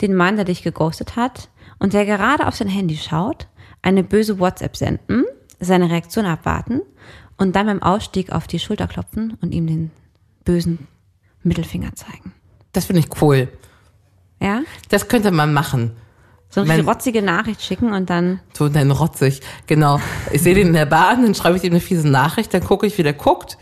den 0.00 0.14
Mann, 0.14 0.36
der 0.36 0.44
dich 0.44 0.62
geghostet 0.62 1.16
hat 1.16 1.48
und 1.78 1.92
der 1.92 2.06
gerade 2.06 2.46
auf 2.46 2.54
sein 2.54 2.68
Handy 2.68 2.96
schaut, 2.96 3.48
eine 3.82 4.04
böse 4.04 4.38
WhatsApp 4.38 4.76
senden, 4.76 5.24
seine 5.58 5.90
Reaktion 5.90 6.26
abwarten 6.26 6.82
und 7.36 7.56
dann 7.56 7.66
beim 7.66 7.82
Ausstieg 7.82 8.30
auf 8.30 8.46
die 8.46 8.58
Schulter 8.58 8.86
klopfen 8.86 9.36
und 9.40 9.52
ihm 9.52 9.66
den 9.66 9.90
bösen 10.44 10.86
Mittelfinger 11.42 11.94
zeigen? 11.94 12.32
Das 12.72 12.86
finde 12.86 13.00
ich 13.00 13.22
cool. 13.22 13.48
Ja? 14.40 14.62
Das 14.88 15.08
könnte 15.08 15.30
man 15.30 15.52
machen. 15.52 15.92
So 16.56 16.62
eine 16.62 16.68
Mein- 16.68 16.88
rotzige 16.88 17.20
Nachricht 17.20 17.60
schicken 17.60 17.92
und 17.92 18.08
dann 18.08 18.40
So, 18.54 18.70
dann 18.70 18.90
rotzig. 18.90 19.42
Genau. 19.66 20.00
Ich 20.32 20.40
sehe 20.40 20.54
den 20.54 20.68
in 20.68 20.72
der 20.72 20.86
Bahn, 20.86 21.22
dann 21.22 21.34
schreibe 21.34 21.58
ich 21.58 21.64
ihm 21.64 21.72
eine 21.72 21.80
fiese 21.80 22.08
Nachricht, 22.08 22.54
dann 22.54 22.64
gucke 22.64 22.86
ich, 22.86 22.96
wie 22.96 23.02
der 23.02 23.12
guckt. 23.12 23.58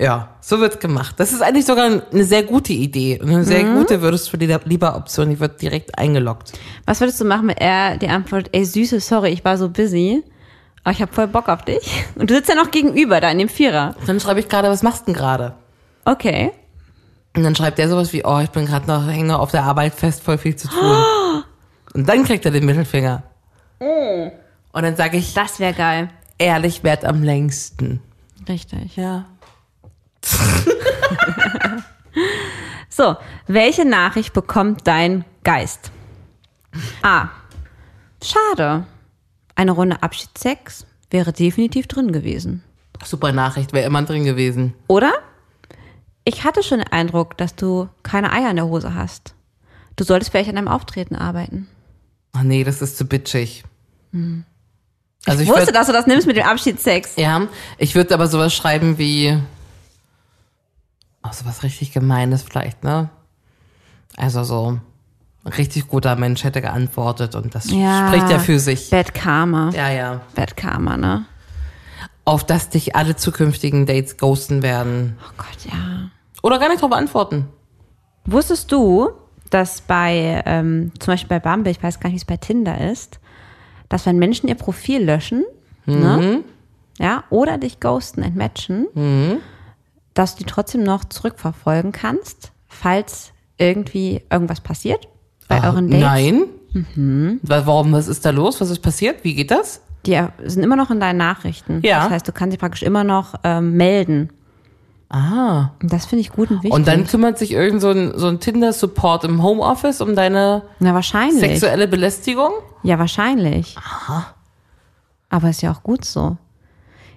Ja, 0.00 0.30
so 0.40 0.60
wird's 0.60 0.78
gemacht. 0.78 1.16
Das 1.18 1.30
ist 1.34 1.42
eigentlich 1.42 1.66
sogar 1.66 1.84
eine 2.10 2.24
sehr 2.24 2.42
gute 2.42 2.72
Idee. 2.72 3.20
Und 3.20 3.28
eine 3.28 3.44
sehr 3.44 3.64
gute 3.64 4.00
würdest 4.00 4.32
du 4.32 4.38
dir 4.38 4.58
lieber 4.64 4.96
Option, 4.96 5.28
die 5.28 5.38
wird 5.38 5.60
direkt 5.60 5.98
eingeloggt. 5.98 6.52
Was 6.86 7.00
würdest 7.00 7.20
du 7.20 7.26
machen, 7.26 7.48
wenn 7.48 7.58
er 7.58 7.98
die 7.98 8.08
Antwort, 8.08 8.48
ey 8.52 8.64
Süße, 8.64 8.98
sorry, 9.00 9.28
ich 9.28 9.44
war 9.44 9.58
so 9.58 9.68
busy, 9.68 10.22
aber 10.84 10.92
ich 10.92 11.02
habe 11.02 11.12
voll 11.12 11.26
Bock 11.28 11.50
auf 11.50 11.66
dich? 11.66 12.02
Und 12.14 12.30
du 12.30 12.34
sitzt 12.34 12.48
ja 12.48 12.54
noch 12.54 12.70
gegenüber 12.70 13.20
da 13.20 13.30
in 13.30 13.36
dem 13.36 13.50
Vierer. 13.50 13.94
Dann 14.06 14.20
schreibe 14.20 14.40
ich 14.40 14.48
gerade, 14.48 14.70
was 14.70 14.82
machst 14.82 15.02
du 15.02 15.12
denn 15.12 15.14
gerade? 15.16 15.52
Okay. 16.06 16.52
Und 17.36 17.44
dann 17.44 17.54
schreibt 17.54 17.78
er 17.78 17.88
sowas 17.88 18.12
wie, 18.12 18.24
oh, 18.24 18.38
ich 18.40 18.50
bin 18.50 18.66
gerade 18.66 18.86
noch, 18.86 19.06
hänge 19.08 19.38
auf 19.38 19.50
der 19.52 19.62
Arbeit 19.64 19.94
fest, 19.94 20.22
voll 20.22 20.38
viel 20.38 20.56
zu 20.56 20.68
tun. 20.68 20.96
Und 21.94 22.08
dann 22.08 22.24
kriegt 22.24 22.44
er 22.44 22.50
den 22.50 22.64
Mittelfinger. 22.66 23.22
Und 23.80 24.82
dann 24.82 24.94
sage 24.96 25.16
ich, 25.16 25.34
Das 25.34 25.58
wäre 25.58 25.74
geil. 25.74 26.10
ehrlich 26.38 26.84
wert 26.84 27.04
am 27.04 27.22
längsten. 27.22 28.00
Richtig. 28.48 28.96
Ja. 28.96 29.26
So, 32.92 33.16
welche 33.46 33.84
Nachricht 33.88 34.32
bekommt 34.34 34.86
dein 34.86 35.24
Geist? 35.44 35.90
A. 37.02 37.28
Schade. 38.22 38.84
Eine 39.54 39.70
Runde 39.70 40.02
Abschiedssex 40.02 40.86
wäre 41.10 41.32
definitiv 41.32 41.86
drin 41.86 42.12
gewesen. 42.12 42.62
Super 43.04 43.32
Nachricht, 43.32 43.72
wäre 43.72 43.86
immer 43.86 44.02
drin 44.02 44.24
gewesen. 44.24 44.74
Oder? 44.88 45.12
Ich 46.32 46.44
hatte 46.44 46.62
schon 46.62 46.78
den 46.78 46.86
Eindruck, 46.92 47.36
dass 47.38 47.56
du 47.56 47.88
keine 48.04 48.32
Eier 48.32 48.50
in 48.50 48.56
der 48.56 48.66
Hose 48.66 48.94
hast. 48.94 49.34
Du 49.96 50.04
solltest 50.04 50.30
vielleicht 50.30 50.48
an 50.48 50.54
deinem 50.54 50.68
Auftreten 50.68 51.16
arbeiten. 51.16 51.66
Ach 52.32 52.42
nee, 52.42 52.62
das 52.62 52.80
ist 52.82 52.96
zu 52.96 53.04
bitchig. 53.04 53.64
Also 54.12 55.42
Ich 55.42 55.48
ich 55.48 55.48
wusste, 55.48 55.66
würd, 55.66 55.74
dass 55.74 55.88
du 55.88 55.92
das 55.92 56.06
nimmst 56.06 56.28
mit 56.28 56.36
dem 56.36 56.46
Abschiedssex. 56.46 57.16
ja, 57.16 57.48
ich 57.78 57.96
würde 57.96 58.14
aber 58.14 58.28
sowas 58.28 58.54
schreiben 58.54 58.96
wie, 58.96 59.36
oh, 61.24 61.32
sowas 61.32 61.64
richtig 61.64 61.92
Gemeines 61.92 62.42
vielleicht, 62.42 62.84
ne? 62.84 63.10
Also 64.16 64.44
so, 64.44 64.78
ein 65.44 65.52
richtig 65.52 65.88
guter 65.88 66.14
Mensch 66.14 66.44
hätte 66.44 66.60
geantwortet 66.62 67.34
und 67.34 67.56
das 67.56 67.64
spricht 67.64 68.30
ja 68.30 68.38
für 68.38 68.60
sich. 68.60 68.88
Bad 68.90 69.14
Karma. 69.14 69.70
Ja, 69.74 69.90
ja. 69.90 70.20
Bad 70.36 70.56
Karma, 70.56 70.96
ne? 70.96 71.24
Auf 72.24 72.44
dass 72.46 72.68
dich 72.68 72.94
alle 72.94 73.16
zukünftigen 73.16 73.84
Dates 73.84 74.16
ghosten 74.16 74.62
werden. 74.62 75.18
Oh 75.26 75.32
Gott, 75.36 75.72
ja. 75.72 76.10
Oder 76.42 76.58
gar 76.58 76.68
nicht 76.68 76.80
drauf 76.82 76.92
antworten. 76.92 77.46
Wusstest 78.24 78.70
du, 78.72 79.10
dass 79.50 79.80
bei, 79.80 80.42
ähm, 80.46 80.92
zum 80.98 81.12
Beispiel 81.12 81.28
bei 81.28 81.40
Bumble, 81.40 81.70
ich 81.72 81.82
weiß 81.82 82.00
gar 82.00 82.08
nicht, 82.08 82.14
wie 82.16 82.22
es 82.22 82.24
bei 82.24 82.36
Tinder 82.36 82.80
ist, 82.90 83.18
dass 83.88 84.06
wenn 84.06 84.18
Menschen 84.18 84.48
ihr 84.48 84.54
Profil 84.54 85.02
löschen, 85.04 85.44
ne? 85.86 86.42
Ja, 86.98 87.24
oder 87.30 87.56
dich 87.58 87.80
ghosten, 87.80 88.22
entmatchen, 88.22 88.86
dass 90.14 90.34
du 90.36 90.44
die 90.44 90.50
trotzdem 90.50 90.82
noch 90.82 91.04
zurückverfolgen 91.04 91.92
kannst, 91.92 92.52
falls 92.68 93.32
irgendwie 93.58 94.22
irgendwas 94.30 94.60
passiert 94.60 95.08
bei 95.48 95.60
Ah, 95.62 95.70
euren 95.70 95.88
Dates. 95.90 96.04
Nein. 96.04 97.38
Wa- 97.42 97.62
Warum, 97.66 97.92
was 97.92 98.06
ist 98.06 98.24
da 98.24 98.30
los? 98.30 98.60
Was 98.60 98.70
ist 98.70 98.80
passiert? 98.80 99.24
Wie 99.24 99.34
geht 99.34 99.50
das? 99.50 99.80
Die 100.06 100.22
sind 100.44 100.62
immer 100.62 100.76
noch 100.76 100.90
in 100.90 101.00
deinen 101.00 101.16
Nachrichten. 101.16 101.80
Ja. 101.82 102.02
Das 102.04 102.10
heißt, 102.10 102.28
du 102.28 102.32
kannst 102.32 102.52
sie 102.52 102.58
praktisch 102.58 102.82
immer 102.84 103.02
noch 103.02 103.34
ähm, 103.44 103.76
melden. 103.76 104.30
Ah. 105.12 105.70
Und 105.82 105.92
das 105.92 106.06
finde 106.06 106.20
ich 106.20 106.30
gut 106.30 106.50
und 106.50 106.58
wichtig. 106.58 106.72
Und 106.72 106.86
dann 106.86 107.04
kümmert 107.06 107.36
sich 107.36 107.52
irgend 107.52 107.80
so 107.80 107.90
ein, 107.90 108.12
so 108.16 108.28
ein 108.28 108.38
Tinder-Support 108.38 109.24
im 109.24 109.42
Homeoffice 109.42 110.00
um 110.00 110.14
deine 110.14 110.62
Na, 110.78 110.94
wahrscheinlich. 110.94 111.40
sexuelle 111.40 111.88
Belästigung? 111.88 112.52
Ja, 112.84 112.98
wahrscheinlich. 113.00 113.74
Aber 115.28 115.50
ist 115.50 115.62
ja 115.62 115.72
auch 115.72 115.82
gut 115.82 116.04
so. 116.04 116.36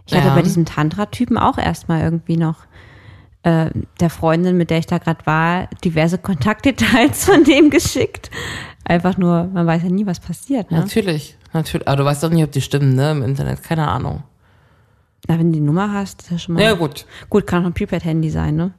Ich 0.08 0.14
hatte 0.16 0.28
Ja. 0.28 0.36
bei 0.36 0.42
diesem 0.42 0.66
Tantra-Typen 0.66 1.38
auch 1.38 1.58
erstmal 1.58 2.02
irgendwie 2.02 2.36
noch 2.38 2.56
äh, 3.44 3.70
der 4.00 4.10
Freundin, 4.10 4.58
mit 4.58 4.70
der 4.70 4.80
ich 4.80 4.86
da 4.88 4.98
gerade 4.98 5.26
war, 5.26 5.68
diverse 5.84 6.18
Kontaktdetails 6.18 7.26
von 7.30 7.44
dem 7.44 7.70
geschickt. 7.70 8.32
Einfach 8.86 9.18
nur, 9.18 9.46
man 9.54 9.68
weiß 9.68 9.84
ja 9.84 9.90
nie, 9.90 10.06
was 10.06 10.20
passiert. 10.20 10.72
Ne? 10.72 10.80
Natürlich, 10.80 11.38
natürlich. 11.54 11.88
Aber 11.88 11.98
du 11.98 12.06
weißt 12.06 12.24
doch 12.24 12.30
nicht, 12.30 12.44
ob 12.44 12.52
die 12.52 12.62
stimmen, 12.62 12.96
ne? 12.96 13.12
Im 13.12 13.22
Internet, 13.22 13.62
keine 13.64 13.88
Ahnung. 13.88 14.24
Na, 15.28 15.40
wenn 15.40 15.48
du 15.52 15.60
die 15.60 15.64
Nummer 15.66 15.94
hast, 15.94 16.24
ist 16.24 16.32
ja 16.32 16.38
schon 16.38 16.56
mal. 16.56 16.64
Ja, 16.64 16.74
gut. 16.74 17.06
Gut, 17.30 17.48
kann 17.48 17.64
auch 17.64 17.68
ein 17.68 17.74
Prepaid-Handy 17.74 18.30
sein, 18.30 18.56
ne? 18.56 18.74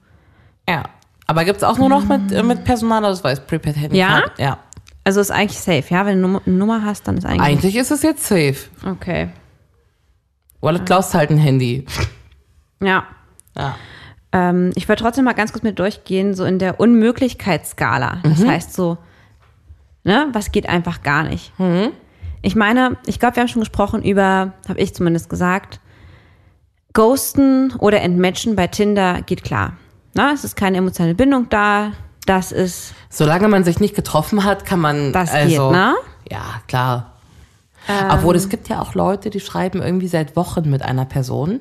Ja. 0.69 0.85
Aber 1.27 1.45
gibt's 1.45 1.63
auch 1.65 1.79
nur 1.79 1.89
noch 1.89 2.05
mit, 2.05 2.33
äh, 2.33 2.43
mit 2.43 2.65
Personalausweis, 2.65 3.41
Prepaid-Handy? 3.47 3.97
Ja? 3.97 4.25
Ja. 4.39 4.59
Also 5.05 5.21
ist 5.21 5.31
eigentlich 5.31 5.59
safe, 5.59 5.85
ja? 5.89 6.05
Wenn 6.05 6.21
du 6.21 6.27
eine 6.27 6.33
Nummer- 6.33 6.43
eine 6.47 6.57
Nummer 6.57 6.85
hast, 6.85 7.09
dann 7.09 7.17
ist 7.17 7.25
eigentlich. 7.25 7.41
Eigentlich 7.41 7.77
ist 7.77 7.91
es 7.91 8.03
jetzt 8.03 8.25
safe. 8.27 8.57
Okay. 8.87 9.31
Oder 10.61 10.79
du 10.79 10.85
klaust 10.85 11.15
halt 11.15 11.31
ein 11.31 11.39
Handy. 11.39 11.87
Ja. 12.83 13.05
Ja. 13.57 13.77
Ähm, 14.33 14.73
ich 14.75 14.89
würde 14.89 15.01
trotzdem 15.03 15.25
mal 15.25 15.33
ganz 15.35 15.53
kurz 15.53 15.63
mit 15.63 15.79
durchgehen, 15.79 16.35
so 16.35 16.45
in 16.45 16.59
der 16.59 16.81
Unmöglichkeitsskala. 16.81 18.19
Das 18.23 18.41
Mhm. 18.41 18.49
heißt 18.51 18.75
so, 18.75 18.99
ne, 20.05 20.29
was 20.33 20.53
geht 20.53 20.69
einfach 20.69 21.03
gar 21.03 21.23
nicht. 21.23 21.59
Mhm. 21.59 21.91
Ich 22.43 22.57
meine, 22.57 22.97
ich 23.07 23.19
glaube, 23.21 23.37
wir 23.37 23.43
haben 23.43 23.49
schon 23.49 23.61
gesprochen 23.63 24.03
über, 24.03 24.53
habe 24.69 24.79
ich 24.81 24.95
zumindest 24.95 25.29
gesagt, 25.31 25.81
Ghosten 26.95 27.75
oder 27.79 28.01
Entmatchen 28.01 28.57
bei 28.57 28.67
Tinder 28.69 29.21
geht 29.23 29.45
klar. 29.45 29.75
Na, 30.15 30.33
es 30.33 30.45
ist 30.45 30.57
keine 30.57 30.79
emotionale 30.79 31.15
Bindung 31.15 31.49
da. 31.51 31.93
Das 32.27 32.53
ist, 32.53 32.95
Solange 33.11 33.49
man 33.49 33.65
sich 33.65 33.81
nicht 33.81 33.95
getroffen 33.95 34.45
hat, 34.45 34.65
kann 34.65 34.81
man. 34.81 35.13
Das 35.13 35.31
also, 35.33 35.69
geht, 35.69 35.77
ne? 35.77 35.95
Ja, 36.31 36.63
klar. 36.69 37.11
Obwohl 38.11 38.35
es 38.35 38.49
gibt 38.49 38.69
ja 38.69 38.81
auch 38.81 38.95
Leute, 38.95 39.29
die 39.29 39.41
schreiben 39.41 39.83
irgendwie 39.83 40.09
seit 40.09 40.37
Wochen 40.37 40.71
mit 40.71 40.83
einer 40.83 41.05
Person. 41.05 41.61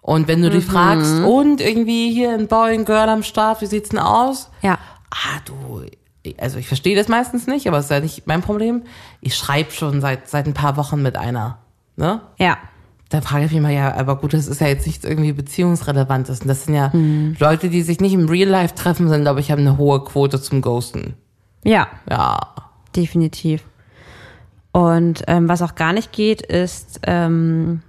Und 0.00 0.26
wenn 0.26 0.40
du 0.40 0.48
Mhm. 0.48 0.52
die 0.52 0.60
fragst, 0.62 1.20
und 1.20 1.60
irgendwie 1.60 2.10
hier 2.12 2.30
ein 2.32 2.48
Boy, 2.48 2.72
ein 2.72 2.84
Girl 2.86 3.08
am 3.10 3.22
Start, 3.22 3.60
wie 3.60 3.66
sieht's 3.66 3.90
denn 3.90 3.98
aus? 3.98 4.50
ja, 4.62 4.78
Ah, 5.10 5.40
du, 5.44 5.84
also 6.38 6.56
ich 6.58 6.66
verstehe 6.66 6.96
das 6.96 7.08
meistens 7.08 7.46
nicht, 7.46 7.68
aber 7.68 7.76
es 7.76 7.84
ist 7.84 7.90
ja 7.90 8.00
nicht 8.00 8.26
mein 8.26 8.40
Problem. 8.40 8.84
Ich 9.20 9.36
schreibe 9.36 9.70
schon 9.72 10.00
seit, 10.00 10.26
seit 10.30 10.46
ein 10.46 10.54
paar 10.54 10.78
Wochen 10.78 11.02
mit 11.02 11.16
einer. 11.18 11.58
Ne? 11.96 12.22
ja, 12.38 12.56
Da 13.12 13.20
frage 13.20 13.44
ich 13.44 13.52
mich 13.52 13.60
mal, 13.60 13.72
ja, 13.72 13.94
aber 13.94 14.16
gut, 14.16 14.32
das 14.32 14.46
ist 14.46 14.60
ja 14.60 14.68
jetzt 14.68 14.86
nichts 14.86 15.04
irgendwie 15.04 15.32
beziehungsrelevantes. 15.32 16.40
Und 16.40 16.48
das 16.48 16.64
sind 16.64 16.74
ja 16.74 16.88
Mhm. 16.94 17.36
Leute, 17.38 17.68
die 17.68 17.82
sich 17.82 18.00
nicht 18.00 18.14
im 18.14 18.28
Real 18.28 18.48
Life 18.48 18.74
treffen, 18.74 19.08
sind, 19.08 19.22
glaube 19.22 19.40
ich, 19.40 19.50
haben 19.50 19.60
eine 19.60 19.76
hohe 19.76 20.02
Quote 20.04 20.40
zum 20.40 20.62
Ghosten. 20.62 21.14
ja, 21.64 21.86
Ja. 22.10 22.38
definitiv. 22.96 23.62
Und 24.72 25.24
ähm, 25.26 25.48
was 25.48 25.60
auch 25.60 25.74
gar 25.74 25.92
nicht 25.92 26.12
geht, 26.12 26.40
ist, 26.40 27.00
ähm, 27.06 27.82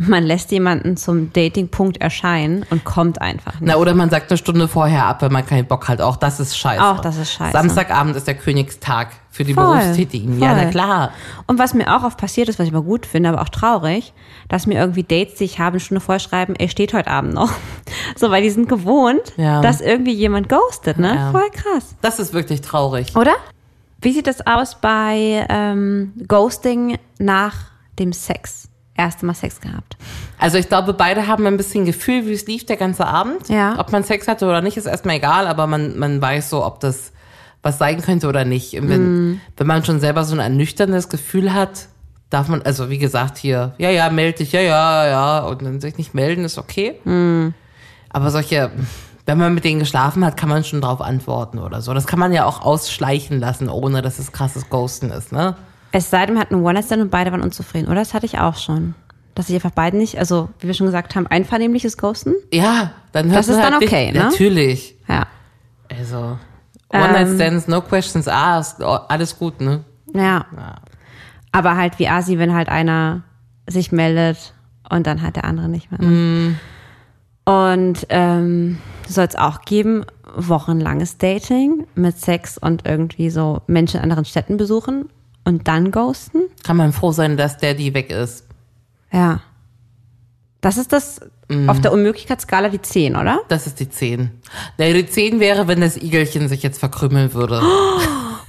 man 0.00 0.24
lässt 0.24 0.50
jemanden 0.52 0.96
zum 0.96 1.32
Datingpunkt 1.32 1.98
erscheinen 2.00 2.64
und 2.70 2.84
kommt 2.84 3.20
einfach 3.20 3.54
nicht. 3.60 3.64
Na, 3.68 3.76
oder 3.76 3.94
man 3.94 4.08
sagt 4.08 4.30
eine 4.30 4.38
Stunde 4.38 4.68
vorher 4.68 5.04
ab, 5.06 5.20
wenn 5.22 5.32
man 5.32 5.44
keinen 5.44 5.66
Bock 5.66 5.88
hat. 5.88 6.00
Auch 6.00 6.16
das 6.16 6.40
ist 6.40 6.56
scheiße. 6.56 6.82
Auch 6.82 7.00
das 7.00 7.16
ist 7.18 7.32
scheiße. 7.32 7.52
Samstagabend 7.52 8.16
ist 8.16 8.26
der 8.26 8.36
Königstag 8.36 9.08
für 9.38 9.44
die 9.44 9.54
Voll, 9.54 9.78
Berufstätigen. 9.78 10.40
Ja, 10.40 10.48
voll. 10.54 10.64
na 10.64 10.70
klar. 10.72 11.12
Und 11.46 11.60
was 11.60 11.72
mir 11.72 11.96
auch 11.96 12.02
oft 12.02 12.18
passiert 12.18 12.48
ist, 12.48 12.58
was 12.58 12.66
ich 12.66 12.74
aber 12.74 12.82
gut 12.82 13.06
finde, 13.06 13.28
aber 13.28 13.40
auch 13.40 13.48
traurig, 13.50 14.12
dass 14.48 14.66
mir 14.66 14.74
irgendwie 14.80 15.04
Dates, 15.04 15.36
die 15.36 15.44
ich 15.44 15.60
habe, 15.60 15.74
eine 15.74 15.80
Stunde 15.80 16.00
vorher 16.00 16.18
schreiben, 16.18 16.56
er 16.56 16.68
steht 16.68 16.92
heute 16.92 17.08
Abend 17.08 17.32
noch. 17.34 17.52
So, 18.16 18.30
weil 18.30 18.42
die 18.42 18.50
sind 18.50 18.68
gewohnt, 18.68 19.32
Ja. 19.36 19.60
dass 19.60 19.80
irgendwie 19.80 20.12
jemand 20.12 20.48
ghostet, 20.48 20.98
ne? 20.98 21.14
Ja. 21.14 21.30
Voll 21.30 21.48
krass. 21.52 21.94
Das 22.00 22.18
ist 22.18 22.32
wirklich 22.34 22.62
traurig. 22.62 23.14
Oder? 23.16 23.32
Wie 24.00 24.12
sieht 24.12 24.26
das 24.26 24.44
aus 24.46 24.76
bei 24.80 25.46
ähm, 25.48 26.12
Ghosting 26.26 26.98
nach 27.18 27.54
dem 27.98 28.12
Sex? 28.12 28.68
Erste 28.96 29.24
Mal 29.26 29.34
Sex 29.34 29.60
gehabt. 29.60 29.96
Also 30.38 30.58
ich 30.58 30.68
glaube, 30.68 30.94
beide 30.94 31.28
haben 31.28 31.46
ein 31.46 31.56
bisschen 31.56 31.84
Gefühl, 31.84 32.26
wie 32.26 32.32
es 32.32 32.46
lief 32.46 32.66
der 32.66 32.76
ganze 32.76 33.06
Abend. 33.06 33.48
Ja. 33.48 33.78
Ob 33.78 33.92
man 33.92 34.02
Sex 34.02 34.26
hatte 34.26 34.46
oder 34.46 34.60
nicht, 34.62 34.76
ist 34.76 34.86
erstmal 34.86 35.16
egal, 35.16 35.46
aber 35.46 35.66
man, 35.68 35.96
man 35.98 36.20
weiß 36.20 36.50
so, 36.50 36.64
ob 36.64 36.80
das 36.80 37.12
was 37.62 37.78
sein 37.78 38.00
könnte 38.02 38.28
oder 38.28 38.44
nicht. 38.44 38.74
Wenn, 38.74 39.30
Mhm. 39.30 39.40
wenn 39.56 39.66
man 39.66 39.84
schon 39.84 40.00
selber 40.00 40.24
so 40.24 40.34
ein 40.34 40.40
ernüchterndes 40.40 41.08
Gefühl 41.08 41.52
hat, 41.52 41.88
darf 42.30 42.48
man, 42.48 42.62
also 42.62 42.90
wie 42.90 42.98
gesagt, 42.98 43.38
hier, 43.38 43.74
ja, 43.78 43.90
ja, 43.90 44.10
melde 44.10 44.38
dich, 44.38 44.52
ja, 44.52 44.60
ja, 44.60 45.06
ja, 45.06 45.38
und 45.40 45.62
dann 45.62 45.80
sich 45.80 45.96
nicht 45.98 46.14
melden, 46.14 46.44
ist 46.44 46.58
okay. 46.58 46.94
Mhm. 47.04 47.54
Aber 48.10 48.30
solche, 48.30 48.70
wenn 49.26 49.38
man 49.38 49.54
mit 49.54 49.64
denen 49.64 49.80
geschlafen 49.80 50.24
hat, 50.24 50.36
kann 50.36 50.48
man 50.48 50.64
schon 50.64 50.80
drauf 50.80 51.00
antworten 51.00 51.58
oder 51.58 51.80
so. 51.82 51.92
Das 51.94 52.06
kann 52.06 52.18
man 52.18 52.32
ja 52.32 52.44
auch 52.44 52.62
ausschleichen 52.62 53.40
lassen, 53.40 53.68
ohne 53.68 54.02
dass 54.02 54.18
es 54.18 54.32
krasses 54.32 54.68
Ghosten 54.70 55.10
ist, 55.10 55.32
ne? 55.32 55.56
Es 55.90 56.10
sei 56.10 56.26
denn, 56.26 56.34
wir 56.34 56.40
hatten 56.42 56.54
einen 56.54 56.64
One-Night-Stand 56.64 57.00
und 57.02 57.10
beide 57.10 57.32
waren 57.32 57.40
unzufrieden, 57.42 57.86
oder? 57.88 57.96
Das 58.00 58.12
hatte 58.14 58.26
ich 58.26 58.38
auch 58.38 58.56
schon. 58.56 58.94
Dass 59.34 59.48
ich 59.48 59.54
einfach 59.54 59.70
beiden 59.70 59.98
nicht, 59.98 60.18
also 60.18 60.50
wie 60.60 60.66
wir 60.66 60.74
schon 60.74 60.86
gesagt 60.86 61.14
haben, 61.16 61.26
einvernehmliches 61.26 61.96
Ghosten. 61.96 62.34
Ja, 62.52 62.92
dann 63.12 63.26
hört 63.28 63.38
Das 63.38 63.46
man 63.46 63.56
ist 63.56 63.62
halt 63.62 63.74
dann 63.74 63.82
okay, 63.82 64.12
ne? 64.12 64.18
Natürlich. 64.18 64.96
Ja. 65.08 65.26
Also, 65.96 66.38
Ähm. 66.90 67.02
One-Night-Stands, 67.02 67.68
no 67.68 67.80
questions 67.80 68.28
asked, 68.28 68.82
alles 68.82 69.38
gut, 69.38 69.60
ne? 69.60 69.84
Ja. 70.14 70.46
Aber 71.52 71.76
halt 71.76 71.98
wie 71.98 72.08
Asi, 72.08 72.38
wenn 72.38 72.54
halt 72.54 72.68
einer 72.68 73.22
sich 73.66 73.92
meldet 73.92 74.54
und 74.88 75.06
dann 75.06 75.22
halt 75.22 75.36
der 75.36 75.44
andere 75.44 75.68
nicht 75.68 75.90
mehr. 75.90 76.00
Ne? 76.00 76.58
Und 77.44 78.06
ähm, 78.10 78.78
soll 79.06 79.24
es 79.26 79.36
auch 79.36 79.62
geben, 79.62 80.04
wochenlanges 80.36 81.18
Dating 81.18 81.86
mit 81.94 82.18
Sex 82.18 82.58
und 82.58 82.86
irgendwie 82.86 83.30
so 83.30 83.62
Menschen 83.66 83.98
in 83.98 84.02
anderen 84.02 84.24
Städten 84.24 84.56
besuchen 84.56 85.08
und 85.44 85.68
dann 85.68 85.90
ghosten. 85.90 86.42
Kann 86.62 86.76
man 86.76 86.92
froh 86.92 87.12
sein, 87.12 87.36
dass 87.36 87.56
der 87.56 87.74
die 87.74 87.94
weg 87.94 88.10
ist. 88.10 88.46
Ja. 89.12 89.40
Das 90.60 90.76
ist 90.76 90.92
das 90.92 91.20
auf 91.66 91.80
der 91.80 91.92
Unmöglichkeitsskala 91.92 92.68
die 92.68 92.82
10, 92.82 93.16
oder? 93.16 93.40
Das 93.48 93.66
ist 93.66 93.80
die 93.80 93.88
10. 93.88 94.30
Nee, 94.76 94.92
die 94.92 95.06
10 95.06 95.40
wäre, 95.40 95.66
wenn 95.66 95.80
das 95.80 95.96
Igelchen 95.96 96.46
sich 96.48 96.62
jetzt 96.62 96.78
verkrümmeln 96.78 97.32
würde. 97.34 97.62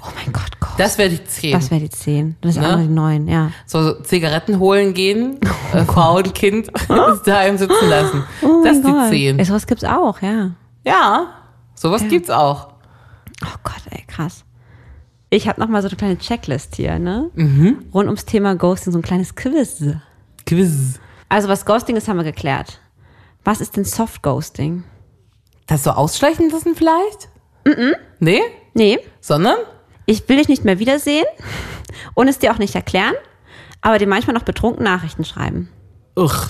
Oh 0.01 0.11
mein 0.15 0.31
Gott, 0.31 0.49
Gott. 0.61 0.69
Das 0.77 0.97
wäre 0.97 1.09
die 1.09 1.21
10. 1.21 1.51
Das 1.51 1.69
wäre 1.71 1.81
die 1.81 1.89
10. 1.89 2.37
Das 2.39 2.51
ist 2.55 2.61
Ne? 2.61 2.67
andere 2.67 2.83
die 2.87 2.93
9, 2.93 3.27
ja. 3.27 3.51
so 3.65 3.95
Zigaretten 4.01 4.59
holen 4.59 4.93
gehen, 4.93 5.37
äh, 5.73 5.83
Frau 5.83 6.15
und 6.17 6.33
Kind 6.33 6.71
daheim 7.25 7.57
sitzen 7.57 7.89
lassen. 7.89 8.23
Oh 8.41 8.61
das 8.63 8.77
ist 8.77 8.83
mein 8.83 8.93
die 8.93 8.99
Gott. 8.99 9.09
10. 9.09 9.39
Ey, 9.39 9.45
sowas 9.45 9.67
gibt's 9.67 9.83
auch, 9.83 10.21
ja. 10.21 10.51
Ja, 10.85 11.27
sowas 11.75 12.01
gibt's 12.09 12.29
auch. 12.29 12.69
Oh 13.43 13.57
Gott, 13.65 13.81
ey, 13.91 14.03
krass. 14.07 14.45
Ich 15.29 15.49
habe 15.49 15.59
noch 15.59 15.67
mal 15.67 15.81
so 15.81 15.89
eine 15.89 15.97
kleine 15.97 16.17
Checklist 16.17 16.75
hier, 16.77 16.97
ne? 16.97 17.29
Mhm. 17.35 17.79
Rund 17.93 18.05
ums 18.07 18.23
Thema 18.23 18.55
Ghosting, 18.55 18.93
so 18.93 18.99
ein 18.99 19.03
kleines 19.03 19.35
Quiz. 19.35 19.83
Quiz. 20.45 20.97
Also 21.27 21.49
was 21.49 21.65
Ghosting 21.65 21.97
ist, 21.97 22.07
haben 22.07 22.17
wir 22.17 22.23
geklärt. 22.23 22.79
Was 23.43 23.61
ist 23.61 23.77
denn 23.77 23.85
Soft 23.85 24.21
Ghosting? 24.21 24.83
Das 25.67 25.83
so 25.83 25.91
ausschleichend 25.91 26.51
ist 26.51 26.67
vielleicht? 26.75 27.29
Mhm. 27.65 27.95
Nee? 28.19 28.41
Nee, 28.73 28.99
Sondern? 29.21 29.57
ich 30.05 30.27
will 30.27 30.37
dich 30.37 30.47
nicht 30.47 30.65
mehr 30.65 30.79
wiedersehen 30.79 31.25
und 32.15 32.27
es 32.27 32.39
dir 32.39 32.51
auch 32.51 32.57
nicht 32.57 32.75
erklären, 32.75 33.13
aber 33.81 33.97
dir 33.99 34.07
manchmal 34.07 34.33
noch 34.33 34.43
betrunken 34.43 34.83
Nachrichten 34.83 35.23
schreiben. 35.25 35.69
Uch. 36.15 36.47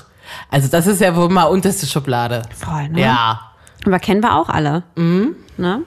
Also 0.50 0.68
das 0.70 0.88
ist 0.88 1.02
ja 1.02 1.16
wohl 1.16 1.30
mal 1.30 1.46
unterste 1.46 1.86
Schublade. 1.86 2.44
Voll, 2.56 2.90
ne? 2.90 3.02
Ja. 3.02 3.52
Aber 3.86 4.00
kennen 4.00 4.22
wir 4.24 4.36
auch 4.36 4.50
alle. 4.50 4.84
Mhm. 4.96 5.36
Ne? 5.58 5.84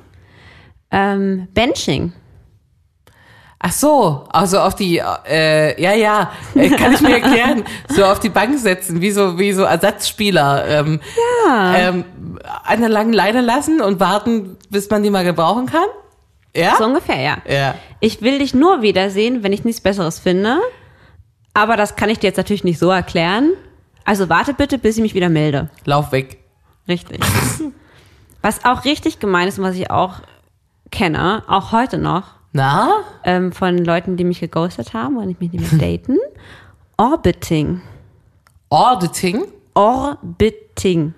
Ähm, 0.90 1.48
Benching. 1.54 2.12
Ach 3.64 3.70
so, 3.70 4.24
also 4.32 4.58
auf 4.58 4.74
die, 4.74 4.98
äh, 4.98 5.80
ja, 5.80 5.94
ja, 5.94 6.32
äh, 6.56 6.68
kann 6.70 6.92
ich 6.94 7.00
mir 7.00 7.20
erklären, 7.20 7.62
so 7.88 8.04
auf 8.04 8.18
die 8.18 8.28
Bank 8.28 8.58
setzen, 8.58 9.00
wie 9.00 9.12
so, 9.12 9.38
wie 9.38 9.52
so 9.52 9.62
Ersatzspieler. 9.62 10.66
Ähm, 10.66 11.00
ja. 11.46 11.74
Ähm, 11.76 12.04
an 12.64 12.80
der 12.80 12.88
langen 12.88 13.12
Leine 13.12 13.40
lassen 13.40 13.80
und 13.80 14.00
warten, 14.00 14.56
bis 14.68 14.90
man 14.90 15.04
die 15.04 15.10
mal 15.10 15.22
gebrauchen 15.22 15.66
kann? 15.66 15.86
Ja? 16.56 16.74
So 16.76 16.86
ungefähr, 16.86 17.20
ja. 17.20 17.36
Ja. 17.48 17.74
Ich 18.00 18.20
will 18.20 18.40
dich 18.40 18.52
nur 18.52 18.82
wiedersehen, 18.82 19.44
wenn 19.44 19.52
ich 19.52 19.64
nichts 19.64 19.80
Besseres 19.80 20.18
finde. 20.18 20.58
Aber 21.54 21.76
das 21.76 21.94
kann 21.94 22.10
ich 22.10 22.18
dir 22.18 22.26
jetzt 22.28 22.38
natürlich 22.38 22.64
nicht 22.64 22.80
so 22.80 22.90
erklären. 22.90 23.52
Also 24.04 24.28
warte 24.28 24.54
bitte, 24.54 24.78
bis 24.78 24.96
ich 24.96 25.02
mich 25.02 25.14
wieder 25.14 25.28
melde. 25.28 25.70
Lauf 25.84 26.10
weg. 26.10 26.38
Richtig. 26.88 27.20
was 28.42 28.64
auch 28.64 28.84
richtig 28.84 29.20
gemein 29.20 29.46
ist 29.46 29.60
und 29.60 29.64
was 29.64 29.76
ich 29.76 29.88
auch 29.88 30.14
kenne, 30.90 31.44
auch 31.46 31.70
heute 31.70 31.98
noch, 31.98 32.24
Na? 32.52 32.90
ähm, 33.24 33.52
von 33.52 33.78
Leuten, 33.78 34.16
die 34.16 34.24
mich 34.24 34.40
geghostet 34.40 34.92
haben 34.92 35.16
und 35.16 35.30
ich 35.30 35.40
mich 35.40 35.52
nicht 35.52 35.72
mehr 35.72 35.80
daten. 35.98 36.18
Orbiting. 36.98 37.80
Auditing? 38.68 39.44
Orbiting. 39.74 41.14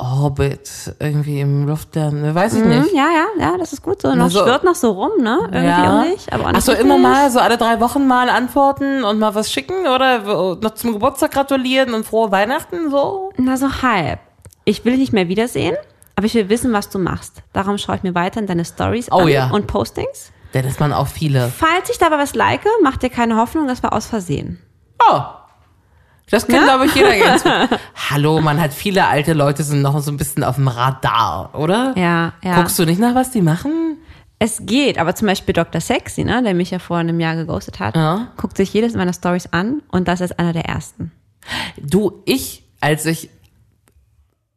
Orbit, 0.00 0.94
irgendwie 1.00 1.40
im 1.40 1.66
Luftlernen, 1.66 2.32
weiß 2.32 2.54
ich 2.54 2.62
Mhm, 2.62 2.68
nicht. 2.68 2.92
ja, 2.94 3.08
ja, 3.12 3.26
ja, 3.50 3.58
das 3.58 3.72
ist 3.72 3.82
gut 3.82 4.00
so. 4.00 4.14
Noch 4.14 4.24
Also- 4.24 4.44
schwirrt 4.44 4.62
noch 4.62 4.76
so 4.76 4.92
rum, 4.92 5.10
ne? 5.20 5.40
Irgendwie 5.50 5.88
auch 5.88 6.02
nicht. 6.04 6.32
Aber 6.32 6.44
auch 6.44 6.48
nicht 6.52 6.56
Ach 6.58 6.62
so, 6.62 6.72
immer 6.72 6.98
mal, 6.98 7.28
so 7.32 7.40
alle 7.40 7.58
drei 7.58 7.80
Wochen 7.80 8.06
mal 8.06 8.28
antworten 8.28 9.02
und 9.02 9.18
mal 9.18 9.34
was 9.34 9.50
schicken 9.50 9.88
oder 9.88 10.54
noch 10.54 10.74
zum 10.74 10.92
Geburtstag 10.92 11.32
gratulieren 11.32 11.94
und 11.94 12.06
frohe 12.06 12.30
Weihnachten, 12.30 12.90
so? 12.90 13.32
Na, 13.38 13.56
so 13.56 13.82
halb. 13.82 14.20
Ich 14.64 14.84
will 14.84 14.92
dich 14.92 15.00
nicht 15.00 15.12
mehr 15.12 15.26
wiedersehen, 15.28 15.76
aber 16.14 16.26
ich 16.26 16.34
will 16.34 16.48
wissen, 16.48 16.72
was 16.72 16.88
du 16.90 17.00
machst. 17.00 17.42
Darum 17.52 17.76
schaue 17.76 17.96
ich 17.96 18.04
mir 18.04 18.14
weiterhin 18.14 18.46
deine 18.46 18.64
Stories 18.64 19.10
Oh 19.10 19.22
an 19.22 19.28
ja. 19.28 19.50
und 19.50 19.66
Postings. 19.66 20.30
Denn 20.54 20.64
ist 20.64 20.80
man 20.80 20.92
auch 20.92 21.06
viele. 21.08 21.48
Falls 21.48 21.90
ich 21.90 21.98
dabei 21.98 22.18
was 22.18 22.34
like, 22.34 22.62
mach 22.82 22.96
dir 22.96 23.10
keine 23.10 23.36
Hoffnung, 23.36 23.66
das 23.68 23.82
war 23.82 23.92
aus 23.92 24.06
Versehen. 24.06 24.58
Oh. 25.08 25.20
Das 26.30 26.46
kennt, 26.46 26.64
glaube 26.64 26.86
ich, 26.86 26.94
jeder 26.94 27.12
gut. 27.14 27.78
Hallo, 28.10 28.40
man 28.40 28.60
hat 28.60 28.74
viele 28.74 29.06
alte 29.06 29.32
Leute 29.32 29.62
sind 29.62 29.80
noch 29.80 29.98
so 30.00 30.10
ein 30.10 30.16
bisschen 30.18 30.44
auf 30.44 30.56
dem 30.56 30.68
Radar, 30.68 31.54
oder? 31.54 31.94
Ja, 31.96 32.34
ja. 32.42 32.56
Guckst 32.56 32.78
du 32.78 32.84
nicht 32.84 33.00
nach, 33.00 33.14
was 33.14 33.30
die 33.30 33.40
machen? 33.40 33.96
Es 34.38 34.58
geht, 34.66 34.98
aber 34.98 35.14
zum 35.14 35.26
Beispiel 35.26 35.52
Dr. 35.54 35.80
Sexy, 35.80 36.24
ne, 36.24 36.42
der 36.42 36.54
mich 36.54 36.70
ja 36.70 36.78
vor 36.78 36.98
einem 36.98 37.18
Jahr 37.18 37.34
geghostet 37.34 37.80
hat, 37.80 37.96
Ja. 37.96 38.28
guckt 38.36 38.56
sich 38.56 38.72
jedes 38.72 38.94
meiner 38.94 39.12
Stories 39.14 39.48
an 39.52 39.82
und 39.90 40.06
das 40.06 40.20
ist 40.20 40.38
einer 40.38 40.52
der 40.52 40.66
ersten. 40.66 41.12
Du, 41.78 42.22
ich, 42.26 42.62
als 42.80 43.04
ich 43.06 43.30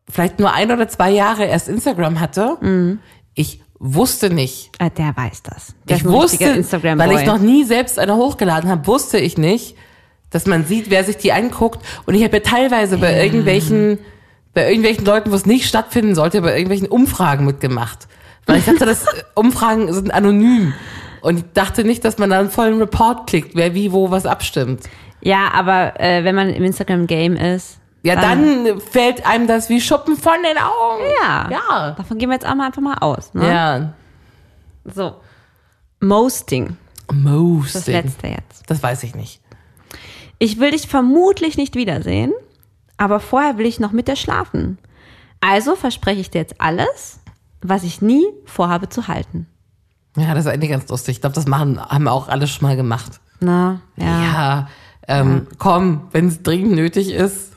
vielleicht 0.10 0.40
nur 0.40 0.54
ein 0.54 0.72
oder 0.72 0.88
zwei 0.90 1.10
Jahre 1.10 1.46
erst 1.46 1.70
Instagram 1.70 2.20
hatte, 2.20 2.58
Mhm. 2.62 3.00
ich 3.34 3.62
wusste 3.82 4.30
nicht, 4.30 4.70
Äh, 4.80 4.92
der 4.92 5.18
weiß 5.18 5.42
das. 5.44 5.74
Der 5.90 5.98
ich 5.98 6.06
wusste, 6.06 6.46
Instagram 6.46 7.00
weil 7.00 7.12
ich 7.14 7.26
noch 7.26 7.40
nie 7.40 7.64
selbst 7.64 7.98
eine 7.98 8.16
hochgeladen 8.16 8.70
habe, 8.70 8.86
wusste 8.88 9.18
ich 9.18 9.38
nicht, 9.38 9.76
dass 10.30 10.46
man 10.46 10.66
sieht, 10.66 10.90
wer 10.90 11.04
sich 11.04 11.18
die 11.18 11.34
anguckt. 11.34 11.80
Und 12.06 12.14
ich 12.14 12.24
habe 12.24 12.38
ja 12.38 12.44
teilweise 12.44 12.98
bei 13.00 13.22
irgendwelchen, 13.22 13.98
bei 14.54 14.68
irgendwelchen 14.68 15.04
Leuten, 15.04 15.32
wo 15.32 15.36
es 15.36 15.46
nicht 15.46 15.68
stattfinden 15.68 16.16
sollte, 16.16 16.42
bei 16.42 16.52
irgendwelchen 16.52 16.88
Umfragen 16.88 17.46
mitgemacht. 17.46 18.08
Weil 18.46 18.60
ich 18.60 18.66
dachte, 18.66 18.86
dass 18.86 19.06
Umfragen 19.36 19.92
sind 19.92 20.14
anonym. 20.14 20.74
Und 21.22 21.38
ich 21.40 21.46
dachte 21.54 21.84
nicht, 21.84 22.06
dass 22.06 22.18
man 22.18 22.30
da 22.30 22.40
einen 22.40 22.50
vollen 22.52 22.80
Report 22.80 23.28
klickt, 23.28 23.56
wer 23.56 23.74
wie 23.74 23.92
wo 23.92 24.12
was 24.12 24.26
abstimmt. 24.26 24.84
Ja, 25.22 25.52
aber 25.54 26.00
äh, 26.00 26.24
wenn 26.24 26.36
man 26.36 26.50
im 26.50 26.64
Instagram-Game 26.64 27.36
ist, 27.36 27.81
Ja, 28.04 28.16
dann 28.20 28.80
fällt 28.82 29.26
einem 29.28 29.46
das 29.48 29.70
wie 29.70 29.80
Schuppen 29.80 30.18
von 30.18 30.34
den 30.44 30.58
Augen. 30.58 31.04
ja, 31.22 31.50
Ja. 31.52 31.92
davon 31.92 32.18
gehen 32.18 32.30
wir 32.30 32.34
jetzt 32.36 32.48
auch 32.48 32.56
mal 32.56 32.68
einfach 32.68 32.82
mal 32.82 32.98
aus. 33.00 33.34
Ne? 33.34 33.48
Ja. 33.48 33.94
So. 34.86 35.16
Mosting, 36.00 36.78
das 37.08 37.16
Mosting. 37.18 37.94
letzte 37.94 38.28
jetzt. 38.28 38.64
Das 38.68 38.82
weiß 38.82 39.04
ich 39.04 39.14
nicht. 39.16 39.40
Ich 40.40 40.60
will 40.60 40.72
dich 40.72 40.88
vermutlich 40.88 41.58
nicht 41.58 41.76
wiedersehen, 41.76 42.34
aber 42.98 43.20
vorher 43.20 43.58
will 43.60 43.68
ich 43.68 43.80
noch 43.80 43.92
mit 43.92 44.08
dir 44.08 44.16
schlafen. 44.16 44.80
Also 45.40 45.76
verspreche 45.76 46.22
ich 46.22 46.32
dir 46.32 46.40
jetzt 46.40 46.60
alles, 46.60 47.20
was 47.62 47.84
ich 47.84 48.02
nie 48.02 48.26
vorhabe 48.46 48.90
zu 48.90 49.08
halten. 49.08 49.46
Ja, 50.18 50.34
das 50.34 50.46
ist 50.46 50.52
eigentlich 50.52 50.72
ganz 50.72 50.90
lustig. 50.90 51.18
Ich 51.18 51.22
glaube, 51.22 51.36
das 51.36 51.46
machen, 51.48 51.80
haben 51.80 52.08
auch 52.08 52.28
alle 52.28 52.48
schon 52.48 52.68
mal 52.68 52.76
gemacht. 52.76 53.20
Na, 53.40 53.82
ja. 53.96 54.24
Ja, 54.24 54.68
ähm, 55.08 55.48
komm, 55.60 56.08
wenn 56.12 56.28
es 56.28 56.42
dringend 56.42 56.74
nötig 56.74 57.12
ist. 57.12 57.52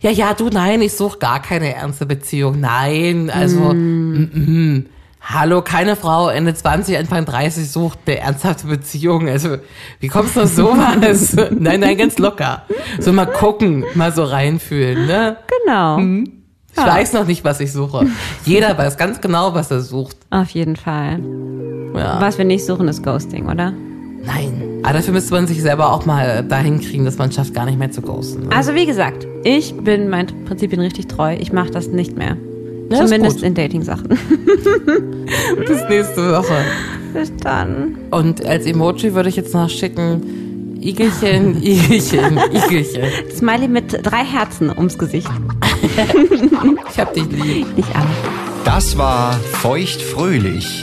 Ja, 0.00 0.10
ja, 0.10 0.34
du, 0.34 0.48
nein, 0.48 0.82
ich 0.82 0.94
suche 0.94 1.18
gar 1.18 1.40
keine 1.40 1.74
ernste 1.74 2.06
Beziehung. 2.06 2.60
Nein, 2.60 3.30
also, 3.30 3.72
mm. 3.72 4.30
Mm, 4.32 4.86
hallo, 5.20 5.62
keine 5.62 5.96
Frau 5.96 6.28
Ende 6.28 6.54
20, 6.54 6.96
Anfang 6.96 7.24
30 7.24 7.70
sucht 7.70 7.98
eine 8.06 8.18
ernsthafte 8.18 8.66
Beziehung. 8.66 9.28
Also, 9.28 9.56
wie 10.00 10.08
kommst 10.08 10.36
du 10.36 10.42
auf 10.42 10.48
sowas? 10.48 11.36
nein, 11.50 11.80
nein, 11.80 11.96
ganz 11.96 12.18
locker. 12.18 12.62
So 12.98 13.12
mal 13.12 13.26
gucken, 13.26 13.84
mal 13.94 14.12
so 14.12 14.24
reinfühlen, 14.24 15.06
ne? 15.06 15.36
Genau. 15.64 15.98
Ich 16.72 16.86
weiß 16.86 17.12
noch 17.14 17.26
nicht, 17.26 17.44
was 17.44 17.60
ich 17.60 17.72
suche. 17.72 18.06
Jeder 18.44 18.76
weiß 18.78 18.96
ganz 18.96 19.20
genau, 19.20 19.54
was 19.54 19.70
er 19.70 19.80
sucht. 19.80 20.16
Auf 20.30 20.50
jeden 20.50 20.76
Fall. 20.76 21.20
Ja. 21.94 22.20
Was 22.20 22.38
wir 22.38 22.44
nicht 22.44 22.64
suchen, 22.64 22.88
ist 22.88 23.02
Ghosting, 23.02 23.48
oder? 23.48 23.72
Nein. 24.24 24.80
Aber 24.82 24.94
dafür 24.94 25.12
müsste 25.14 25.32
man 25.34 25.46
sich 25.46 25.60
selber 25.62 25.92
auch 25.92 26.06
mal 26.06 26.42
dahin 26.44 26.80
kriegen, 26.80 27.04
dass 27.04 27.18
man 27.18 27.30
schafft, 27.32 27.54
gar 27.54 27.64
nicht 27.66 27.78
mehr 27.78 27.90
zu 27.90 28.02
ghosten. 28.02 28.48
ne? 28.48 28.56
Also 28.56 28.74
wie 28.74 28.86
gesagt, 28.86 29.26
ich 29.44 29.74
bin 29.74 30.08
meinen 30.08 30.44
Prinzipien 30.44 30.80
richtig 30.80 31.08
treu. 31.08 31.34
Ich 31.38 31.52
mache 31.52 31.70
das 31.70 31.88
nicht 31.88 32.16
mehr. 32.16 32.36
Ja, 32.90 33.04
Zumindest 33.04 33.42
in 33.42 33.54
Dating-Sachen. 33.54 34.08
Bis 35.66 35.88
nächste 35.88 36.32
Woche. 36.32 36.56
Bis 37.14 37.32
dann. 37.36 37.96
Und 38.10 38.44
als 38.44 38.66
Emoji 38.66 39.14
würde 39.14 39.28
ich 39.28 39.36
jetzt 39.36 39.54
noch 39.54 39.68
schicken, 39.70 40.76
Igelchen, 40.80 41.56
Igelchen, 41.62 42.38
Igelchen. 42.52 43.02
Smiley 43.34 43.68
mit 43.68 44.04
drei 44.04 44.24
Herzen 44.24 44.70
ums 44.70 44.98
Gesicht. 44.98 45.30
Ich 46.92 46.98
hab 46.98 47.14
dich 47.14 47.24
lieb. 47.30 47.76
Nicht 47.76 47.96
an. 47.96 48.06
Das 48.64 48.98
war 48.98 49.32
Feuchtfröhlich, 49.34 50.82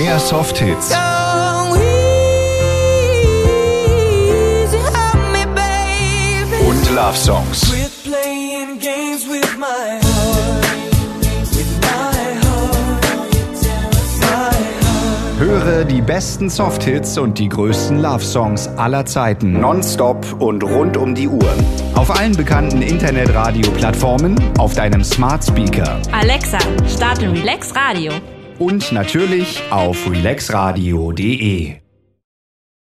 Mehr 0.00 0.18
Softhits, 0.18 0.96
und 6.66 6.90
Love 6.94 7.14
Songs. 7.14 7.70
Höre 15.38 15.84
die 15.84 16.00
besten 16.00 16.48
Softhits 16.48 17.18
und 17.18 17.38
die 17.38 17.50
größten 17.50 18.00
Love 18.00 18.24
Songs 18.24 18.68
aller 18.78 19.04
Zeiten 19.04 19.60
nonstop 19.60 20.24
und 20.38 20.64
rund 20.64 20.96
um 20.96 21.14
die 21.14 21.28
Uhr. 21.28 21.54
Auf 21.94 22.10
allen 22.10 22.34
bekannten 22.34 22.80
Internetradio-Plattformen, 22.80 24.34
auf 24.56 24.74
deinem 24.74 25.04
Smart 25.04 25.44
Speaker 25.44 26.00
Alexa, 26.10 26.58
starte 26.88 27.30
Relax 27.30 27.74
Radio. 27.76 28.12
Und 28.60 28.92
natürlich 28.92 29.62
auf 29.70 30.08
relaxradio.de. 30.08 31.79